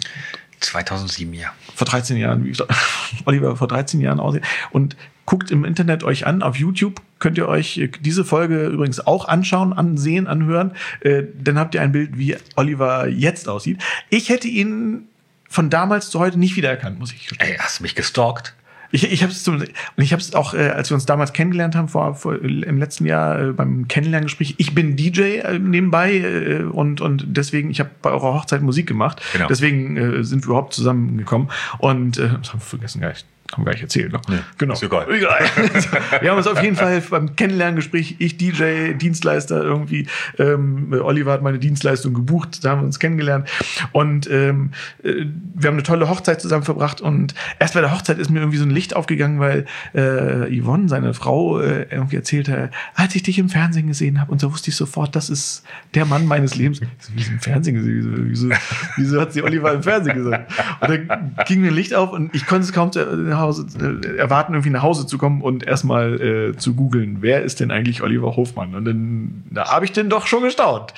2007, 0.60 1.34
ja. 1.34 1.50
Vor 1.76 1.86
13 1.86 2.18
Jahren, 2.18 2.44
wie 2.44 2.50
gesagt, 2.50 2.74
Oliver 3.26 3.56
vor 3.56 3.68
13 3.68 4.02
Jahren 4.02 4.20
aussieht. 4.20 4.44
Und 4.72 4.96
guckt 5.26 5.52
im 5.52 5.66
Internet 5.66 6.04
euch 6.04 6.26
an, 6.26 6.42
auf 6.42 6.56
YouTube 6.56 7.02
könnt 7.20 7.38
ihr 7.38 7.48
euch 7.48 7.78
äh, 7.78 7.90
diese 8.00 8.26
Folge 8.26 8.68
übrigens 8.68 9.06
auch 9.06 9.28
anschauen, 9.28 9.74
ansehen, 9.74 10.28
anhören. 10.28 10.74
Äh, 11.02 11.24
dann 11.38 11.60
habt 11.60 11.76
ihr 11.76 11.82
ein 11.82 11.92
Bild, 11.92 12.18
wie 12.18 12.36
Oliver 12.56 13.08
jetzt 13.08 13.48
aussieht. 13.48 13.84
Ich 14.10 14.30
hätte 14.30 14.48
ihn 14.48 15.08
von 15.50 15.70
damals 15.70 16.10
zu 16.10 16.20
heute 16.20 16.40
nicht 16.40 16.56
wiedererkannt, 16.56 17.00
muss 17.00 17.12
ich 17.14 17.28
gestehen. 17.28 17.52
Ey, 17.52 17.58
hast 17.58 17.80
du 17.80 17.84
mich 17.84 17.96
gestalkt? 17.96 18.54
Ich, 18.92 19.12
ich 19.12 19.22
habe 19.22 19.32
es 19.32 19.48
und 19.48 19.68
ich 19.98 20.14
habe 20.14 20.22
es 20.22 20.34
auch, 20.34 20.54
äh, 20.54 20.70
als 20.70 20.90
wir 20.90 20.96
uns 20.96 21.06
damals 21.06 21.34
kennengelernt 21.34 21.76
haben 21.76 21.90
vor, 21.90 22.16
vor 22.16 22.42
im 22.42 22.78
letzten 22.78 23.06
Jahr 23.06 23.40
äh, 23.40 23.52
beim 23.52 23.88
Kennenlerngespräch. 23.88 24.56
Ich 24.58 24.74
bin 24.74 24.96
DJ 24.96 25.40
äh, 25.40 25.60
nebenbei 25.60 26.18
äh, 26.18 26.64
und 26.64 27.02
und 27.02 27.26
deswegen 27.28 27.70
ich 27.70 27.80
habe 27.80 27.90
bei 28.02 28.12
eurer 28.12 28.34
Hochzeit 28.34 28.62
Musik 28.62 28.88
gemacht. 28.88 29.22
Genau. 29.34 29.48
Deswegen 29.48 29.98
äh, 29.98 30.24
sind 30.24 30.44
wir 30.44 30.52
überhaupt 30.52 30.74
zusammengekommen 30.74 31.50
und 31.80 32.18
äh, 32.18 32.30
das 32.30 32.54
haben 32.54 32.60
wir 32.60 32.66
vergessen 32.66 33.02
gar 33.02 33.10
nicht. 33.10 33.26
Haben 33.54 33.62
wir 33.62 33.66
gar 33.66 33.72
nicht 33.74 33.84
erzählt. 33.84 34.12
Ne? 34.12 34.20
Nee, 34.28 34.40
genau. 34.58 34.74
ist 34.74 34.84
egal. 34.84 35.08
egal. 35.10 35.40
wir 36.22 36.30
haben 36.30 36.38
uns 36.38 36.48
auf 36.48 36.62
jeden 36.62 36.76
Fall 36.76 37.02
beim 37.10 37.36
Kennenlerngespräch, 37.36 38.16
ich 38.20 38.38
DJ, 38.38 38.94
Dienstleister 38.94 39.64
irgendwie, 39.64 40.08
ähm, 40.38 40.94
Oliver 41.02 41.32
hat 41.32 41.42
meine 41.42 41.58
Dienstleistung 41.58 42.14
gebucht, 42.14 42.64
da 42.66 42.72
haben 42.72 42.82
wir 42.82 42.86
uns 42.86 43.00
kennengelernt 43.00 43.50
und 43.94 44.30
ähm, 44.30 44.72
äh, 45.04 45.26
wir 45.56 45.70
haben 45.70 45.76
eine 45.76 45.84
tolle 45.84 46.10
Hochzeit 46.10 46.42
zusammen 46.42 46.64
verbracht 46.64 47.00
und 47.00 47.36
erst 47.60 47.74
bei 47.74 47.82
der 47.82 47.94
Hochzeit 47.94 48.20
ist 48.20 48.30
mir 48.30 48.40
irgendwie 48.40 48.58
so 48.58 48.66
ein 48.66 48.72
Licht 48.72 48.96
aufgegangen, 48.96 49.40
weil 49.40 49.66
äh, 49.94 50.62
Yvonne, 50.62 50.90
seine 50.90 51.14
Frau, 51.14 51.62
äh, 51.62 51.84
irgendwie 51.90 52.18
erzählte, 52.18 52.70
als 52.96 53.16
ich 53.16 53.24
dich 53.24 53.40
im 53.40 53.48
Fernsehen 53.48 53.88
gesehen 53.88 54.20
habe 54.20 54.32
und 54.32 54.42
so 54.42 54.52
wusste 54.52 54.72
ich 54.72 54.76
sofort, 54.76 55.16
das 55.16 55.30
ist 55.30 55.64
der 55.94 56.06
Mann 56.06 56.26
meines 56.26 56.56
Lebens. 56.56 56.82
Ich 56.82 56.88
so, 57.00 57.14
Wie 57.16 57.22
ist 57.22 57.30
im 57.30 57.40
Fernsehen 57.40 57.76
gesehen? 57.76 58.28
Wieso, 58.30 58.50
wieso, 58.50 58.62
wieso 58.98 59.22
hat 59.22 59.32
sie 59.32 59.42
Oliver 59.42 59.74
im 59.74 59.84
Fernsehen 59.84 60.18
gesagt? 60.18 60.52
Und 60.82 60.90
dann 60.90 61.36
ging 61.48 61.62
mir 61.62 61.70
ein 61.70 61.76
Licht 61.76 61.94
auf 61.94 62.12
und 62.12 62.36
ich 62.36 62.46
konnte 62.46 62.66
es 62.66 62.74
kaum 62.74 62.92
zu, 62.92 63.00
nach 63.38 63.44
Hause, 63.44 63.66
äh, 64.04 64.18
erwarten, 64.18 64.54
irgendwie 64.54 64.70
nach 64.72 64.82
Hause 64.84 65.06
zu 65.08 65.18
kommen 65.18 65.42
und 65.42 65.64
erstmal 65.66 66.20
äh, 66.22 66.58
zu 66.58 66.74
googeln, 66.76 67.18
wer 67.22 67.44
ist 67.44 67.60
denn 67.60 67.72
eigentlich 67.72 68.02
Oliver 68.02 68.36
Hofmann? 68.36 68.76
Und 68.76 68.86
dann 68.86 69.44
da 69.50 69.72
habe 69.72 69.86
ich 69.86 69.92
denn 69.92 70.10
doch 70.10 70.28
schon 70.28 70.44
gestaunt 70.44 70.94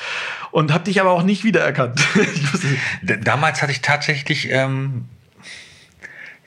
und 0.52 0.74
habe 0.74 0.84
dich 0.86 1.00
aber 1.02 1.12
auch 1.12 1.24
nicht 1.24 1.44
wiedererkannt. 1.44 2.00
damals 3.24 3.62
hatte 3.62 3.72
ich 3.72 3.82
tatsächlich, 3.82 4.50
ähm, 4.52 5.06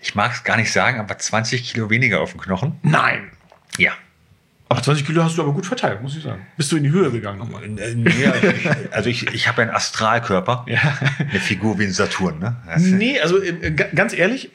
ich 0.00 0.14
mag 0.14 0.32
es 0.32 0.44
gar 0.44 0.56
nicht 0.56 0.72
sagen, 0.72 0.98
aber 1.00 1.16
20 1.18 1.62
Kilo 1.72 1.90
weniger 1.90 2.20
auf 2.20 2.32
dem 2.32 2.40
Knochen. 2.40 2.76
nein. 2.82 3.30
Ja. 3.78 3.92
Aber 4.68 4.82
20 4.82 5.04
Kilo 5.06 5.22
hast 5.22 5.36
du 5.36 5.42
aber 5.42 5.52
gut 5.52 5.66
verteilt, 5.66 6.00
muss 6.02 6.16
ich 6.16 6.22
sagen. 6.22 6.46
Bist 6.56 6.72
du 6.72 6.76
in 6.78 6.82
die 6.84 6.90
Höhe 6.90 7.10
gegangen 7.10 7.38
nochmal? 7.38 7.62
Äh, 7.62 7.94
nee, 7.94 8.26
also 8.26 8.46
ich, 8.48 8.68
also 8.94 9.10
ich, 9.10 9.34
ich 9.34 9.46
habe 9.48 9.60
einen 9.60 9.70
Astralkörper, 9.70 10.64
Ja. 10.66 10.80
eine 11.18 11.40
Figur 11.40 11.78
wie 11.78 11.84
ein 11.84 11.92
Saturn. 11.92 12.38
Ne? 12.38 12.56
Nee, 12.78 13.20
also 13.20 13.42
äh, 13.42 13.70
ga- 13.72 13.88
ganz 13.94 14.14
ehrlich, 14.14 14.50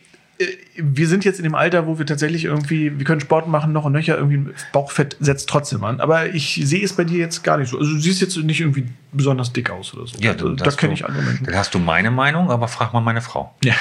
wir 0.76 1.08
sind 1.08 1.26
jetzt 1.26 1.40
in 1.40 1.44
dem 1.44 1.56
Alter, 1.56 1.88
wo 1.88 1.98
wir 1.98 2.06
tatsächlich 2.06 2.46
irgendwie, 2.46 2.98
wir 2.98 3.06
können 3.06 3.22
Sport 3.22 3.48
machen, 3.48 3.74
noch 3.74 3.86
und 3.86 3.94
nöcher, 3.94 4.18
irgendwie 4.18 4.54
Bauchfett 4.72 5.18
setzt 5.20 5.50
trotzdem 5.50 5.84
an. 5.84 6.00
Aber 6.00 6.28
ich 6.28 6.62
sehe 6.64 6.84
es 6.84 6.94
bei 6.94 7.04
dir 7.04 7.18
jetzt 7.18 7.44
gar 7.44 7.58
nicht 7.58 7.70
so. 7.70 7.80
Also 7.80 7.94
du 7.94 8.00
siehst 8.00 8.22
jetzt 8.22 8.38
nicht 8.38 8.60
irgendwie 8.60 8.88
besonders 9.12 9.52
dick 9.52 9.70
aus 9.72 9.94
oder 9.96 10.06
so. 10.06 10.18
Ja, 10.20 10.34
also, 10.34 10.50
das 10.50 10.66
das 10.66 10.78
kenne 10.78 10.94
ich 10.94 11.06
andere 11.06 11.24
Menschen. 11.24 11.46
Dann 11.46 11.56
hast 11.56 11.74
du 11.74 11.80
meine 11.80 12.12
Meinung, 12.12 12.52
aber 12.52 12.68
frag 12.68 12.94
mal 12.94 13.02
meine 13.02 13.22
Frau. 13.22 13.56
Ja. 13.64 13.74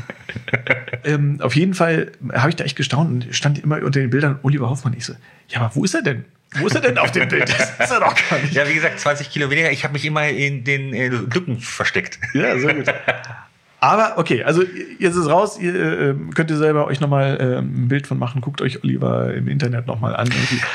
ähm, 1.04 1.40
auf 1.40 1.56
jeden 1.56 1.74
Fall 1.74 2.12
habe 2.32 2.50
ich 2.50 2.56
da 2.56 2.64
echt 2.64 2.76
gestaunt 2.76 3.10
und 3.10 3.34
stand 3.34 3.58
immer 3.58 3.76
unter 3.82 4.00
den 4.00 4.10
Bildern 4.10 4.38
Oliver 4.42 4.68
Hoffmann. 4.68 4.94
Ich 4.96 5.06
so, 5.06 5.14
ja, 5.48 5.60
aber 5.60 5.74
wo 5.74 5.84
ist 5.84 5.94
er 5.94 6.02
denn? 6.02 6.24
Wo 6.56 6.66
ist 6.66 6.74
er 6.74 6.80
denn 6.80 6.98
auf 6.98 7.12
dem 7.12 7.28
Bild? 7.28 7.48
Das 7.48 7.70
ist 7.78 7.92
er 7.92 8.00
doch 8.00 8.14
gar 8.28 8.38
nicht. 8.40 8.52
Ja, 8.52 8.68
wie 8.68 8.74
gesagt, 8.74 8.98
20 8.98 9.30
Kilo 9.30 9.50
weniger. 9.50 9.70
Ich 9.70 9.84
habe 9.84 9.92
mich 9.92 10.04
immer 10.04 10.28
in 10.28 10.64
den 10.64 10.92
äh, 10.92 11.06
Lücken 11.08 11.60
versteckt. 11.60 12.18
Ja, 12.34 12.58
sehr 12.58 12.74
gut. 12.74 12.86
Aber 13.80 14.18
okay, 14.18 14.44
also 14.44 14.62
jetzt 14.98 15.16
ist 15.16 15.26
raus. 15.26 15.58
Ihr 15.58 15.74
äh, 15.74 16.14
könnt 16.34 16.50
ihr 16.50 16.58
selber 16.58 16.86
euch 16.86 17.00
nochmal 17.00 17.38
äh, 17.40 17.58
ein 17.58 17.88
Bild 17.88 18.06
von 18.06 18.18
machen. 18.18 18.42
Guckt 18.42 18.60
euch 18.60 18.84
Oliver 18.84 19.32
im 19.32 19.48
Internet 19.48 19.86
nochmal 19.86 20.14
an. 20.14 20.28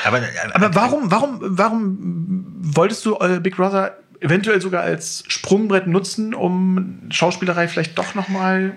Aber, 0.04 0.20
Aber 0.54 0.74
warum, 0.74 1.10
warum, 1.10 1.38
warum 1.40 2.46
wolltest 2.58 3.06
du 3.06 3.16
äh, 3.20 3.38
Big 3.40 3.56
Brother 3.56 3.96
eventuell 4.20 4.60
sogar 4.60 4.82
als 4.82 5.22
Sprungbrett 5.28 5.86
nutzen, 5.86 6.34
um 6.34 7.02
Schauspielerei 7.10 7.68
vielleicht 7.68 7.96
doch 7.96 8.14
nochmal 8.14 8.76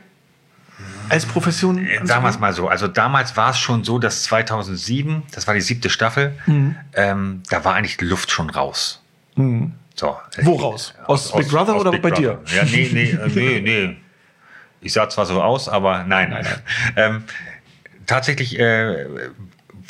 als 1.09 1.25
Profession 1.25 1.79
Äh, 1.85 1.99
wir 2.05 2.29
es 2.29 2.39
mal 2.39 2.53
so. 2.53 2.67
Also 2.67 2.87
damals 2.87 3.35
war 3.35 3.49
es 3.51 3.57
schon 3.57 3.83
so, 3.83 3.99
dass 3.99 4.23
2007, 4.23 5.23
das 5.33 5.47
war 5.47 5.53
die 5.55 5.61
siebte 5.61 5.89
Staffel, 5.89 6.33
Mhm. 6.45 6.75
ähm, 6.93 7.41
da 7.49 7.65
war 7.65 7.73
eigentlich 7.75 7.97
die 7.97 8.05
Luft 8.05 8.31
schon 8.31 8.49
raus. 8.49 9.01
So. 9.95 10.17
Wo 10.43 10.55
raus? 10.55 10.93
Aus 11.05 11.31
Big 11.33 11.49
Brother 11.49 11.77
oder 11.79 11.97
bei 11.97 12.11
dir? 12.11 12.39
Ja, 12.55 12.63
nee, 12.63 12.89
nee, 12.93 13.09
äh, 13.11 13.27
nee, 13.33 13.61
nee. 13.61 13.97
Ich 14.81 14.93
sah 14.93 15.09
zwar 15.09 15.25
so 15.25 15.41
aus, 15.41 15.67
aber 15.69 16.03
nein. 16.05 16.35
Ähm, 16.95 17.23
tatsächlich 18.05 18.57
äh, 18.59 19.05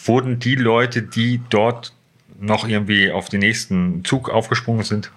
wurden 0.06 0.40
die 0.40 0.56
Leute, 0.56 1.02
die 1.02 1.42
dort 1.50 1.94
noch 2.40 2.68
irgendwie 2.68 3.12
auf 3.12 3.30
den 3.30 3.40
nächsten 3.42 4.04
Zug 4.06 4.30
aufgesprungen 4.30 4.84
sind, 4.84 5.12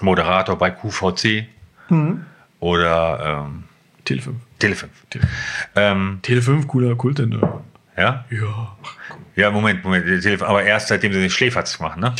Moderator 0.00 0.56
bei 0.58 0.70
QVC 0.70 1.46
Mhm. 1.90 2.24
oder 2.60 3.44
ähm, 3.46 3.64
Tele 4.04 4.20
5. 4.22 4.36
Tele5. 4.60 4.84
Ähm, 5.76 6.18
Tele 6.22 6.42
5, 6.42 6.66
cooler 6.68 6.94
Kultsender. 6.96 7.62
ja? 7.96 8.24
Ja. 8.30 8.76
Ja, 9.36 9.50
Moment, 9.50 9.82
Moment. 9.84 10.04
Tele5, 10.06 10.42
aber 10.44 10.62
erst 10.64 10.88
seitdem 10.88 11.12
sie 11.12 11.20
den 11.20 11.30
Schläferz 11.30 11.78
machen, 11.80 12.00
ne? 12.00 12.14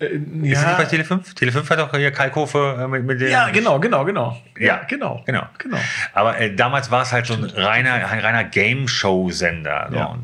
Äh, 0.00 0.06
Ist 0.06 0.22
es 0.22 0.66
nicht 0.66 0.76
bei 0.78 0.84
ja, 0.84 0.88
Tele5? 0.88 1.36
Tele5 1.36 1.70
hat 1.70 1.78
doch 1.78 1.94
hier 1.94 2.10
Kalkofe 2.10 2.78
äh, 2.80 2.88
mit, 2.88 3.04
mit 3.04 3.20
dem. 3.20 3.30
ja, 3.30 3.50
genau, 3.50 3.78
genau, 3.78 4.04
genau. 4.04 4.40
Ja, 4.58 4.80
genau. 4.88 5.22
genau. 5.26 5.46
genau. 5.58 5.76
Aber 6.14 6.38
äh, 6.38 6.54
damals 6.54 6.90
war 6.90 7.02
es 7.02 7.12
halt 7.12 7.26
so 7.26 7.34
ein 7.34 7.44
reiner, 7.44 7.92
ein 7.92 8.20
reiner 8.20 8.44
Game-Show-Sender. 8.44 9.88
So. 9.90 9.96
Ja. 9.96 10.18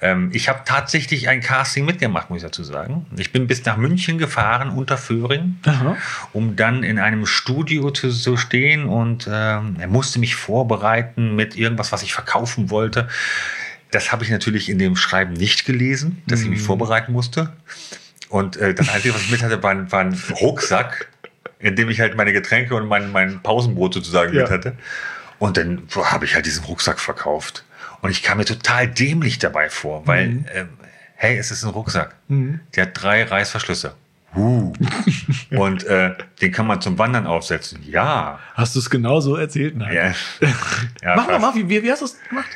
Ähm, 0.00 0.30
ich 0.32 0.48
habe 0.48 0.60
tatsächlich 0.64 1.28
ein 1.28 1.40
Casting 1.40 1.84
mitgemacht, 1.84 2.30
muss 2.30 2.38
ich 2.38 2.44
dazu 2.44 2.62
sagen. 2.62 3.06
Ich 3.16 3.32
bin 3.32 3.48
bis 3.48 3.64
nach 3.64 3.76
München 3.76 4.18
gefahren, 4.18 4.70
unter 4.70 4.96
Föhring, 4.96 5.56
Aha. 5.66 5.96
um 6.32 6.54
dann 6.54 6.84
in 6.84 7.00
einem 7.00 7.26
Studio 7.26 7.90
zu, 7.90 8.10
zu 8.10 8.36
stehen 8.36 8.86
und 8.86 9.28
ähm, 9.30 9.76
er 9.80 9.88
musste 9.88 10.20
mich 10.20 10.36
vorbereiten 10.36 11.34
mit 11.34 11.56
irgendwas, 11.56 11.90
was 11.90 12.04
ich 12.04 12.14
verkaufen 12.14 12.70
wollte. 12.70 13.08
Das 13.90 14.12
habe 14.12 14.24
ich 14.24 14.30
natürlich 14.30 14.68
in 14.68 14.78
dem 14.78 14.94
Schreiben 14.94 15.32
nicht 15.32 15.64
gelesen, 15.64 16.22
dass 16.26 16.42
ich 16.42 16.48
mich 16.48 16.60
vorbereiten 16.60 17.12
musste. 17.12 17.52
Und 18.28 18.56
äh, 18.56 18.74
das 18.74 18.88
Einzige, 18.88 19.14
was 19.14 19.22
ich 19.22 19.30
mit 19.30 19.42
hatte, 19.42 19.62
war, 19.62 19.70
ein- 19.70 19.90
war 19.92 20.00
ein 20.00 20.20
Rucksack, 20.40 21.08
in 21.58 21.76
dem 21.76 21.88
ich 21.88 22.00
halt 22.00 22.16
meine 22.16 22.32
Getränke 22.32 22.74
und 22.74 22.86
mein, 22.88 23.12
mein 23.12 23.42
Pausenbrot 23.42 23.94
sozusagen 23.94 24.34
Ja. 24.34 24.42
mit 24.42 24.50
hatte. 24.50 24.76
Und 25.38 25.56
dann 25.56 25.82
habe 26.04 26.24
ich 26.24 26.34
halt 26.34 26.46
diesen 26.46 26.64
Rucksack 26.64 26.98
verkauft. 26.98 27.64
Und 28.02 28.10
ich 28.10 28.22
kam 28.22 28.38
mir 28.38 28.44
total 28.44 28.88
dämlich 28.88 29.38
dabei 29.38 29.70
vor, 29.70 30.06
weil, 30.06 30.28
Mhm. 30.28 30.46
ähm, 30.54 30.68
hey, 31.14 31.36
es 31.38 31.50
ist 31.50 31.62
ein 31.64 31.70
Rucksack. 31.70 32.14
Der 32.28 32.82
hat 32.82 32.90
drei 32.94 33.24
Reißverschlüsse. 33.24 33.94
Uh. 34.34 34.72
Und 35.50 35.84
äh, 35.84 36.12
den 36.42 36.52
kann 36.52 36.66
man 36.66 36.80
zum 36.82 36.98
Wandern 36.98 37.26
aufsetzen. 37.26 37.80
Ja. 37.88 38.38
Hast 38.54 38.74
du 38.74 38.80
es 38.80 38.90
genau 38.90 39.20
so 39.20 39.36
erzählt? 39.36 39.76
Nein. 39.76 39.94
Ja, 39.94 40.12
ja, 41.02 41.16
Mach 41.16 41.38
mal, 41.38 41.54
wie, 41.54 41.66
wie, 41.68 41.82
wie 41.82 41.90
hast 41.90 42.02
du 42.02 42.06
es 42.06 42.18
gemacht? 42.28 42.48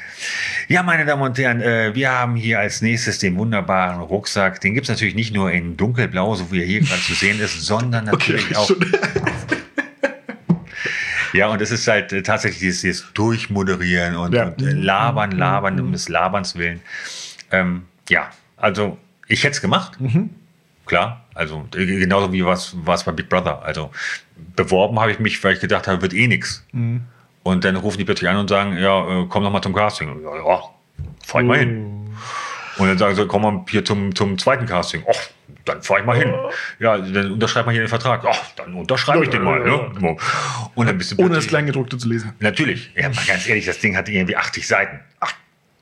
Ja, 0.71 0.85
meine 0.85 1.05
Damen 1.05 1.23
und 1.23 1.37
Herren, 1.37 1.61
äh, 1.62 1.93
wir 1.97 2.12
haben 2.12 2.37
hier 2.37 2.61
als 2.61 2.81
nächstes 2.81 3.18
den 3.18 3.37
wunderbaren 3.37 4.01
Rucksack. 4.01 4.61
Den 4.61 4.75
gibt's 4.75 4.89
natürlich 4.89 5.16
nicht 5.16 5.35
nur 5.35 5.51
in 5.51 5.77
dunkelblau, 5.77 6.37
so 6.37 6.53
wie 6.53 6.61
er 6.61 6.64
hier 6.64 6.79
gerade 6.81 7.01
zu 7.01 7.12
sehen 7.14 7.41
ist, 7.41 7.61
sondern 7.66 8.05
natürlich 8.05 8.57
auch. 8.57 8.68
schon. 8.68 8.79
Ja, 11.33 11.47
und 11.49 11.61
es 11.62 11.71
ist 11.71 11.87
halt 11.87 12.12
äh, 12.12 12.23
tatsächlich 12.25 12.59
dieses, 12.61 12.81
dieses 12.81 13.12
Durchmoderieren 13.14 14.16
und, 14.16 14.33
Ja. 14.35 14.47
und 14.49 14.61
äh, 14.62 14.73
Labern, 14.73 15.31
Labern 15.31 15.79
um 15.81 15.93
des 15.93 16.09
Laberns 16.09 16.57
willen. 16.57 16.81
Ähm, 17.53 17.85
ja, 18.09 18.31
also 18.57 18.99
ich 19.29 19.45
hätte 19.45 19.53
es 19.53 19.61
gemacht. 19.61 19.97
Klar, 20.87 21.25
also 21.35 21.68
genauso 21.71 22.33
wie 22.33 22.45
was 22.45 22.75
war 22.85 22.97
es 22.97 23.05
bei 23.05 23.12
Big 23.12 23.29
Brother. 23.29 23.62
Also 23.62 23.93
beworben 24.57 24.99
habe 24.99 25.12
ich 25.12 25.21
mich, 25.21 25.43
weil 25.45 25.55
ich 25.55 25.61
gedacht 25.61 25.87
habe, 25.87 26.03
wird 26.03 26.14
eh 26.14 26.27
nix. 26.27 26.64
Und 27.43 27.64
dann 27.64 27.76
rufen 27.76 27.99
die 27.99 28.05
plötzlich 28.05 28.28
an 28.28 28.36
und 28.36 28.49
sagen, 28.49 28.76
ja, 28.76 29.22
äh, 29.22 29.26
komm 29.28 29.43
doch 29.45 29.51
mal 29.51 29.62
zum 29.62 29.74
Casting. 29.74 30.22
Ja, 30.22 30.36
ja 30.36 30.62
fahr 31.24 31.41
ich 31.41 31.47
mal 31.47 31.59
hin. 31.59 32.11
Und 32.76 32.88
dann 32.88 32.99
sagen 32.99 33.14
sie, 33.14 33.26
komm 33.26 33.43
mal 33.43 33.64
hier 33.68 33.84
zum, 33.84 34.14
zum 34.14 34.38
zweiten 34.38 34.66
Casting. 34.66 35.03
Och, 35.07 35.20
dann 35.64 35.82
fahr 35.82 36.01
ich 36.01 36.05
mal 36.05 36.16
hin. 36.16 36.34
Ja, 36.78 36.99
dann 36.99 37.32
unterschreib 37.32 37.66
mal 37.66 37.72
hier 37.72 37.82
den 37.82 37.88
Vertrag. 37.88 38.24
Ach, 38.26 38.53
dann 38.57 38.74
unterschreibe 38.74 39.24
ich 39.24 39.30
den 39.30 39.43
mal. 39.43 39.61
Ne? 39.61 40.16
Und 40.74 40.86
dann 40.86 40.99
bist 40.99 41.12
du 41.12 41.22
Ohne 41.22 41.36
das 41.36 41.47
Kleingedruckte 41.47 41.99
zu 41.99 42.09
lesen. 42.09 42.32
Natürlich. 42.41 42.93
Ja, 42.95 43.09
mal 43.09 43.24
ganz 43.26 43.47
ehrlich, 43.47 43.66
das 43.66 43.78
Ding 43.78 43.97
hatte 43.97 44.12
irgendwie 44.12 44.36
80 44.36 44.66
Seiten. 44.66 45.01
Ach, 45.20 45.32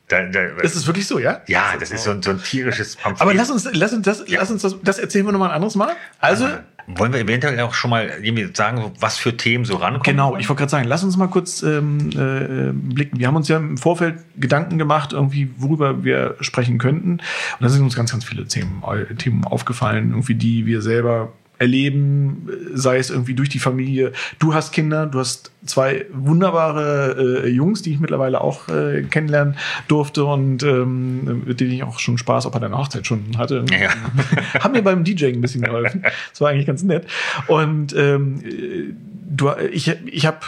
da, 0.09 0.23
da, 0.23 0.41
Ist 0.63 0.75
es 0.75 0.87
wirklich 0.87 1.07
so, 1.07 1.19
ja? 1.19 1.43
ja, 1.47 1.75
das 1.79 1.91
ist 1.91 2.05
so 2.05 2.13
ein, 2.13 2.23
so 2.23 2.31
ein 2.31 2.43
tierisches 2.43 2.97
Pamphlet. 2.97 3.21
Aber 3.21 3.35
lass 3.35 3.51
uns, 3.51 3.69
lass 3.73 3.93
uns 3.93 4.05
das, 4.05 4.25
lass 4.27 4.51
uns 4.51 4.63
das, 4.63 4.77
das 4.83 4.99
erzählen 4.99 5.27
wir 5.27 5.33
nochmal 5.33 5.51
ein 5.51 5.57
anderes 5.57 5.75
Mal. 5.75 5.95
Also, 6.19 6.49
Wollen 6.97 7.13
wir 7.13 7.21
eventuell 7.21 7.61
auch 7.61 7.75
schon 7.75 7.91
mal 7.91 8.11
irgendwie 8.23 8.49
sagen, 8.55 8.93
was 8.99 9.19
für 9.19 9.37
Themen 9.37 9.65
so 9.65 9.77
rankommen? 9.77 10.03
Genau, 10.05 10.37
ich 10.37 10.49
wollte 10.49 10.61
gerade 10.61 10.71
sagen, 10.71 10.89
lass 10.89 11.05
uns 11.05 11.17
mal 11.17 11.29
kurz 11.29 11.63
ähm, 11.63 12.11
äh, 12.11 12.73
blicken. 12.73 13.19
Wir 13.19 13.27
haben 13.27 13.37
uns 13.37 13.49
ja 13.49 13.59
im 13.59 13.77
Vorfeld 13.77 14.19
Gedanken 14.39 14.79
gemacht, 14.79 15.13
irgendwie, 15.13 15.51
worüber 15.59 16.03
wir 16.03 16.37
sprechen 16.41 16.79
könnten. 16.79 17.13
Und 17.13 17.23
da 17.61 17.69
sind 17.69 17.83
uns 17.83 17.95
ganz, 17.95 18.11
ganz 18.11 18.25
viele 18.25 18.47
Themen, 18.47 18.83
äh, 18.87 19.15
Themen 19.15 19.45
aufgefallen, 19.45 20.11
irgendwie, 20.11 20.35
die 20.35 20.65
wir 20.65 20.81
selber 20.81 21.33
erleben, 21.59 22.49
sei 22.73 22.99
es 22.99 23.11
irgendwie 23.11 23.35
durch 23.35 23.49
die 23.49 23.59
Familie. 23.59 24.13
Du 24.39 24.55
hast 24.55 24.73
Kinder, 24.73 25.07
du 25.07 25.19
hast 25.19 25.51
zwei 25.65 26.07
wunderbare 26.13 27.45
äh, 27.45 27.49
Jungs, 27.49 27.83
die 27.83 27.93
ich 27.93 28.01
mittlerweile 28.01 28.41
auch 28.41 28.69
äh, 28.69 29.03
kennenlernen 29.03 29.57
durfte 29.89 30.25
und 30.25 30.63
ähm, 30.63 31.45
mit 31.47 31.61
denen 31.61 31.73
ich 31.73 31.83
auch 31.83 31.99
schon 31.99 32.17
Spaß 32.17 32.47
auch 32.47 32.53
bei 32.53 32.61
deiner 32.61 32.79
Hochzeit 32.79 33.07
schon 33.07 33.37
hatte. 33.37 33.65
Ja. 33.71 33.91
Haben 34.63 34.73
mir 34.73 34.83
beim 34.83 35.05
DJing 35.05 35.37
ein 35.37 35.41
bisschen 35.41 35.63
geholfen. 35.63 36.03
Das 36.31 36.41
war 36.41 36.51
eigentlich 36.51 36.67
ganz 36.67 36.83
nett. 36.83 37.07
Und 37.49 37.95
ähm, 37.97 38.41
äh, 38.45 38.95
du, 39.29 39.51
ich, 39.73 39.89
ich 40.07 40.27
habe 40.27 40.39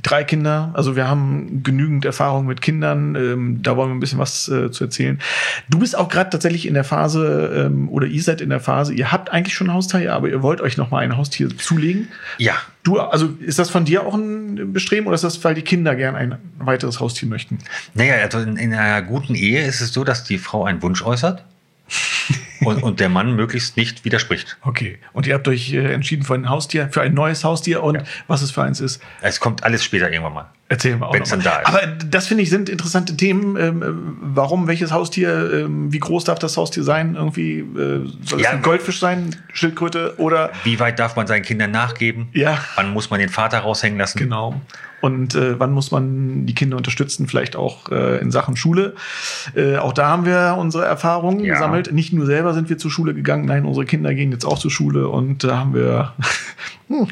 drei 0.00 0.24
Kinder, 0.24 0.70
also 0.74 0.96
wir 0.96 1.06
haben 1.06 1.62
genügend 1.62 2.04
Erfahrung 2.04 2.46
mit 2.46 2.62
Kindern. 2.62 3.14
Ähm, 3.14 3.62
da 3.62 3.76
wollen 3.76 3.90
wir 3.90 3.94
ein 3.94 4.00
bisschen 4.00 4.18
was 4.18 4.48
äh, 4.48 4.70
zu 4.70 4.84
erzählen. 4.84 5.20
Du 5.68 5.78
bist 5.78 5.96
auch 5.96 6.08
gerade 6.08 6.30
tatsächlich 6.30 6.66
in 6.66 6.74
der 6.74 6.84
Phase, 6.84 7.66
ähm, 7.66 7.88
oder 7.88 8.06
ihr 8.06 8.22
seid 8.22 8.40
in 8.40 8.50
der 8.50 8.60
Phase, 8.60 8.94
ihr 8.94 9.12
habt 9.12 9.30
eigentlich 9.30 9.54
schon 9.54 9.72
Haustiere, 9.72 10.12
aber 10.12 10.28
ihr 10.28 10.42
wollt 10.42 10.60
euch 10.60 10.76
noch 10.76 10.90
mal 10.90 10.98
ein 10.98 11.16
Haustier 11.16 11.56
zulegen. 11.56 12.08
Ja, 12.38 12.54
Du, 12.84 12.98
also 12.98 13.28
ist 13.38 13.60
das 13.60 13.70
von 13.70 13.84
dir 13.84 14.04
auch 14.04 14.14
ein 14.14 14.72
Bestreben 14.72 15.06
oder 15.06 15.14
ist 15.14 15.22
das, 15.22 15.44
weil 15.44 15.54
die 15.54 15.62
Kinder 15.62 15.94
gern 15.94 16.16
ein 16.16 16.36
weiteres 16.58 16.98
Haustier 16.98 17.28
möchten? 17.28 17.58
naja, 17.94 18.14
also 18.14 18.40
in, 18.40 18.56
in 18.56 18.74
einer 18.74 19.02
guten 19.02 19.36
Ehe 19.36 19.64
ist 19.64 19.80
es 19.80 19.92
so, 19.92 20.02
dass 20.02 20.24
die 20.24 20.38
Frau 20.38 20.64
einen 20.64 20.82
Wunsch 20.82 21.02
äußert 21.02 21.44
und, 22.64 22.82
und 22.82 23.00
der 23.00 23.08
Mann 23.08 23.34
möglichst 23.34 23.76
nicht 23.76 24.04
widerspricht. 24.04 24.56
Okay. 24.62 24.98
Und 25.12 25.26
ihr 25.26 25.34
habt 25.34 25.48
euch 25.48 25.72
äh, 25.72 25.92
entschieden 25.92 26.24
für 26.24 26.34
ein 26.34 26.48
Haustier, 26.48 26.88
für 26.90 27.02
ein 27.02 27.14
neues 27.14 27.44
Haustier 27.44 27.82
und 27.82 28.02
was 28.26 28.42
es 28.42 28.50
für 28.50 28.62
eins 28.62 28.80
ist. 28.80 29.02
Es 29.20 29.40
kommt 29.40 29.64
alles 29.64 29.84
später 29.84 30.10
irgendwann 30.10 30.34
mal. 30.34 30.50
Erzählen 30.72 30.98
wir 31.00 31.08
auch 31.08 31.12
noch 31.14 31.20
mal. 31.20 31.26
dann 31.28 31.42
da 31.42 31.58
ist. 31.58 31.66
Aber 31.66 31.80
das 31.86 32.26
finde 32.28 32.42
ich 32.42 32.50
sind 32.50 32.68
interessante 32.70 33.16
Themen. 33.16 33.56
Ähm, 33.56 33.82
äh, 33.82 33.86
warum, 34.34 34.66
welches 34.68 34.90
Haustier, 34.90 35.52
ähm, 35.52 35.92
wie 35.92 35.98
groß 35.98 36.24
darf 36.24 36.38
das 36.38 36.56
Haustier 36.56 36.82
sein? 36.82 37.14
Irgendwie 37.14 37.58
äh, 37.60 38.06
soll 38.24 38.40
es 38.40 38.44
Ja. 38.46 38.50
ein 38.52 38.62
Goldfisch 38.62 38.98
sein, 38.98 39.36
Schildkröte 39.52 40.14
oder 40.16 40.50
Wie 40.64 40.80
weit 40.80 40.98
darf 40.98 41.14
man 41.14 41.26
seinen 41.26 41.42
Kindern 41.42 41.70
nachgeben? 41.72 42.28
Ja. 42.32 42.58
Wann 42.76 42.90
muss 42.92 43.10
man 43.10 43.20
den 43.20 43.28
Vater 43.28 43.58
raushängen 43.58 43.98
lassen? 43.98 44.18
genau. 44.18 44.60
Und 45.02 45.34
äh, 45.34 45.58
wann 45.58 45.72
muss 45.72 45.90
man 45.90 46.46
die 46.46 46.54
Kinder 46.54 46.76
unterstützen? 46.76 47.26
Vielleicht 47.26 47.56
auch 47.56 47.90
äh, 47.90 48.18
in 48.20 48.30
Sachen 48.30 48.54
Schule. 48.54 48.94
Äh, 49.56 49.76
auch 49.78 49.92
da 49.92 50.06
haben 50.06 50.24
wir 50.24 50.54
unsere 50.56 50.84
Erfahrungen 50.84 51.40
Ja. 51.44 51.54
gesammelt. 51.54 51.92
Nicht 51.92 52.12
nur 52.12 52.24
selber 52.24 52.54
sind 52.54 52.70
wir 52.70 52.78
zur 52.78 52.92
Schule 52.92 53.12
gegangen, 53.12 53.44
nein, 53.46 53.64
unsere 53.64 53.84
Kinder 53.84 54.14
gehen 54.14 54.30
jetzt 54.30 54.44
auch 54.44 54.58
zur 54.58 54.70
Schule 54.70 55.08
und 55.08 55.42
da 55.42 55.58
haben 55.58 55.74
wir 55.74 56.12
hm, 56.92 57.08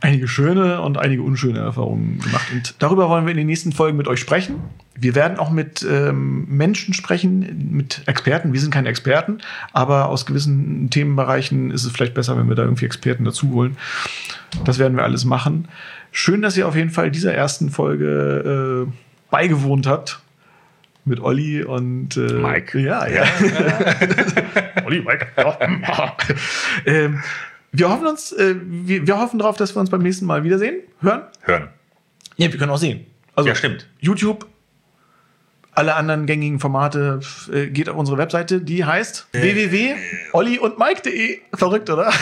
einige 0.00 0.28
schöne 0.28 0.80
und 0.80 0.98
einige 0.98 1.22
unschöne 1.22 1.58
Erfahrungen 1.58 2.20
gemacht. 2.20 2.46
Und 2.52 2.74
darüber 2.78 3.08
wollen 3.08 3.24
wir 3.24 3.32
in 3.32 3.38
den 3.38 3.46
nächsten 3.46 3.72
Folgen 3.72 3.96
mit 3.96 4.08
euch 4.08 4.20
sprechen. 4.20 4.56
Wir 4.98 5.14
werden 5.14 5.38
auch 5.38 5.50
mit 5.50 5.86
ähm, 5.88 6.46
Menschen 6.48 6.92
sprechen, 6.92 7.70
mit 7.72 8.02
Experten. 8.06 8.52
Wir 8.52 8.60
sind 8.60 8.70
keine 8.70 8.88
Experten, 8.88 9.38
aber 9.72 10.08
aus 10.08 10.26
gewissen 10.26 10.90
Themenbereichen 10.90 11.70
ist 11.70 11.84
es 11.84 11.92
vielleicht 11.92 12.14
besser, 12.14 12.36
wenn 12.36 12.48
wir 12.48 12.56
da 12.56 12.64
irgendwie 12.64 12.84
Experten 12.84 13.24
dazu 13.24 13.50
holen. 13.52 13.76
Das 14.64 14.78
werden 14.78 14.96
wir 14.96 15.04
alles 15.04 15.24
machen. 15.24 15.68
Schön, 16.12 16.42
dass 16.42 16.56
ihr 16.56 16.66
auf 16.66 16.76
jeden 16.76 16.90
Fall 16.90 17.10
dieser 17.10 17.32
ersten 17.32 17.70
Folge 17.70 18.86
äh, 18.88 18.92
beigewohnt 19.30 19.86
habt. 19.86 20.20
Mit 21.06 21.20
Olli 21.20 21.62
und 21.62 22.16
äh, 22.18 22.34
Mike. 22.34 22.78
Ja, 22.78 23.06
ja. 23.06 23.24
Olli, 24.84 25.00
Mike. 25.00 25.28
Ja. 25.36 25.56
ähm, 26.86 27.22
wir 27.72 27.88
hoffen 27.90 28.06
uns, 28.06 28.32
äh, 28.32 28.54
wir, 28.62 29.06
wir 29.06 29.18
hoffen 29.18 29.38
darauf, 29.38 29.56
dass 29.56 29.74
wir 29.74 29.80
uns 29.80 29.90
beim 29.90 30.02
nächsten 30.02 30.26
Mal 30.26 30.44
wiedersehen, 30.44 30.80
hören. 31.00 31.22
Hören. 31.42 31.68
Ja, 32.36 32.50
wir 32.52 32.58
können 32.58 32.70
auch 32.70 32.78
sehen. 32.78 33.06
Also 33.36 33.48
Ja, 33.48 33.54
stimmt. 33.54 33.86
YouTube, 34.00 34.46
alle 35.72 35.94
anderen 35.94 36.26
gängigen 36.26 36.58
Formate, 36.58 37.20
äh, 37.52 37.66
geht 37.68 37.88
auf 37.88 37.96
unsere 37.96 38.18
Webseite, 38.18 38.60
die 38.60 38.84
heißt 38.84 39.28
www.olliundmike.de. 39.32 41.38
Verrückt, 41.54 41.90
oder? 41.90 42.12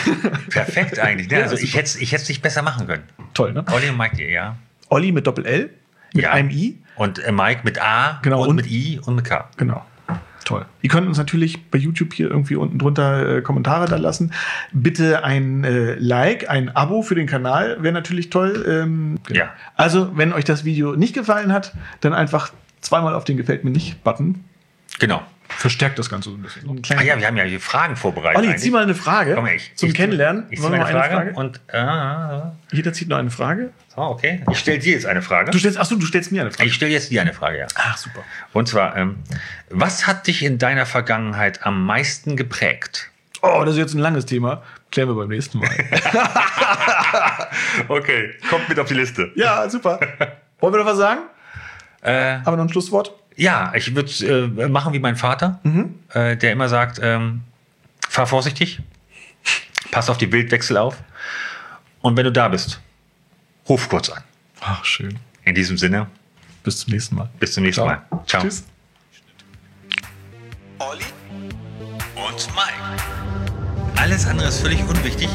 Perfekt 0.49 0.99
eigentlich. 0.99 1.29
Ne? 1.29 1.43
Also 1.43 1.55
ich 1.55 1.73
hätte 1.75 1.85
es 1.85 1.95
ich 1.95 2.11
hätt's 2.11 2.27
nicht 2.29 2.41
besser 2.41 2.61
machen 2.61 2.87
können. 2.87 3.03
Toll, 3.33 3.53
ne? 3.53 3.63
Olli 3.71 3.89
und 3.89 3.97
Mike, 3.97 4.29
ja. 4.29 4.57
Olli 4.89 5.11
mit 5.11 5.27
Doppel-L, 5.27 5.69
mit 6.13 6.23
Ja. 6.23 6.31
einem 6.31 6.49
I. 6.49 6.77
Und 6.95 7.19
äh, 7.19 7.31
Mike 7.31 7.61
mit 7.63 7.81
A 7.81 8.19
Genau, 8.23 8.41
und, 8.43 8.49
und- 8.49 8.55
mit 8.57 8.67
I 8.69 8.99
und 9.05 9.15
mit 9.15 9.25
K. 9.25 9.49
Genau. 9.57 9.85
Toll. 10.49 10.65
Ihr 10.81 10.89
könnt 10.89 11.07
uns 11.07 11.19
natürlich 11.19 11.69
bei 11.69 11.77
YouTube 11.77 12.11
hier 12.11 12.27
irgendwie 12.27 12.55
unten 12.55 12.79
drunter 12.79 13.37
äh, 13.37 13.41
Kommentare 13.43 13.85
da 13.85 13.97
lassen. 13.97 14.33
Bitte 14.73 15.23
ein 15.23 15.63
äh, 15.63 15.93
Like, 15.93 16.49
ein 16.49 16.75
Abo 16.75 17.03
für 17.03 17.13
den 17.13 17.27
Kanal 17.27 17.77
wäre 17.83 17.93
natürlich 17.93 18.31
toll. 18.31 18.65
Ähm, 18.67 19.19
genau. 19.27 19.41
Ja. 19.41 19.53
Also, 19.75 20.17
wenn 20.17 20.33
euch 20.33 20.45
das 20.45 20.65
Video 20.65 20.95
nicht 20.95 21.13
gefallen 21.13 21.53
hat, 21.53 21.75
dann 22.01 22.15
einfach 22.15 22.51
zweimal 22.81 23.13
auf 23.13 23.25
den 23.25 23.37
Gefällt 23.37 23.63
mir 23.63 23.69
nicht 23.69 24.03
Button. 24.03 24.43
Genau. 24.97 25.21
Verstärkt 25.49 25.99
das 25.99 26.09
Ganze 26.09 26.29
so 26.29 26.35
ein 26.35 26.41
bisschen. 26.41 26.69
Ein 26.69 26.81
Ah 26.97 27.01
ja, 27.01 27.17
wir 27.19 27.27
haben 27.27 27.35
ja 27.35 27.43
hier 27.43 27.59
Fragen 27.59 27.95
vorbereitet. 27.95 28.37
Olli, 28.37 28.47
eigentlich. 28.47 28.61
zieh 28.61 28.71
mal 28.71 28.83
eine 28.83 28.95
Frage 28.95 29.35
Komm 29.35 29.47
ich, 29.47 29.71
zum 29.75 29.89
ich, 29.89 29.95
Kennenlernen. 29.95 30.45
Ich, 30.49 30.53
ich 30.53 30.59
ziehe 30.59 30.71
eine 30.73 30.85
eine 30.85 30.99
Frage, 31.03 31.33
und 31.33 31.59
ah, 31.73 32.53
Jeder 32.71 32.93
zieht 32.93 33.09
nur 33.09 33.17
eine 33.17 33.31
Frage. 33.31 33.71
so, 33.95 34.01
okay. 34.01 34.41
Ich 34.51 34.59
stelle 34.59 34.79
dir 34.79 34.93
jetzt 34.93 35.05
eine 35.05 35.21
Frage. 35.21 35.51
Du 35.51 35.57
stellst, 35.57 35.77
achso, 35.77 35.95
du 35.95 36.05
stellst 36.05 36.31
mir 36.31 36.41
eine 36.41 36.51
Frage. 36.51 36.69
Ich 36.69 36.75
stelle 36.75 36.91
jetzt 36.91 37.11
dir 37.11 37.21
eine 37.21 37.33
Frage, 37.33 37.59
ja. 37.59 37.67
Ach, 37.75 37.97
super. 37.97 38.23
Und 38.53 38.67
zwar, 38.67 38.95
ähm, 38.95 39.17
was 39.69 40.07
hat 40.07 40.27
dich 40.27 40.43
in 40.43 40.57
deiner 40.59 40.85
Vergangenheit 40.85 41.65
am 41.65 41.85
meisten 41.85 42.37
geprägt? 42.37 43.09
Oh, 43.41 43.61
das 43.65 43.75
ist 43.75 43.79
jetzt 43.79 43.93
ein 43.95 43.99
langes 43.99 44.25
Thema. 44.25 44.63
Klären 44.91 45.09
wir 45.09 45.15
beim 45.15 45.29
nächsten 45.29 45.59
Mal. 45.59 45.69
Okay, 47.87 48.31
kommt 48.49 48.67
mit 48.69 48.79
auf 48.79 48.87
die 48.87 48.93
Liste. 48.93 49.31
ja, 49.35 49.69
super. 49.69 49.99
Wollen 50.59 50.73
wir 50.73 50.79
noch 50.79 50.85
was 50.85 50.97
sagen? 50.97 51.21
Äh, 52.01 52.35
Haben 52.39 52.45
wir 52.45 52.57
noch 52.57 52.63
ein 52.65 52.69
Schlusswort? 52.69 53.13
Ja, 53.39 53.71
ich 53.75 53.95
würde 53.95 54.11
äh, 54.61 54.67
machen 54.67 54.93
wie 54.93 54.99
mein 54.99 55.15
Vater, 55.15 55.59
äh, 56.13 56.35
der 56.37 56.51
immer 56.51 56.67
sagt, 56.69 56.99
ähm, 57.01 57.41
fahr 58.07 58.27
vorsichtig, 58.27 58.81
pass 59.91 60.09
auf 60.09 60.17
die 60.17 60.27
Bildwechsel 60.27 60.77
auf 60.77 60.97
und 62.01 62.17
wenn 62.17 62.25
du 62.25 62.31
da 62.31 62.47
bist, 62.49 62.79
ruf 63.67 63.87
kurz 63.89 64.09
an. 64.09 64.23
Ach, 64.61 64.83
schön. 64.83 65.17
In 65.45 65.55
diesem 65.55 65.77
Sinne, 65.77 66.07
Bis 66.63 66.79
zum 66.81 66.91
nächsten 66.93 67.15
Mal. 67.15 67.29
bis 67.39 67.53
zum 67.53 67.63
nächsten 67.63 67.85
Mal. 67.85 68.01
Ciao. 68.27 68.41
Tschüss. 68.43 68.65
Olli 70.79 71.05
und 72.15 72.47
Mike. 72.55 73.03
Alles 73.95 74.27
andere 74.27 74.47
ist 74.49 74.59
völlig 74.61 74.81
unwichtig. 74.87 75.29